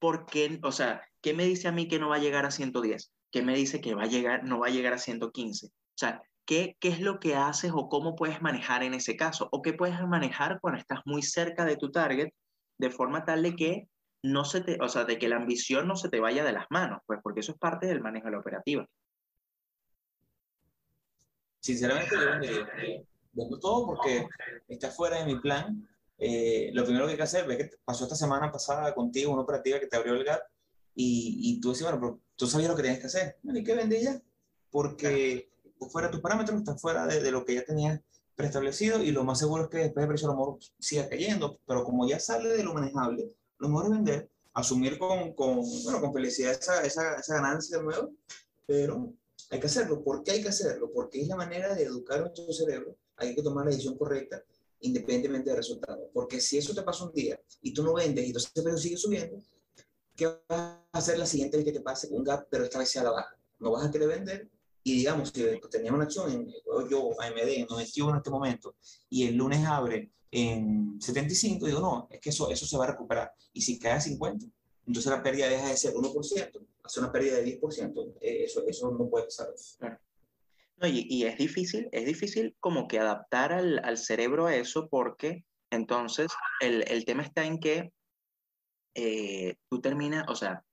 ¿por 0.00 0.26
qué? 0.26 0.58
O 0.64 0.72
sea, 0.72 1.02
¿qué 1.20 1.34
me 1.34 1.44
dice 1.44 1.68
a 1.68 1.72
mí 1.72 1.86
que 1.86 2.00
no 2.00 2.08
va 2.08 2.16
a 2.16 2.20
llegar 2.20 2.44
a 2.46 2.50
110? 2.50 3.12
¿Qué 3.30 3.42
me 3.42 3.54
dice 3.54 3.80
que 3.80 3.94
va 3.94 4.02
a 4.02 4.06
llegar, 4.06 4.44
no 4.44 4.58
va 4.58 4.66
a 4.66 4.70
llegar 4.70 4.92
a 4.92 4.98
115? 4.98 5.66
O 5.66 5.70
sea, 5.94 6.22
¿qué, 6.44 6.76
¿qué 6.80 6.88
es 6.88 7.00
lo 7.00 7.20
que 7.20 7.36
haces 7.36 7.70
o 7.72 7.88
cómo 7.88 8.16
puedes 8.16 8.42
manejar 8.42 8.82
en 8.82 8.94
ese 8.94 9.16
caso? 9.16 9.48
¿O 9.52 9.62
qué 9.62 9.72
puedes 9.72 10.00
manejar 10.00 10.58
cuando 10.60 10.80
estás 10.80 11.00
muy 11.04 11.22
cerca 11.22 11.64
de 11.64 11.76
tu 11.76 11.92
target 11.92 12.30
de 12.78 12.90
forma 12.90 13.24
tal 13.24 13.44
de 13.44 13.54
que 13.54 13.88
no 14.22 14.44
se 14.44 14.60
te, 14.60 14.78
o 14.80 14.88
sea, 14.88 15.04
de 15.04 15.18
que 15.18 15.28
la 15.28 15.36
ambición 15.36 15.88
no 15.88 15.96
se 15.96 16.08
te 16.08 16.20
vaya 16.20 16.44
de 16.44 16.52
las 16.52 16.66
manos, 16.70 17.00
pues 17.06 17.20
porque 17.22 17.40
eso 17.40 17.52
es 17.52 17.58
parte 17.58 17.86
del 17.86 18.00
manejo 18.00 18.26
de 18.26 18.32
la 18.32 18.38
operativa. 18.38 18.86
Sinceramente, 21.60 22.16
yo 23.32 23.58
todo 23.60 23.86
porque 23.86 24.26
está 24.68 24.90
fuera 24.90 25.18
de 25.18 25.26
mi 25.26 25.40
plan. 25.40 25.88
Eh, 26.18 26.70
lo 26.72 26.84
primero 26.84 27.06
que 27.06 27.12
hay 27.12 27.16
que 27.16 27.22
hacer, 27.22 27.50
es 27.50 27.56
que 27.56 27.70
pasó 27.84 28.04
esta 28.04 28.16
semana 28.16 28.50
pasada 28.52 28.94
contigo 28.94 29.32
una 29.32 29.42
operativa 29.42 29.80
que 29.80 29.86
te 29.86 29.96
abrió 29.96 30.14
el 30.14 30.24
GAP 30.24 30.40
y, 30.94 31.38
y 31.40 31.60
tú 31.60 31.70
decías, 31.70 31.90
bueno, 31.90 32.00
pero 32.00 32.20
tú 32.36 32.46
sabías 32.46 32.70
lo 32.70 32.76
que 32.76 32.82
tenías 32.82 33.00
que 33.00 33.06
hacer. 33.06 33.38
No 33.42 33.52
hay 33.52 33.64
que 33.64 33.74
vender 33.74 34.00
ya, 34.00 34.22
porque 34.70 35.50
fuera 35.90 36.10
tus 36.10 36.20
parámetros, 36.20 36.58
están 36.58 36.78
fuera 36.78 37.06
de, 37.06 37.20
de, 37.20 37.30
lo 37.32 37.44
que 37.44 37.54
ya 37.54 37.64
tenías 37.64 38.00
preestablecido 38.36 39.02
y 39.02 39.10
lo 39.10 39.24
más 39.24 39.40
seguro 39.40 39.64
es 39.64 39.68
que 39.68 39.78
después 39.78 40.04
el 40.04 40.08
precio 40.08 40.28
de 40.28 40.34
amor 40.34 40.58
siga 40.78 41.08
cayendo, 41.08 41.58
pero 41.66 41.84
como 41.84 42.08
ya 42.08 42.20
sale 42.20 42.50
de 42.50 42.62
lo 42.62 42.74
manejable, 42.74 43.34
lo 43.62 43.68
mejor 43.68 43.84
es 43.84 43.90
vender, 43.92 44.30
asumir 44.54 44.98
con, 44.98 45.34
con, 45.34 45.60
bueno, 45.84 46.00
con 46.00 46.12
felicidad 46.12 46.50
esa, 46.50 46.84
esa, 46.84 47.14
esa 47.14 47.34
ganancia 47.36 47.78
de 47.78 47.84
nuevo, 47.84 48.10
pero 48.66 49.14
hay 49.50 49.60
que 49.60 49.66
hacerlo. 49.66 50.02
¿Por 50.02 50.24
qué 50.24 50.32
hay 50.32 50.42
que 50.42 50.48
hacerlo? 50.48 50.90
Porque 50.92 51.20
es 51.20 51.28
la 51.28 51.36
manera 51.36 51.72
de 51.72 51.84
educar 51.84 52.20
nuestro 52.20 52.52
cerebro. 52.52 52.96
Hay 53.16 53.36
que 53.36 53.42
tomar 53.42 53.64
la 53.64 53.70
decisión 53.70 53.96
correcta 53.96 54.42
independientemente 54.80 55.50
del 55.50 55.58
resultado. 55.58 56.10
Porque 56.12 56.40
si 56.40 56.58
eso 56.58 56.74
te 56.74 56.82
pasa 56.82 57.04
un 57.04 57.12
día 57.12 57.40
y 57.60 57.72
tú 57.72 57.84
no 57.84 57.94
vendes 57.94 58.24
y 58.24 58.28
entonces 58.28 58.50
precio 58.50 58.78
sigue 58.78 58.96
subiendo, 58.96 59.40
¿qué 60.16 60.26
vas 60.26 60.40
a 60.50 60.82
hacer 60.90 61.18
la 61.20 61.26
siguiente 61.26 61.56
vez 61.56 61.64
que 61.64 61.72
te 61.72 61.80
pase 61.80 62.08
un 62.10 62.24
gap, 62.24 62.48
pero 62.50 62.64
esta 62.64 62.80
vez 62.80 62.90
sea 62.90 63.02
a 63.02 63.04
la 63.04 63.10
baja? 63.12 63.36
No 63.60 63.70
vas 63.70 63.86
a 63.86 63.92
querer 63.92 64.08
vender 64.08 64.50
y 64.84 64.98
digamos, 64.98 65.30
si 65.30 65.44
tenía 65.70 65.92
una 65.92 66.04
acción 66.04 66.30
en 66.30 66.52
yo 66.90 67.20
AMD 67.20 67.38
en 67.38 67.66
91 67.66 68.10
en 68.10 68.16
este 68.16 68.30
momento 68.30 68.74
y 69.08 69.26
el 69.26 69.36
lunes 69.36 69.64
abre 69.64 70.10
en 70.30 71.00
75, 71.00 71.66
digo, 71.66 71.80
no, 71.80 72.08
es 72.10 72.20
que 72.20 72.30
eso, 72.30 72.50
eso 72.50 72.66
se 72.66 72.76
va 72.76 72.84
a 72.84 72.92
recuperar. 72.92 73.32
Y 73.52 73.60
si 73.60 73.78
cae 73.78 73.92
a 73.92 74.00
50, 74.00 74.46
entonces 74.86 75.12
la 75.12 75.22
pérdida 75.22 75.48
deja 75.48 75.68
de 75.68 75.76
ser 75.76 75.94
1%, 75.94 76.66
hace 76.82 77.00
una 77.00 77.12
pérdida 77.12 77.36
de 77.36 77.60
10%. 77.60 78.14
Eh, 78.20 78.44
eso, 78.44 78.66
eso 78.66 78.90
no 78.90 79.08
puede 79.08 79.26
pasar. 79.26 79.48
No, 80.78 80.88
y, 80.88 81.06
y, 81.08 81.24
es 81.24 81.38
difícil, 81.38 81.88
es 81.92 82.06
difícil 82.06 82.56
como 82.58 82.88
que 82.88 82.98
adaptar 82.98 83.52
al, 83.52 83.80
al 83.84 83.98
cerebro 83.98 84.46
a 84.46 84.56
eso 84.56 84.88
porque 84.88 85.44
entonces 85.70 86.32
el, 86.60 86.84
el 86.88 87.04
tema 87.04 87.22
está 87.22 87.44
en 87.44 87.60
que 87.60 87.92
eh, 88.94 89.56
tú 89.68 89.80
terminas, 89.80 90.24
o 90.28 90.34
sea, 90.34 90.64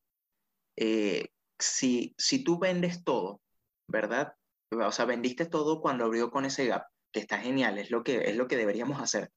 eh, 0.76 1.28
si, 1.58 2.16
si 2.18 2.44
tú 2.44 2.58
vendes 2.58 3.04
todo, 3.04 3.42
¿verdad? 3.90 4.34
O 4.72 4.92
sea, 4.92 5.06
vendiste 5.06 5.46
todo 5.46 5.82
cuando 5.82 6.06
abrió 6.06 6.30
con 6.30 6.46
ese 6.46 6.68
gap, 6.68 6.84
que 7.12 7.20
está 7.20 7.40
genial, 7.40 7.78
es 7.78 7.92
lo 7.92 8.04
que, 8.04 8.30
es 8.30 8.36
lo 8.36 8.48
que 8.48 8.56
deberíamos 8.56 9.02
hacer. 9.02 9.32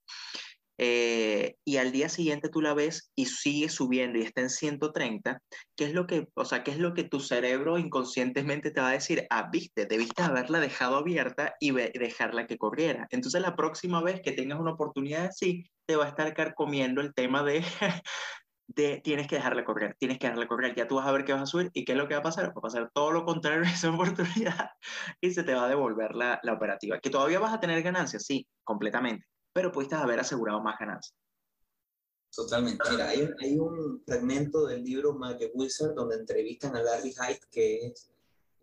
Eh, 0.78 1.56
y 1.64 1.76
al 1.76 1.92
día 1.92 2.08
siguiente 2.08 2.48
tú 2.48 2.60
la 2.60 2.74
ves 2.74 3.12
y 3.14 3.26
sigue 3.26 3.68
subiendo 3.68 4.18
y 4.18 4.22
está 4.22 4.40
en 4.40 4.50
130, 4.50 5.40
¿qué 5.76 5.84
es 5.84 5.92
lo 5.92 6.06
que, 6.06 6.26
o 6.34 6.44
sea, 6.44 6.64
qué 6.64 6.72
es 6.72 6.78
lo 6.78 6.94
que 6.94 7.04
tu 7.04 7.20
cerebro 7.20 7.78
inconscientemente 7.78 8.70
te 8.70 8.80
va 8.80 8.88
a 8.88 8.92
decir? 8.92 9.26
Ah, 9.30 9.48
viste, 9.52 9.86
debiste 9.86 10.22
haberla 10.22 10.60
dejado 10.60 10.96
abierta 10.96 11.54
y 11.60 11.70
dejarla 11.70 12.46
que 12.46 12.58
corriera. 12.58 13.06
Entonces 13.10 13.40
la 13.42 13.54
próxima 13.54 14.02
vez 14.02 14.20
que 14.22 14.32
tengas 14.32 14.58
una 14.58 14.72
oportunidad 14.72 15.26
así, 15.26 15.64
te 15.86 15.96
va 15.96 16.06
a 16.06 16.08
estar 16.08 16.54
comiendo 16.54 17.00
el 17.00 17.14
tema 17.14 17.42
de 17.44 17.62
de 18.74 19.00
tienes 19.02 19.26
que 19.26 19.36
dejarle 19.36 19.64
correr, 19.64 19.96
tienes 19.98 20.18
que 20.18 20.26
dejarle 20.26 20.48
correr, 20.48 20.74
ya 20.74 20.86
tú 20.86 20.96
vas 20.96 21.06
a 21.06 21.12
ver 21.12 21.24
qué 21.24 21.32
vas 21.32 21.42
a 21.42 21.46
subir 21.46 21.70
y 21.74 21.84
qué 21.84 21.92
es 21.92 21.98
lo 21.98 22.08
que 22.08 22.14
va 22.14 22.20
a 22.20 22.24
pasar, 22.24 22.48
va 22.48 22.54
a 22.56 22.60
pasar 22.60 22.90
todo 22.92 23.12
lo 23.12 23.24
contrario 23.24 23.62
en 23.62 23.68
esa 23.68 23.90
oportunidad 23.94 24.70
y 25.20 25.32
se 25.32 25.42
te 25.42 25.54
va 25.54 25.64
a 25.64 25.68
devolver 25.68 26.14
la, 26.14 26.40
la 26.42 26.52
operativa. 26.52 27.00
Que 27.00 27.10
todavía 27.10 27.38
vas 27.38 27.54
a 27.54 27.60
tener 27.60 27.82
ganancias, 27.82 28.24
sí, 28.24 28.46
completamente, 28.64 29.26
pero 29.52 29.72
pudiste 29.72 29.94
haber 29.94 30.20
asegurado 30.20 30.62
más 30.62 30.78
ganancias. 30.78 31.14
Totalmente. 32.34 32.82
Mira, 32.90 33.08
hay, 33.08 33.28
hay 33.40 33.58
un 33.58 34.02
fragmento 34.06 34.66
del 34.66 34.82
libro 34.82 35.12
Market 35.12 35.52
Wizard 35.54 35.94
donde 35.94 36.16
entrevistan 36.16 36.74
a 36.74 36.82
Larry 36.82 37.12
Hyde, 37.12 37.40
que 37.50 37.86
es, 37.86 38.10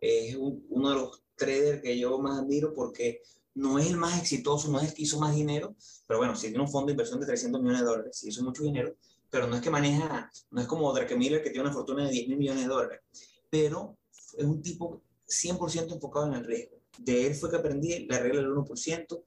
es 0.00 0.36
uno 0.36 0.88
de 0.88 0.94
los 0.96 1.22
traders 1.36 1.80
que 1.80 1.96
yo 1.96 2.18
más 2.18 2.40
admiro 2.40 2.74
porque 2.74 3.22
no 3.54 3.78
es 3.78 3.88
el 3.88 3.96
más 3.96 4.18
exitoso, 4.18 4.70
no 4.70 4.80
es 4.80 4.88
el 4.88 4.94
que 4.94 5.02
hizo 5.02 5.20
más 5.20 5.34
dinero, 5.34 5.76
pero 6.06 6.18
bueno, 6.18 6.34
si 6.34 6.48
tiene 6.48 6.62
un 6.62 6.70
fondo 6.70 6.86
de 6.86 6.92
inversión 6.92 7.20
de 7.20 7.26
300 7.26 7.60
millones 7.60 7.80
de 7.82 7.86
dólares, 7.86 8.16
si 8.16 8.28
hizo 8.28 8.42
mucho 8.42 8.62
dinero, 8.62 8.94
pero 9.30 9.46
no 9.46 9.56
es 9.56 9.62
que 9.62 9.70
maneja, 9.70 10.30
no 10.50 10.60
es 10.60 10.66
como 10.66 10.92
Drake 10.92 11.16
Miller 11.16 11.42
que 11.42 11.50
tiene 11.50 11.66
una 11.66 11.74
fortuna 11.74 12.04
de 12.04 12.10
10 12.10 12.28
mil 12.28 12.38
millones 12.38 12.62
de 12.64 12.68
dólares, 12.68 13.00
pero 13.48 13.96
es 14.36 14.44
un 14.44 14.60
tipo 14.60 15.02
100% 15.26 15.92
enfocado 15.92 16.26
en 16.26 16.34
el 16.34 16.44
riesgo. 16.44 16.76
De 16.98 17.26
él 17.26 17.34
fue 17.34 17.50
que 17.50 17.56
aprendí 17.56 18.06
la 18.06 18.18
regla 18.18 18.40
del 18.42 18.50
1%, 18.50 19.22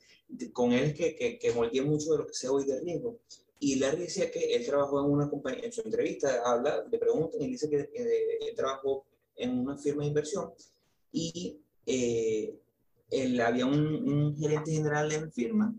con 0.52 0.74
él 0.74 0.84
es 0.86 0.94
que, 0.94 1.16
que, 1.16 1.40
que 1.40 1.52
moldeé 1.54 1.82
mucho 1.82 2.12
de 2.12 2.18
lo 2.20 2.28
que 2.28 2.34
sé 2.34 2.50
hoy 2.50 2.66
de 2.66 2.80
riesgo. 2.82 3.20
Y 3.60 3.76
Larry 3.76 4.04
decía 4.04 4.30
que 4.30 4.54
él 4.54 4.66
trabajó 4.66 5.00
en 5.00 5.12
una 5.12 5.30
compañía, 5.30 5.64
en 5.64 5.72
su 5.72 5.82
entrevista 5.82 6.42
habla, 6.46 6.86
le 6.92 6.98
preguntan 6.98 7.42
y 7.42 7.48
dice 7.48 7.70
que, 7.70 7.90
él 7.94 8.56
trabajó 8.56 9.06
en 9.38 9.58
una 9.60 9.78
firma 9.78 10.04
de 10.04 10.10
inversión 10.10 10.52
y 11.14 11.62
eh, 11.86 12.60
él, 13.10 13.40
había 13.40 13.66
un, 13.66 13.78
un 13.78 14.38
gerente 14.38 14.72
general 14.72 15.12
en 15.14 15.32
firma 15.32 15.74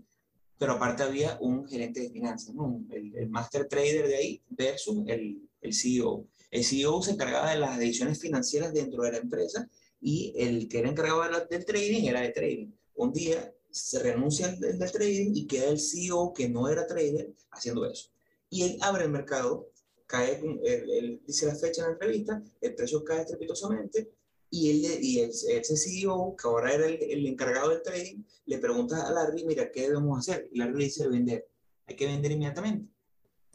pero 0.59 0.73
aparte 0.73 1.03
había 1.03 1.37
un 1.40 1.67
gerente 1.67 2.01
de 2.01 2.11
finanzas, 2.11 2.55
el, 2.90 3.29
master 3.29 3.69
trader 3.69 4.07
de 4.07 4.17
ahí 4.17 4.43
versus 4.49 5.05
el, 5.07 5.49
el 5.61 5.75
CEO. 5.75 6.27
El 6.51 6.64
CEO 6.64 7.03
se 7.03 7.12
encargaba 7.12 7.51
de 7.51 7.59
las 7.59 7.79
decisiones 7.79 8.21
financieras 8.21 8.73
dentro 8.73 9.03
de 9.03 9.12
la 9.12 9.19
empresa 9.19 9.69
y 10.01 10.33
el 10.37 10.69
que 10.69 10.79
era 10.79 10.90
encargado 10.90 11.23
del 11.51 11.64
trading 11.64 12.05
era 12.05 12.21
de 12.21 12.31
trading. 12.31 12.69
Un 12.95 13.12
día 13.12 13.53
se 13.71 13.99
renuncia 14.01 14.49
del, 14.49 14.79
del 14.79 14.93
trading 14.93 15.33
y 15.35 15.47
queda 15.47 15.71
el 15.71 15.81
CEO 15.81 16.33
que 16.33 16.49
no 16.49 16.69
era 16.69 16.87
trader 16.87 17.33
haciendo 17.51 17.85
eso. 17.87 18.11
Y 18.51 18.62
él 18.62 18.79
abre 18.83 19.05
el 19.05 19.11
mercado, 19.11 19.69
cae, 20.07 20.40
él, 20.62 21.21
dice 21.27 21.47
la 21.47 21.57
fecha 21.57 21.83
en 21.83 21.88
la 21.88 21.93
entrevista, 21.95 22.43
el 22.61 22.75
precio 22.75 23.03
cae 23.03 23.23
estrepitosamente 23.23 24.12
y, 24.55 24.71
él, 24.71 25.05
y 25.05 25.19
el, 25.19 25.31
ese 25.31 25.77
CEO, 25.77 26.37
que 26.37 26.47
ahora 26.47 26.73
era 26.73 26.87
el, 26.87 27.03
el, 27.03 27.27
encargado 27.27 27.71
del 27.71 27.83
trading, 27.83 28.23
le 28.47 28.59
pregunta 28.59 29.05
a 29.05 29.11
Larry, 29.11 29.45
mira, 29.45 29.69
¿qué 29.73 29.88
debemos 29.88 30.17
hacer? 30.17 30.49
Y 30.53 30.59
Larry 30.59 30.79
le 30.79 30.85
dice, 30.85 31.09
vender. 31.09 31.49
Hay 31.87 31.97
que 31.97 32.07
vender 32.07 32.31
inmediatamente. 32.31 32.88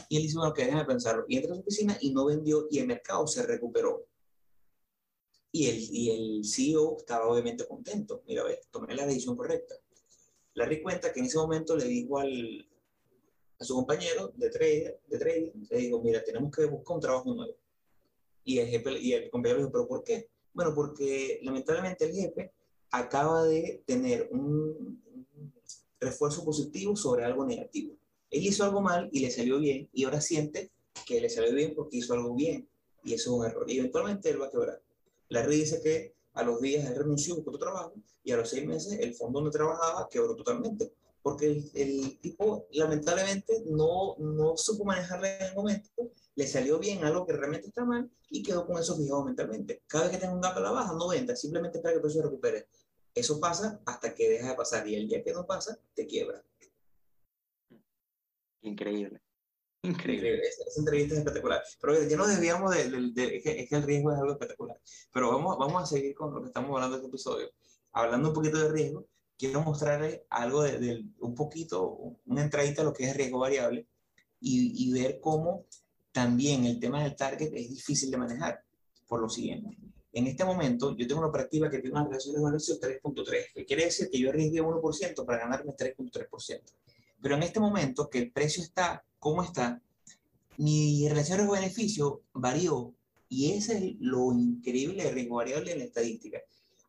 Y 0.10 0.18
él 0.18 0.24
dice, 0.24 0.38
bueno, 0.38 0.54
que 0.54 0.66
déjame 0.66 0.84
pensarlo. 0.84 1.24
Y 1.30 1.38
entra 1.38 1.54
a 1.54 1.56
su 1.56 1.62
oficina 1.62 1.98
y 2.02 2.12
no 2.12 2.26
vendió 2.26 2.68
y 2.70 2.80
el 2.80 2.88
mercado 2.88 3.26
se 3.28 3.44
recuperó. 3.44 4.08
Y 5.54 5.70
el, 5.70 5.78
y 5.80 6.10
el 6.12 6.42
CEO 6.46 6.98
estaba 6.98 7.30
obviamente 7.30 7.66
contento. 7.66 8.22
Mira, 8.28 8.44
ve, 8.44 8.60
tomé 8.70 8.94
la 8.94 9.06
decisión 9.06 9.38
correcta. 9.38 9.76
Larry 10.56 10.82
cuenta 10.82 11.14
que 11.14 11.22
en 11.22 11.28
ese 11.28 11.38
momento 11.38 11.78
le 11.78 11.86
dijo 11.86 12.20
al, 12.20 12.68
a 13.58 13.64
su 13.64 13.74
compañero 13.74 14.34
de, 14.36 14.50
trader, 14.50 15.00
de 15.08 15.18
trading, 15.18 15.66
le 15.70 15.78
dijo, 15.78 16.02
mira, 16.02 16.22
tenemos 16.26 16.54
que 16.54 16.66
buscar 16.66 16.96
un 16.96 17.02
trabajo 17.02 17.34
nuevo. 17.34 17.56
Y 18.44 18.60
el, 18.60 18.98
y 19.02 19.14
el 19.14 19.30
compañero 19.30 19.60
le 19.60 19.64
dijo, 19.64 19.72
pero 19.72 19.88
¿por 19.88 20.04
qué? 20.04 20.30
Bueno, 20.54 20.74
porque 20.74 21.40
lamentablemente 21.44 22.06
el 22.06 22.14
jefe 22.14 22.52
acaba 22.92 23.44
de 23.44 23.84
tener 23.86 24.30
un, 24.32 25.00
refuerzo 26.00 26.44
positivo 26.46 26.96
sobre 26.96 27.26
algo 27.26 27.46
negativo. 27.46 27.96
Él 28.32 28.46
hizo 28.46 28.64
algo 28.64 28.82
mal 28.82 29.10
y 29.12 29.20
le 29.20 29.32
salió 29.32 29.60
bien 29.60 29.90
y 29.92 30.04
ahora 30.04 30.22
siente 30.22 30.72
que 31.06 31.20
le 31.20 31.30
salió 31.30 31.54
bien 31.54 31.74
porque 31.76 31.98
hizo 31.98 32.14
algo 32.14 32.36
bien 32.36 32.68
y 33.04 33.14
eso 33.14 33.32
es 33.32 33.40
un 33.40 33.46
error. 33.46 33.70
Y 33.70 33.80
eventualmente 33.80 34.30
él 34.30 34.42
va 34.42 34.48
a 34.48 34.52
quebrar. 34.52 34.82
Larry 35.30 35.58
dice 35.58 35.82
que 35.82 36.14
a 36.34 36.44
los 36.44 36.62
días 36.62 36.86
él 36.86 36.96
renunció, 36.96 37.36
buscó 37.36 37.50
otro 37.52 37.60
trabajo 37.60 37.94
y 38.24 38.32
a 38.32 38.38
los 38.38 38.50
seis 38.50 38.66
meses 38.66 39.00
el 39.00 39.14
fondo 39.16 39.40
donde 39.40 39.56
trabajaba 39.56 40.08
quebró 40.10 40.36
totalmente 40.36 40.92
porque 41.22 41.48
el, 41.48 41.72
el, 41.74 42.20
tipo 42.20 42.68
lamentablemente 42.72 43.64
no, 43.68 44.16
no 44.18 44.56
supo 44.58 44.86
manejarle 44.86 45.38
en 45.38 45.48
el 45.48 45.56
momento 45.56 46.12
le 46.40 46.48
salió 46.48 46.80
bien 46.80 47.04
algo 47.04 47.26
que 47.26 47.34
realmente 47.34 47.68
está 47.68 47.84
mal 47.84 48.10
y 48.30 48.42
quedó 48.42 48.66
con 48.66 48.80
eso 48.80 48.96
fijado 48.96 49.26
mentalmente. 49.26 49.84
Cada 49.88 50.06
vez 50.06 50.14
que 50.14 50.20
tenga 50.20 50.34
un 50.34 50.40
gap 50.40 50.56
a 50.56 50.62
la 50.62 50.72
baja, 50.72 50.94
no 50.94 51.10
venda, 51.10 51.36
simplemente 51.36 51.80
espera 51.80 51.92
que 51.92 51.98
el 51.98 52.02
precio 52.02 52.22
se 52.22 52.28
recupere. 52.30 52.70
Eso 53.14 53.42
pasa 53.42 53.82
hasta 53.86 54.16
que 54.16 54.30
deja 54.30 54.48
de 54.48 54.56
pasar 54.56 54.88
y 54.88 54.96
el 54.96 55.10
día 55.10 55.22
que 55.22 55.34
no 55.34 55.46
pasa, 55.46 55.78
te 55.94 56.08
quiebra. 56.08 56.42
Increíble. 58.62 59.22
Increíble. 59.84 60.42
Esa, 60.48 60.80
entrevista 60.80 61.16
es 61.16 61.20
espectacular. 61.20 61.62
Pero 61.82 62.08
ya 62.08 62.16
nos 62.16 62.30
desviamos 62.30 62.74
de, 62.74 62.90
de, 63.12 63.36
es, 63.36 63.44
que, 63.68 63.76
el 63.76 63.84
riesgo 63.84 64.14
es 64.14 64.20
algo 64.20 64.32
espectacular. 64.32 64.80
Pero 65.12 65.32
vamos, 65.32 65.58
vamos 65.58 65.84
a 65.84 65.86
seguir 65.86 66.16
con 66.16 66.34
lo 66.34 66.42
que 66.42 66.48
estamos 66.48 66.70
hablando 66.70 66.96
en 66.96 67.02
este 67.02 67.10
episodio. 67.10 67.52
Hablando 67.92 68.30
un 68.30 68.34
poquito 68.34 68.60
de 68.60 68.72
riesgo, 68.72 69.06
quiero 69.40 69.64
mostrarles 69.64 70.22
algo 70.30 70.64
de, 70.64 71.06
un 71.22 71.34
poquito, 71.34 72.18
una 72.26 72.44
entradita 72.44 72.82
a 72.82 72.86
lo 72.86 72.94
que 72.94 73.06
es 73.06 73.16
riesgo 73.16 73.40
variable 73.40 73.88
y, 74.42 74.86
y 74.86 74.92
ver 74.92 75.20
cómo 75.22 75.66
también 76.12 76.66
el 76.66 76.80
tema 76.80 77.02
del 77.02 77.16
target 77.16 77.54
es 77.54 77.70
difícil 77.70 78.12
de 78.12 78.18
manejar 78.18 78.62
por 79.08 79.22
lo 79.22 79.30
siguiente. 79.30 79.78
En 80.12 80.28
este 80.28 80.44
momento, 80.44 80.96
yo 80.98 81.08
tengo 81.08 81.22
una 81.22 81.30
operativa 81.30 81.70
que 81.70 81.80
tiene 81.80 81.96
una 81.96 82.08
relación 82.08 82.36
de 82.36 82.44
beneficio 82.44 82.80
3.3, 82.80 83.54
que 83.54 83.66
quiere 83.66 83.86
decir 83.86 84.10
que 84.10 84.20
yo 84.20 84.30
arriesgué 84.30 84.62
1% 84.62 85.26
para 85.26 85.40
ganarme 85.40 85.72
3.3%. 85.72 86.62
Pero 87.22 87.36
en 87.36 87.44
este 87.44 87.60
momento, 87.60 88.10
que 88.10 88.20
el 88.20 88.32
precio 88.32 88.62
está 88.62 89.04
como 89.20 89.44
está, 89.44 89.82
mi 90.58 91.08
relación 91.08 91.38
riesgo-beneficio 91.38 92.24
varió 92.34 92.94
y 93.30 93.52
ese 93.52 93.78
es 93.78 93.96
lo 94.00 94.34
increíble 94.34 95.04
de 95.04 95.12
riesgo 95.12 95.36
variable 95.36 95.72
en 95.72 95.80
la 95.80 95.86
estadística. 95.86 96.40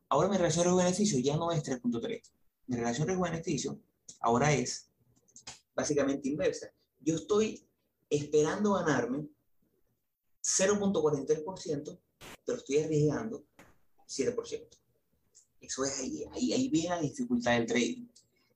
Ahora 0.09 0.29
mi 0.29 0.37
relación 0.37 0.65
riesgo-beneficio 0.65 1.19
ya 1.21 1.37
no 1.37 1.53
es 1.53 1.63
3.3. 1.63 2.23
Mi 2.71 2.77
relación 2.77 3.09
riesgo-beneficio 3.09 3.81
ahora 4.21 4.53
es 4.53 4.89
básicamente 5.75 6.29
inversa. 6.29 6.73
Yo 7.01 7.17
estoy 7.17 7.67
esperando 8.09 8.75
ganarme 8.75 9.27
0.43%, 10.41 11.99
pero 12.47 12.59
estoy 12.59 12.79
arriesgando 12.79 13.45
7%. 14.07 14.69
Eso 15.61 15.85
es 15.85 15.99
ahí, 15.99 16.25
ahí, 16.33 16.53
ahí 16.53 16.69
viene 16.69 16.91
la 16.91 17.01
dificultad 17.01 17.55
del 17.55 17.67
trading. 17.67 18.07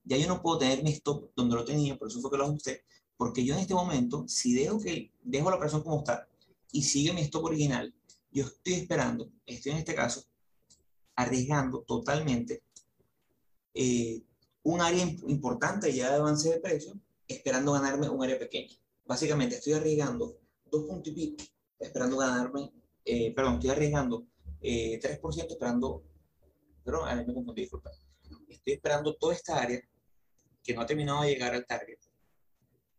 Ya 0.04 0.16
yo 0.16 0.28
no 0.28 0.40
puedo 0.40 0.58
tener 0.58 0.84
mi 0.84 0.92
stop 0.92 1.32
donde 1.34 1.56
lo 1.56 1.64
tenía, 1.64 1.98
por 1.98 2.06
eso 2.06 2.20
fue 2.20 2.30
que 2.30 2.36
lo 2.36 2.44
ajusté, 2.44 2.84
porque 3.16 3.44
yo 3.44 3.54
en 3.54 3.60
este 3.62 3.74
momento, 3.74 4.26
si 4.28 4.54
dejo, 4.54 4.78
que, 4.78 5.10
dejo 5.24 5.50
la 5.50 5.56
operación 5.56 5.82
como 5.82 5.98
está 5.98 6.28
y 6.70 6.84
sigue 6.84 7.12
mi 7.12 7.22
stop 7.22 7.46
original, 7.46 7.92
yo 8.30 8.44
estoy 8.44 8.74
esperando, 8.74 9.28
estoy 9.44 9.72
en 9.72 9.78
este 9.78 9.96
caso, 9.96 10.24
arriesgando 11.16 11.82
totalmente 11.82 12.62
eh, 13.74 14.22
un 14.62 14.80
área 14.80 15.02
importante 15.02 15.92
ya 15.92 16.10
de 16.10 16.16
avance 16.16 16.48
de 16.48 16.60
precio, 16.60 16.94
esperando 17.28 17.72
ganarme 17.72 18.08
un 18.08 18.22
área 18.22 18.38
pequeña 18.38 18.74
básicamente 19.04 19.56
estoy 19.56 19.74
arriesgando 19.74 20.38
dos 20.70 20.84
puntos 20.84 21.12
y 21.12 21.14
pico, 21.14 21.44
esperando 21.78 22.16
ganarme, 22.16 22.72
eh, 23.04 23.32
perdón, 23.34 23.54
estoy 23.54 23.70
arriesgando 23.70 24.26
eh, 24.60 24.98
3% 25.00 25.52
esperando, 25.52 26.02
perdón, 26.82 27.08
a 27.08 27.14
mí 27.14 27.24
me 27.26 27.34
confundí, 27.34 27.62
disculpa. 27.62 27.90
Estoy 28.48 28.74
esperando 28.74 29.14
toda 29.16 29.34
esta 29.34 29.60
área 29.60 29.80
que 30.62 30.74
no 30.74 30.80
ha 30.80 30.86
terminado 30.86 31.22
de 31.22 31.30
llegar 31.30 31.54
al 31.54 31.66
target, 31.66 31.98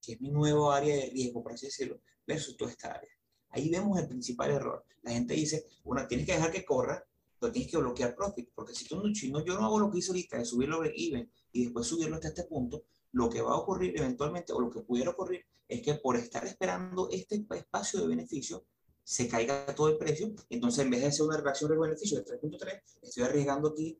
que 0.01 0.13
es 0.13 0.21
mi 0.21 0.29
nuevo 0.29 0.71
área 0.71 0.95
de 0.95 1.09
riesgo, 1.09 1.41
por 1.41 1.53
así 1.53 1.65
decirlo, 1.65 1.99
versus 2.27 2.55
toda 2.55 2.71
esta 2.71 2.93
área. 2.93 3.09
Ahí 3.49 3.69
vemos 3.69 3.97
el 3.99 4.07
principal 4.07 4.51
error. 4.51 4.85
La 5.01 5.11
gente 5.11 5.33
dice, 5.33 5.65
bueno, 5.83 6.07
tienes 6.07 6.27
que 6.27 6.33
dejar 6.33 6.51
que 6.51 6.63
corra, 6.63 7.03
pero 7.39 7.51
tienes 7.51 7.71
que 7.71 7.77
bloquear 7.77 8.15
profit, 8.15 8.49
porque 8.53 8.73
si 8.73 8.85
tú 8.85 8.97
no, 8.97 9.13
si 9.13 9.31
no, 9.31 9.43
yo 9.43 9.53
no 9.55 9.65
hago 9.65 9.79
lo 9.79 9.91
que 9.91 9.99
hice 9.99 10.11
ahorita 10.11 10.37
de 10.37 10.45
subirlo 10.45 10.79
break 10.79 10.93
even 10.95 11.29
y 11.51 11.65
después 11.65 11.87
subirlo 11.87 12.15
hasta 12.15 12.29
este 12.29 12.43
punto, 12.43 12.85
lo 13.11 13.29
que 13.29 13.41
va 13.41 13.51
a 13.51 13.57
ocurrir 13.57 13.93
eventualmente, 13.97 14.53
o 14.53 14.59
lo 14.59 14.69
que 14.69 14.81
pudiera 14.81 15.11
ocurrir, 15.11 15.45
es 15.67 15.81
que 15.81 15.95
por 15.95 16.15
estar 16.17 16.45
esperando 16.45 17.09
este 17.11 17.45
espacio 17.49 18.01
de 18.01 18.07
beneficio, 18.07 18.65
se 19.03 19.27
caiga 19.27 19.73
todo 19.75 19.89
el 19.89 19.97
precio. 19.97 20.33
Entonces, 20.49 20.83
en 20.83 20.89
vez 20.89 21.01
de 21.01 21.07
hacer 21.07 21.25
una 21.25 21.37
relación 21.37 21.69
de 21.69 21.77
beneficio 21.77 22.17
de 22.17 22.25
3.3, 22.25 22.81
estoy 23.03 23.23
arriesgando 23.23 23.69
aquí 23.69 23.99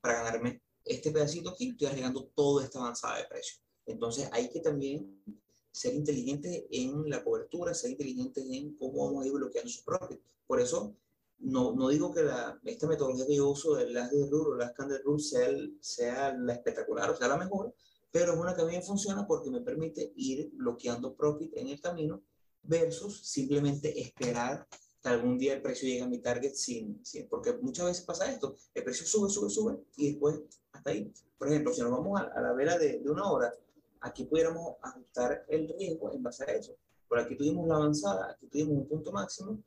para 0.00 0.22
ganarme 0.22 0.62
este 0.84 1.10
pedacito 1.10 1.50
aquí, 1.50 1.70
estoy 1.70 1.88
arriesgando 1.88 2.24
toda 2.34 2.64
esta 2.64 2.78
avanzada 2.78 3.18
de 3.18 3.24
precio. 3.24 3.60
Entonces, 3.86 4.28
hay 4.32 4.50
que 4.50 4.60
también 4.60 5.22
ser 5.70 5.94
inteligente 5.94 6.66
en 6.70 7.08
la 7.08 7.22
cobertura, 7.22 7.74
ser 7.74 7.90
inteligente 7.90 8.40
en 8.40 8.74
cómo 8.76 9.06
vamos 9.06 9.24
a 9.24 9.26
ir 9.28 9.32
bloqueando 9.34 9.70
su 9.70 9.84
profit. 9.84 10.20
Por 10.46 10.60
eso, 10.60 10.96
no, 11.40 11.72
no 11.72 11.88
digo 11.88 12.12
que 12.12 12.22
la, 12.22 12.58
esta 12.64 12.86
metodología 12.86 13.26
que 13.26 13.36
yo 13.36 13.50
uso 13.50 13.74
del 13.74 13.94
Last 13.94 14.12
de 14.12 14.28
Rule 14.28 14.50
o 14.50 14.54
Last 14.56 14.76
Candle 14.76 14.98
Rule 15.04 15.22
sea, 15.22 15.48
sea 15.80 16.34
la 16.34 16.54
espectacular 16.54 17.10
o 17.10 17.16
sea 17.16 17.28
la 17.28 17.36
mejor, 17.36 17.74
pero 18.10 18.32
es 18.32 18.38
una 18.38 18.54
que 18.54 18.64
mí 18.64 18.80
funciona 18.82 19.26
porque 19.26 19.50
me 19.50 19.60
permite 19.60 20.12
ir 20.16 20.50
bloqueando 20.52 21.14
profit 21.14 21.56
en 21.56 21.68
el 21.68 21.80
camino 21.80 22.22
versus 22.62 23.26
simplemente 23.26 24.00
esperar 24.00 24.66
que 25.00 25.08
algún 25.08 25.38
día 25.38 25.54
el 25.54 25.62
precio 25.62 25.88
llegue 25.88 26.02
a 26.02 26.08
mi 26.08 26.18
target 26.18 26.54
sin, 26.54 27.04
sin, 27.04 27.28
porque 27.28 27.52
muchas 27.60 27.86
veces 27.86 28.04
pasa 28.04 28.30
esto, 28.30 28.56
el 28.74 28.82
precio 28.82 29.06
sube, 29.06 29.30
sube, 29.30 29.48
sube 29.48 29.78
y 29.96 30.10
después 30.10 30.40
hasta 30.72 30.90
ahí. 30.90 31.12
Por 31.38 31.48
ejemplo, 31.48 31.72
si 31.72 31.82
nos 31.82 31.92
vamos 31.92 32.20
a, 32.20 32.40
la 32.40 32.52
vela 32.52 32.76
de, 32.78 32.98
de, 32.98 33.10
una 33.10 33.30
hora, 33.30 33.54
aquí 34.00 34.24
pudiéramos 34.24 34.76
ajustar 34.82 35.44
el 35.48 35.68
riesgo 35.68 36.12
en 36.12 36.22
base 36.22 36.44
a 36.44 36.54
eso. 36.54 36.74
Por 37.08 37.20
aquí 37.20 37.36
tuvimos 37.36 37.68
la 37.68 37.76
avanzada, 37.76 38.32
aquí 38.32 38.48
tuvimos 38.48 38.78
un 38.78 38.88
punto 38.88 39.12
máximo, 39.12 39.62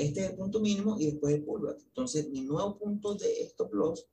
este 0.00 0.20
es 0.20 0.30
el 0.30 0.36
punto 0.36 0.60
mínimo 0.60 0.96
y 0.98 1.10
después 1.10 1.34
el 1.34 1.44
pullback. 1.44 1.78
Entonces, 1.78 2.28
mi 2.28 2.42
nuevo 2.42 2.78
punto 2.78 3.14
de 3.14 3.42
stop 3.42 3.72
loss 3.74 4.06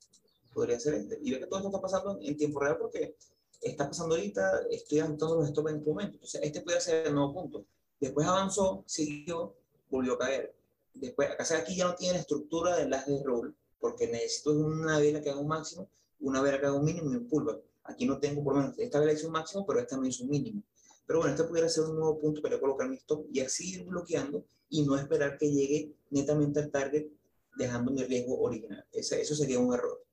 podría 0.54 0.80
ser 0.80 0.96
este. 0.96 1.20
Y 1.22 1.32
ve 1.32 1.40
que 1.40 1.48
todo 1.48 1.60
esto 1.60 1.70
está 1.70 1.82
pasando 1.82 2.20
en 2.22 2.38
tiempo 2.38 2.60
real 2.60 2.78
porque 2.78 3.16
está 3.62 3.88
pasando 3.88 4.16
ahorita, 4.16 4.68
estoy 4.70 5.00
ajustando 5.00 5.36
los 5.36 5.50
stops 5.50 5.72
en 5.72 5.78
este 5.78 5.90
momento. 5.90 6.14
Entonces, 6.16 6.42
este 6.44 6.62
puede 6.62 6.82
ser 6.82 7.08
el 7.08 7.16
nuevo 7.16 7.34
punto. 7.34 7.66
Después 8.00 8.28
avanzó, 8.28 8.84
siguió, 8.86 9.56
volvió 9.90 10.14
a 10.14 10.20
caer. 10.20 10.56
Después, 10.94 11.30
acá 11.30 11.46
aquí 11.58 11.76
ya 11.76 11.86
no 11.86 11.96
tiene 11.96 12.16
la 12.16 12.20
estructura 12.22 12.76
de 12.76 12.88
las 12.88 13.06
de 13.06 13.24
roll, 13.24 13.56
porque 13.80 14.08
necesito 14.08 14.52
una 14.52 15.00
vela 15.00 15.22
que 15.22 15.30
haga 15.30 15.40
un 15.40 15.48
máximo, 15.48 15.90
una 16.20 16.42
vela 16.42 16.60
que 16.60 16.66
haga 16.66 16.76
un 16.76 16.86
mínimo 16.86 17.12
y 17.12 17.18
un 17.18 17.28
pullback. 17.28 17.62
Aquí 17.84 18.06
no 18.06 18.20
tengo, 18.20 18.44
por 18.44 18.56
lo 18.56 18.62
menos, 18.62 18.80
esta 18.80 19.00
vela 19.00 19.14
hizo 19.14 19.28
un 19.28 19.34
máximo, 19.34 19.66
pero 19.66 19.80
esta 19.80 19.96
no 19.96 20.06
hizo 20.06 20.24
un 20.24 20.30
mínimo. 20.30 20.62
Pero 21.08 21.20
bueno, 21.20 21.34
este 21.34 21.48
pudiera 21.48 21.70
ser 21.70 21.86
un 21.86 21.96
nuevo 21.96 22.20
punto 22.20 22.42
para 22.42 22.60
colocar 22.60 22.90
mi 22.90 22.98
stop 22.98 23.26
y 23.32 23.40
así 23.40 23.76
ir 23.76 23.86
bloqueando 23.86 24.46
y 24.70 24.86
no 24.86 24.98
esperar 24.98 25.38
que 25.38 25.50
llegue 25.50 25.94
netamente 26.12 26.60
al 26.60 26.70
target 26.70 27.08
dejando 27.56 27.92
mi 27.92 28.04
riesgo 28.04 28.40
original. 28.42 28.86
Ese, 28.92 29.22
eso 29.22 29.34
sería 29.34 29.60
un 29.60 29.74
error. 29.74 30.04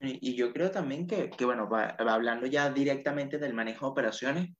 Y, 0.00 0.34
yo 0.34 0.52
creo 0.52 0.70
también 0.70 1.06
que, 1.06 1.30
que 1.30 1.44
bueno, 1.44 1.68
va, 1.68 1.90
hablando 1.98 2.46
ya 2.46 2.70
directamente 2.70 3.38
del 3.38 3.54
manejo 3.54 3.86
de 3.86 3.92
operaciones, 3.92 4.50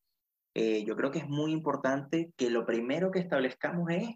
eh, 0.55 0.85
yo 0.85 0.97
creo 0.97 1.11
que 1.11 1.21
es 1.21 1.29
muy 1.29 1.53
importante 1.53 2.33
que 2.37 2.51
lo 2.51 2.67
primero 2.67 3.11
que 3.11 3.21
establezcamos 3.21 3.91
es 3.91 4.09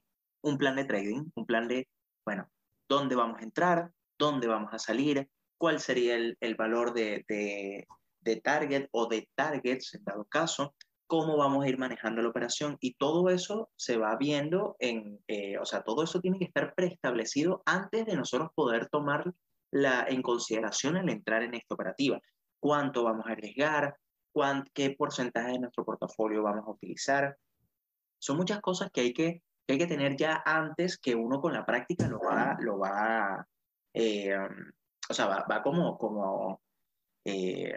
un 0.42 0.58
plan 0.58 0.76
de 0.76 0.84
trading, 0.84 1.24
un 1.34 1.46
plan 1.46 1.66
de, 1.66 1.88
bueno, 2.24 2.48
dónde 2.88 3.14
vamos 3.14 3.40
a 3.40 3.44
entrar, 3.44 3.90
dónde 4.18 4.46
vamos 4.46 4.72
a 4.72 4.78
salir, 4.78 5.28
cuál 5.56 5.80
sería 5.80 6.16
el, 6.16 6.36
el 6.40 6.54
valor 6.56 6.92
de, 6.92 7.24
de, 7.28 7.86
de, 8.20 8.36
target 8.40 8.88
o 8.92 9.06
de 9.06 9.28
targets 9.34 9.94
en 9.94 10.04
dado 10.04 10.24
caso, 10.26 10.74
cómo 11.06 11.36
vamos 11.36 11.64
a 11.64 11.68
ir 11.68 11.78
manejando 11.78 12.22
la 12.22 12.28
operación 12.28 12.76
y 12.80 12.94
todo 12.94 13.28
eso 13.30 13.70
se 13.76 13.96
va 13.96 14.16
viendo 14.16 14.76
en, 14.78 15.22
eh, 15.28 15.58
o 15.58 15.64
sea, 15.64 15.82
todo 15.82 16.02
eso 16.02 16.20
tiene 16.20 16.38
que 16.38 16.46
estar 16.46 16.74
preestablecido 16.74 17.62
antes 17.66 18.06
de 18.06 18.16
nosotros 18.16 18.50
poder 18.54 18.88
tomar 18.88 19.32
la, 19.70 20.04
en 20.08 20.22
consideración 20.22 20.96
al 20.96 21.08
entrar 21.08 21.42
en 21.42 21.54
esta 21.54 21.74
operativa. 21.74 22.20
¿Cuánto 22.60 23.04
vamos 23.04 23.26
a 23.26 23.32
arriesgar? 23.32 23.96
qué 24.72 24.90
porcentaje 24.90 25.52
de 25.52 25.60
nuestro 25.60 25.84
portafolio 25.84 26.42
vamos 26.42 26.66
a 26.66 26.70
utilizar. 26.72 27.36
Son 28.18 28.36
muchas 28.36 28.60
cosas 28.60 28.90
que 28.92 29.02
hay 29.02 29.12
que, 29.12 29.42
hay 29.68 29.78
que 29.78 29.86
tener 29.86 30.16
ya 30.16 30.42
antes 30.44 30.98
que 30.98 31.14
uno 31.14 31.40
con 31.40 31.52
la 31.52 31.64
práctica 31.64 32.08
lo 32.08 32.18
va, 32.18 32.56
lo 32.58 32.78
va 32.78 33.46
eh, 33.92 34.36
o 35.08 35.14
sea, 35.14 35.26
va, 35.26 35.46
va 35.50 35.62
como, 35.62 35.96
como 35.96 36.60
eh, 37.24 37.74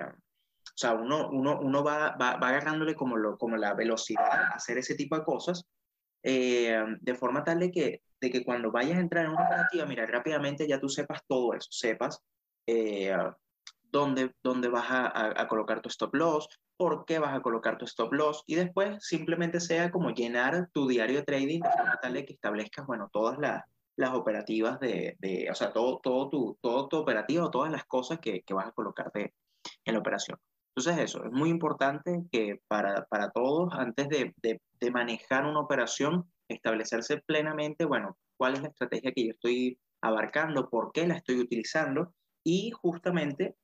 o 0.77 0.79
sea, 0.79 0.93
uno, 0.93 1.29
uno, 1.31 1.59
uno 1.59 1.83
va, 1.83 2.15
va, 2.21 2.37
va, 2.37 2.49
agarrándole 2.49 2.93
como, 2.93 3.17
lo, 3.17 3.35
como 3.37 3.57
la 3.57 3.73
velocidad 3.73 4.29
a 4.29 4.47
hacer 4.49 4.77
ese 4.77 4.93
tipo 4.93 5.17
de 5.17 5.23
cosas, 5.23 5.65
eh, 6.21 6.79
de 7.01 7.15
forma 7.15 7.43
tal 7.43 7.59
de 7.59 7.71
que, 7.71 8.03
de 8.21 8.29
que 8.29 8.45
cuando 8.45 8.71
vayas 8.71 8.97
a 8.97 9.01
entrar 9.01 9.25
en 9.25 9.31
una 9.31 9.45
operativa, 9.45 9.87
mira, 9.87 10.05
rápidamente 10.05 10.67
ya 10.67 10.79
tú 10.79 10.87
sepas 10.87 11.21
todo 11.27 11.55
eso, 11.55 11.67
sepas 11.71 12.21
dónde, 13.91 14.35
dónde 14.43 14.67
vas 14.67 14.85
a, 14.89 15.41
a, 15.41 15.47
colocar 15.47 15.81
tu 15.81 15.89
stop 15.89 16.13
loss, 16.13 16.47
por 16.77 17.05
qué 17.05 17.17
vas 17.19 17.35
a 17.35 17.41
colocar 17.41 17.77
tu 17.77 17.85
stop 17.85 18.13
loss 18.13 18.43
y 18.45 18.55
después 18.55 18.97
simplemente 19.03 19.59
sea 19.59 19.91
como 19.91 20.11
llenar 20.11 20.69
tu 20.73 20.87
diario 20.87 21.17
de 21.17 21.25
trading 21.25 21.61
de 21.61 21.71
forma 21.71 21.99
tal 22.01 22.13
de 22.13 22.25
que 22.25 22.33
establezcas, 22.33 22.85
bueno, 22.85 23.09
todas 23.11 23.39
las, 23.39 23.63
las 23.95 24.13
operativas 24.13 24.79
de, 24.79 25.17
de, 25.19 25.49
o 25.49 25.55
sea, 25.55 25.73
todo, 25.73 25.99
todo, 26.03 26.29
tu, 26.29 26.57
todo 26.61 26.87
tu 26.87 26.97
operativo, 26.97 27.49
todas 27.49 27.71
las 27.71 27.85
cosas 27.85 28.19
que, 28.19 28.43
que 28.43 28.53
vas 28.53 28.67
a 28.67 28.71
colocar 28.71 29.11
de, 29.11 29.33
en 29.85 29.93
la 29.93 29.99
operación. 29.99 30.37
Entonces 30.77 31.05
eso, 31.05 31.25
es 31.25 31.31
muy 31.31 31.49
importante 31.49 32.23
que 32.31 32.61
para, 32.67 33.05
para 33.05 33.31
todos, 33.31 33.73
antes 33.73 34.09
de, 34.09 34.31
de, 34.43 34.91
manejar 34.91 35.43
una 35.47 35.59
operación, 35.59 36.31
establecerse 36.47 37.17
plenamente, 37.17 37.83
bueno, 37.83 38.15
cuál 38.37 38.53
es 38.53 38.61
la 38.61 38.67
estrategia 38.67 39.11
que 39.11 39.25
yo 39.25 39.31
estoy 39.31 39.79
abarcando, 40.01 40.69
por 40.69 40.91
qué 40.91 41.07
la 41.07 41.15
estoy 41.15 41.39
utilizando 41.39 42.13
y 42.43 42.69
justamente 42.79 43.55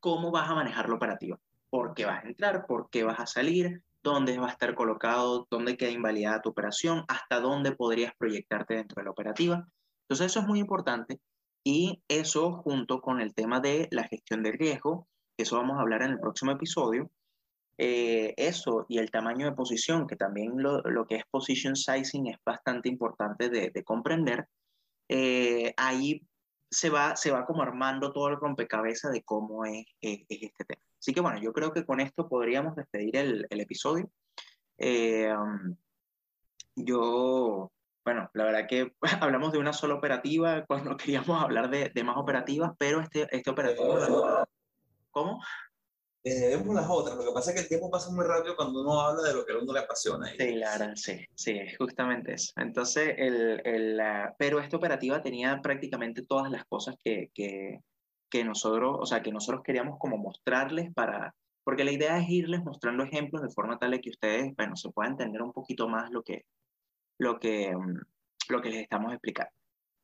cómo 0.00 0.30
vas 0.30 0.50
a 0.50 0.54
manejar 0.54 0.90
la 0.90 0.96
operativa, 0.96 1.40
por 1.70 1.94
qué 1.94 2.04
vas 2.04 2.22
a 2.22 2.28
entrar, 2.28 2.66
por 2.66 2.90
qué 2.90 3.04
vas 3.04 3.18
a 3.18 3.26
salir, 3.26 3.82
dónde 4.02 4.36
va 4.36 4.48
a 4.48 4.52
estar 4.52 4.74
colocado, 4.74 5.46
dónde 5.50 5.78
queda 5.78 5.92
invalidada 5.92 6.42
tu 6.42 6.50
operación, 6.50 7.06
hasta 7.08 7.40
dónde 7.40 7.72
podrías 7.72 8.12
proyectarte 8.18 8.74
dentro 8.74 9.00
de 9.00 9.04
la 9.04 9.12
operativa. 9.12 9.66
Entonces 10.02 10.26
eso 10.26 10.40
es 10.40 10.46
muy 10.46 10.58
importante 10.58 11.22
y 11.64 12.02
eso 12.06 12.52
junto 12.52 13.00
con 13.00 13.22
el 13.22 13.32
tema 13.32 13.60
de 13.60 13.88
la 13.90 14.04
gestión 14.04 14.42
de 14.42 14.52
riesgo, 14.52 15.08
eso 15.36 15.56
vamos 15.56 15.78
a 15.78 15.82
hablar 15.82 16.02
en 16.02 16.12
el 16.12 16.20
próximo 16.20 16.52
episodio, 16.52 17.10
eh, 17.78 18.34
eso 18.36 18.86
y 18.88 18.98
el 18.98 19.10
tamaño 19.10 19.46
de 19.46 19.52
posición, 19.52 20.06
que 20.06 20.16
también 20.16 20.52
lo, 20.56 20.82
lo, 20.82 21.06
que 21.06 21.16
es 21.16 21.24
position 21.30 21.74
sizing 21.74 22.28
es 22.28 22.36
bastante 22.44 22.88
importante 22.88 23.48
de, 23.48 23.70
de 23.70 23.84
comprender, 23.84 24.46
eh, 25.08 25.74
ahí 25.76 26.22
se 26.70 26.90
va, 26.90 27.16
se 27.16 27.30
va 27.30 27.44
como 27.44 27.62
armando 27.62 28.12
todo 28.12 28.28
el 28.28 28.36
rompecabezas 28.36 29.12
de 29.12 29.22
cómo 29.22 29.64
es, 29.64 29.84
es, 30.00 30.20
este 30.28 30.64
tema. 30.64 30.82
Así 30.98 31.12
que 31.12 31.20
bueno, 31.20 31.38
yo 31.40 31.52
creo 31.52 31.72
que 31.72 31.84
con 31.84 32.00
esto 32.00 32.28
podríamos 32.28 32.76
despedir 32.76 33.16
el, 33.16 33.46
el 33.50 33.60
episodio. 33.60 34.10
Eh, 34.78 35.30
um, 35.34 35.76
yo, 36.76 37.70
bueno, 38.04 38.30
la 38.32 38.44
verdad 38.44 38.66
que 38.68 38.94
hablamos 39.20 39.52
de 39.52 39.58
una 39.58 39.72
sola 39.72 39.94
operativa 39.94 40.64
cuando 40.66 40.96
queríamos 40.96 41.42
hablar 41.42 41.68
de, 41.70 41.90
de 41.94 42.04
más 42.04 42.16
operativas, 42.16 42.72
pero 42.78 43.00
este, 43.00 43.26
este 43.30 43.50
operativo... 43.50 44.46
¿Cómo? 45.12 45.40
vemos 46.24 46.74
las 46.74 46.88
otras. 46.88 47.16
Lo 47.16 47.24
que 47.24 47.32
pasa 47.32 47.50
es 47.50 47.56
que 47.56 47.62
el 47.62 47.68
tiempo 47.68 47.90
pasa 47.90 48.10
muy 48.12 48.24
rápido 48.24 48.56
cuando 48.56 48.80
uno 48.80 49.00
habla 49.00 49.22
de 49.22 49.34
lo 49.34 49.44
que 49.44 49.52
a 49.52 49.58
uno 49.58 49.72
le 49.72 49.80
apasiona. 49.80 50.26
Sí, 50.26 50.54
claro, 50.54 50.96
sí, 50.96 51.26
sí, 51.34 51.58
justamente 51.78 52.34
eso. 52.34 52.52
Entonces, 52.56 53.14
el, 53.18 53.60
el, 53.64 54.00
pero 54.38 54.60
esta 54.60 54.76
operativa 54.76 55.22
tenía 55.22 55.60
prácticamente 55.62 56.22
todas 56.22 56.50
las 56.50 56.64
cosas 56.66 56.96
que, 57.02 57.30
que, 57.34 57.80
que, 58.30 58.44
nosotros, 58.44 58.96
o 59.00 59.06
sea, 59.06 59.22
que 59.22 59.32
nosotros 59.32 59.62
queríamos 59.64 59.98
como 59.98 60.16
mostrarles 60.16 60.92
para, 60.94 61.34
porque 61.64 61.84
la 61.84 61.92
idea 61.92 62.18
es 62.18 62.28
irles 62.28 62.62
mostrando 62.62 63.02
ejemplos 63.02 63.42
de 63.42 63.50
forma 63.50 63.78
tal 63.78 63.90
de 63.90 64.00
que 64.00 64.10
ustedes, 64.10 64.54
bueno, 64.56 64.76
se 64.76 64.90
puedan 64.90 65.12
entender 65.12 65.42
un 65.42 65.52
poquito 65.52 65.88
más 65.88 66.10
lo 66.10 66.22
que, 66.22 66.44
lo 67.18 67.38
que, 67.38 67.74
mm, 67.76 68.00
lo 68.48 68.62
que 68.62 68.70
les 68.70 68.82
estamos 68.82 69.12
explicando. 69.12 69.52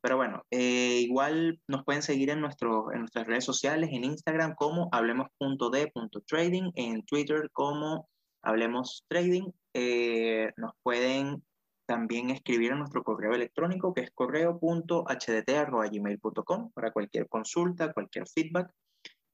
Pero 0.08 0.16
bueno, 0.16 0.42
eh, 0.50 1.00
igual 1.02 1.60
nos 1.68 1.84
pueden 1.84 2.00
seguir 2.00 2.30
en, 2.30 2.40
nuestro, 2.40 2.90
en 2.94 3.00
nuestras 3.00 3.26
redes 3.26 3.44
sociales, 3.44 3.90
en 3.92 4.04
Instagram 4.04 4.54
como 4.54 4.88
hablemos.d.trading, 4.90 6.72
en 6.76 7.04
Twitter 7.04 7.50
como 7.52 8.08
hablemos 8.40 9.04
trading. 9.06 9.50
Eh, 9.74 10.50
nos 10.56 10.72
pueden 10.82 11.44
también 11.84 12.30
escribir 12.30 12.72
a 12.72 12.76
nuestro 12.76 13.04
correo 13.04 13.34
electrónico 13.34 13.92
que 13.92 14.00
es 14.00 14.10
correo.hdt.gmail.com 14.12 16.70
para 16.72 16.90
cualquier 16.90 17.28
consulta, 17.28 17.92
cualquier 17.92 18.26
feedback. 18.26 18.72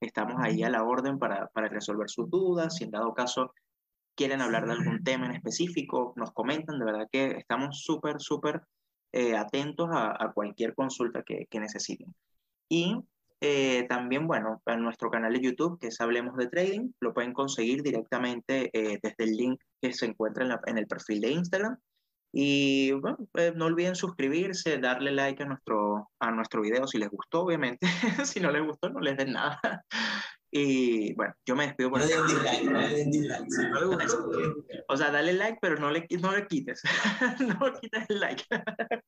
Estamos 0.01 0.35
ahí 0.41 0.64
a 0.64 0.70
la 0.70 0.83
orden 0.83 1.20
para, 1.20 1.47
para 1.55 1.68
resolver 1.68 2.11
sus 2.11 2.29
dudas. 2.29 2.79
Si 2.79 2.83
en 2.83 2.91
dado 2.91 3.14
caso 3.14 3.53
quieren 4.16 4.41
hablar 4.41 4.66
de 4.66 4.72
algún 4.72 5.05
tema 5.05 5.27
en 5.27 5.37
específico, 5.37 6.14
nos 6.16 6.33
comentan. 6.33 6.81
De 6.81 6.85
verdad 6.85 7.07
que 7.12 7.27
estamos 7.27 7.85
súper, 7.85 8.20
súper 8.20 8.61
eh, 9.15 9.37
atentos 9.37 9.89
a, 9.93 10.33
cualquier 10.35 10.75
consulta 10.75 11.23
que, 11.23 11.47
necesiten. 11.61 12.12
Y 12.69 12.97
eh, 13.41 13.87
también, 13.89 14.27
bueno, 14.27 14.61
en 14.67 14.83
nuestro 14.83 15.09
canal 15.09 15.33
de 15.33 15.41
YouTube, 15.41 15.79
que 15.79 15.87
es 15.87 16.01
Hablemos 16.01 16.37
de 16.37 16.49
Trading, 16.49 16.91
lo 16.99 17.15
pueden 17.15 17.33
conseguir 17.33 17.83
directamente 17.83 18.71
eh, 18.73 18.99
desde 19.01 19.25
el 19.25 19.37
link 19.37 19.61
que 19.81 19.93
se 19.93 20.07
encuentra 20.07 20.61
en, 20.67 20.79
el 20.79 20.89
perfil 20.89 21.21
de 21.21 21.31
Instagram. 21.31 21.77
Y 22.33 22.91
bueno, 22.91 23.19
eh, 23.35 23.53
no 23.55 23.67
olviden 23.67 23.95
suscribirse, 23.95 24.79
darle 24.79 25.12
like 25.12 25.41
a 25.45 25.47
nuestro, 25.47 26.11
a 26.19 26.33
nuestro 26.33 26.62
video 26.62 26.89
si 26.89 26.99
les 26.99 27.09
gustó, 27.09 27.43
obviamente. 27.43 27.87
si 28.25 28.41
no 28.41 28.51
les 28.51 28.67
gustó, 28.67 28.89
no 28.89 28.99
les 28.99 29.17
den 29.17 29.35
nada. 29.35 29.61
Y 30.57 31.13
bueno, 31.15 31.35
yo 31.45 31.57
me 31.57 31.67
despido 31.67 31.91
por 31.91 31.99
No 31.99 32.05
acá. 32.07 32.23
dislike, 32.29 32.65
no 32.71 32.79
dislike. 33.11 33.51
Si 33.51 33.63
no 33.69 33.81
le 33.81 33.87
gustó, 33.87 34.55
O 34.89 34.97
sea, 34.97 35.11
dale 35.11 35.33
like, 35.33 35.59
pero 35.61 35.75
no 35.81 35.91
le, 35.91 36.07
no 36.21 36.31
le 36.31 36.47
quites. 36.47 36.81
no 37.41 37.73
quites 37.81 38.09
el 38.09 38.21
like. 38.21 38.45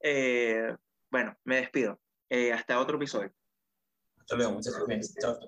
Eh, 0.00 0.74
bueno, 1.10 1.36
me 1.44 1.56
despido. 1.56 2.00
Eh, 2.30 2.52
hasta 2.52 2.80
otro 2.80 2.96
episodio. 2.96 3.32
hasta 4.20 4.36
luego, 4.36 4.52
muchas 4.52 4.74
gracias. 4.86 5.14
Chao. 5.20 5.38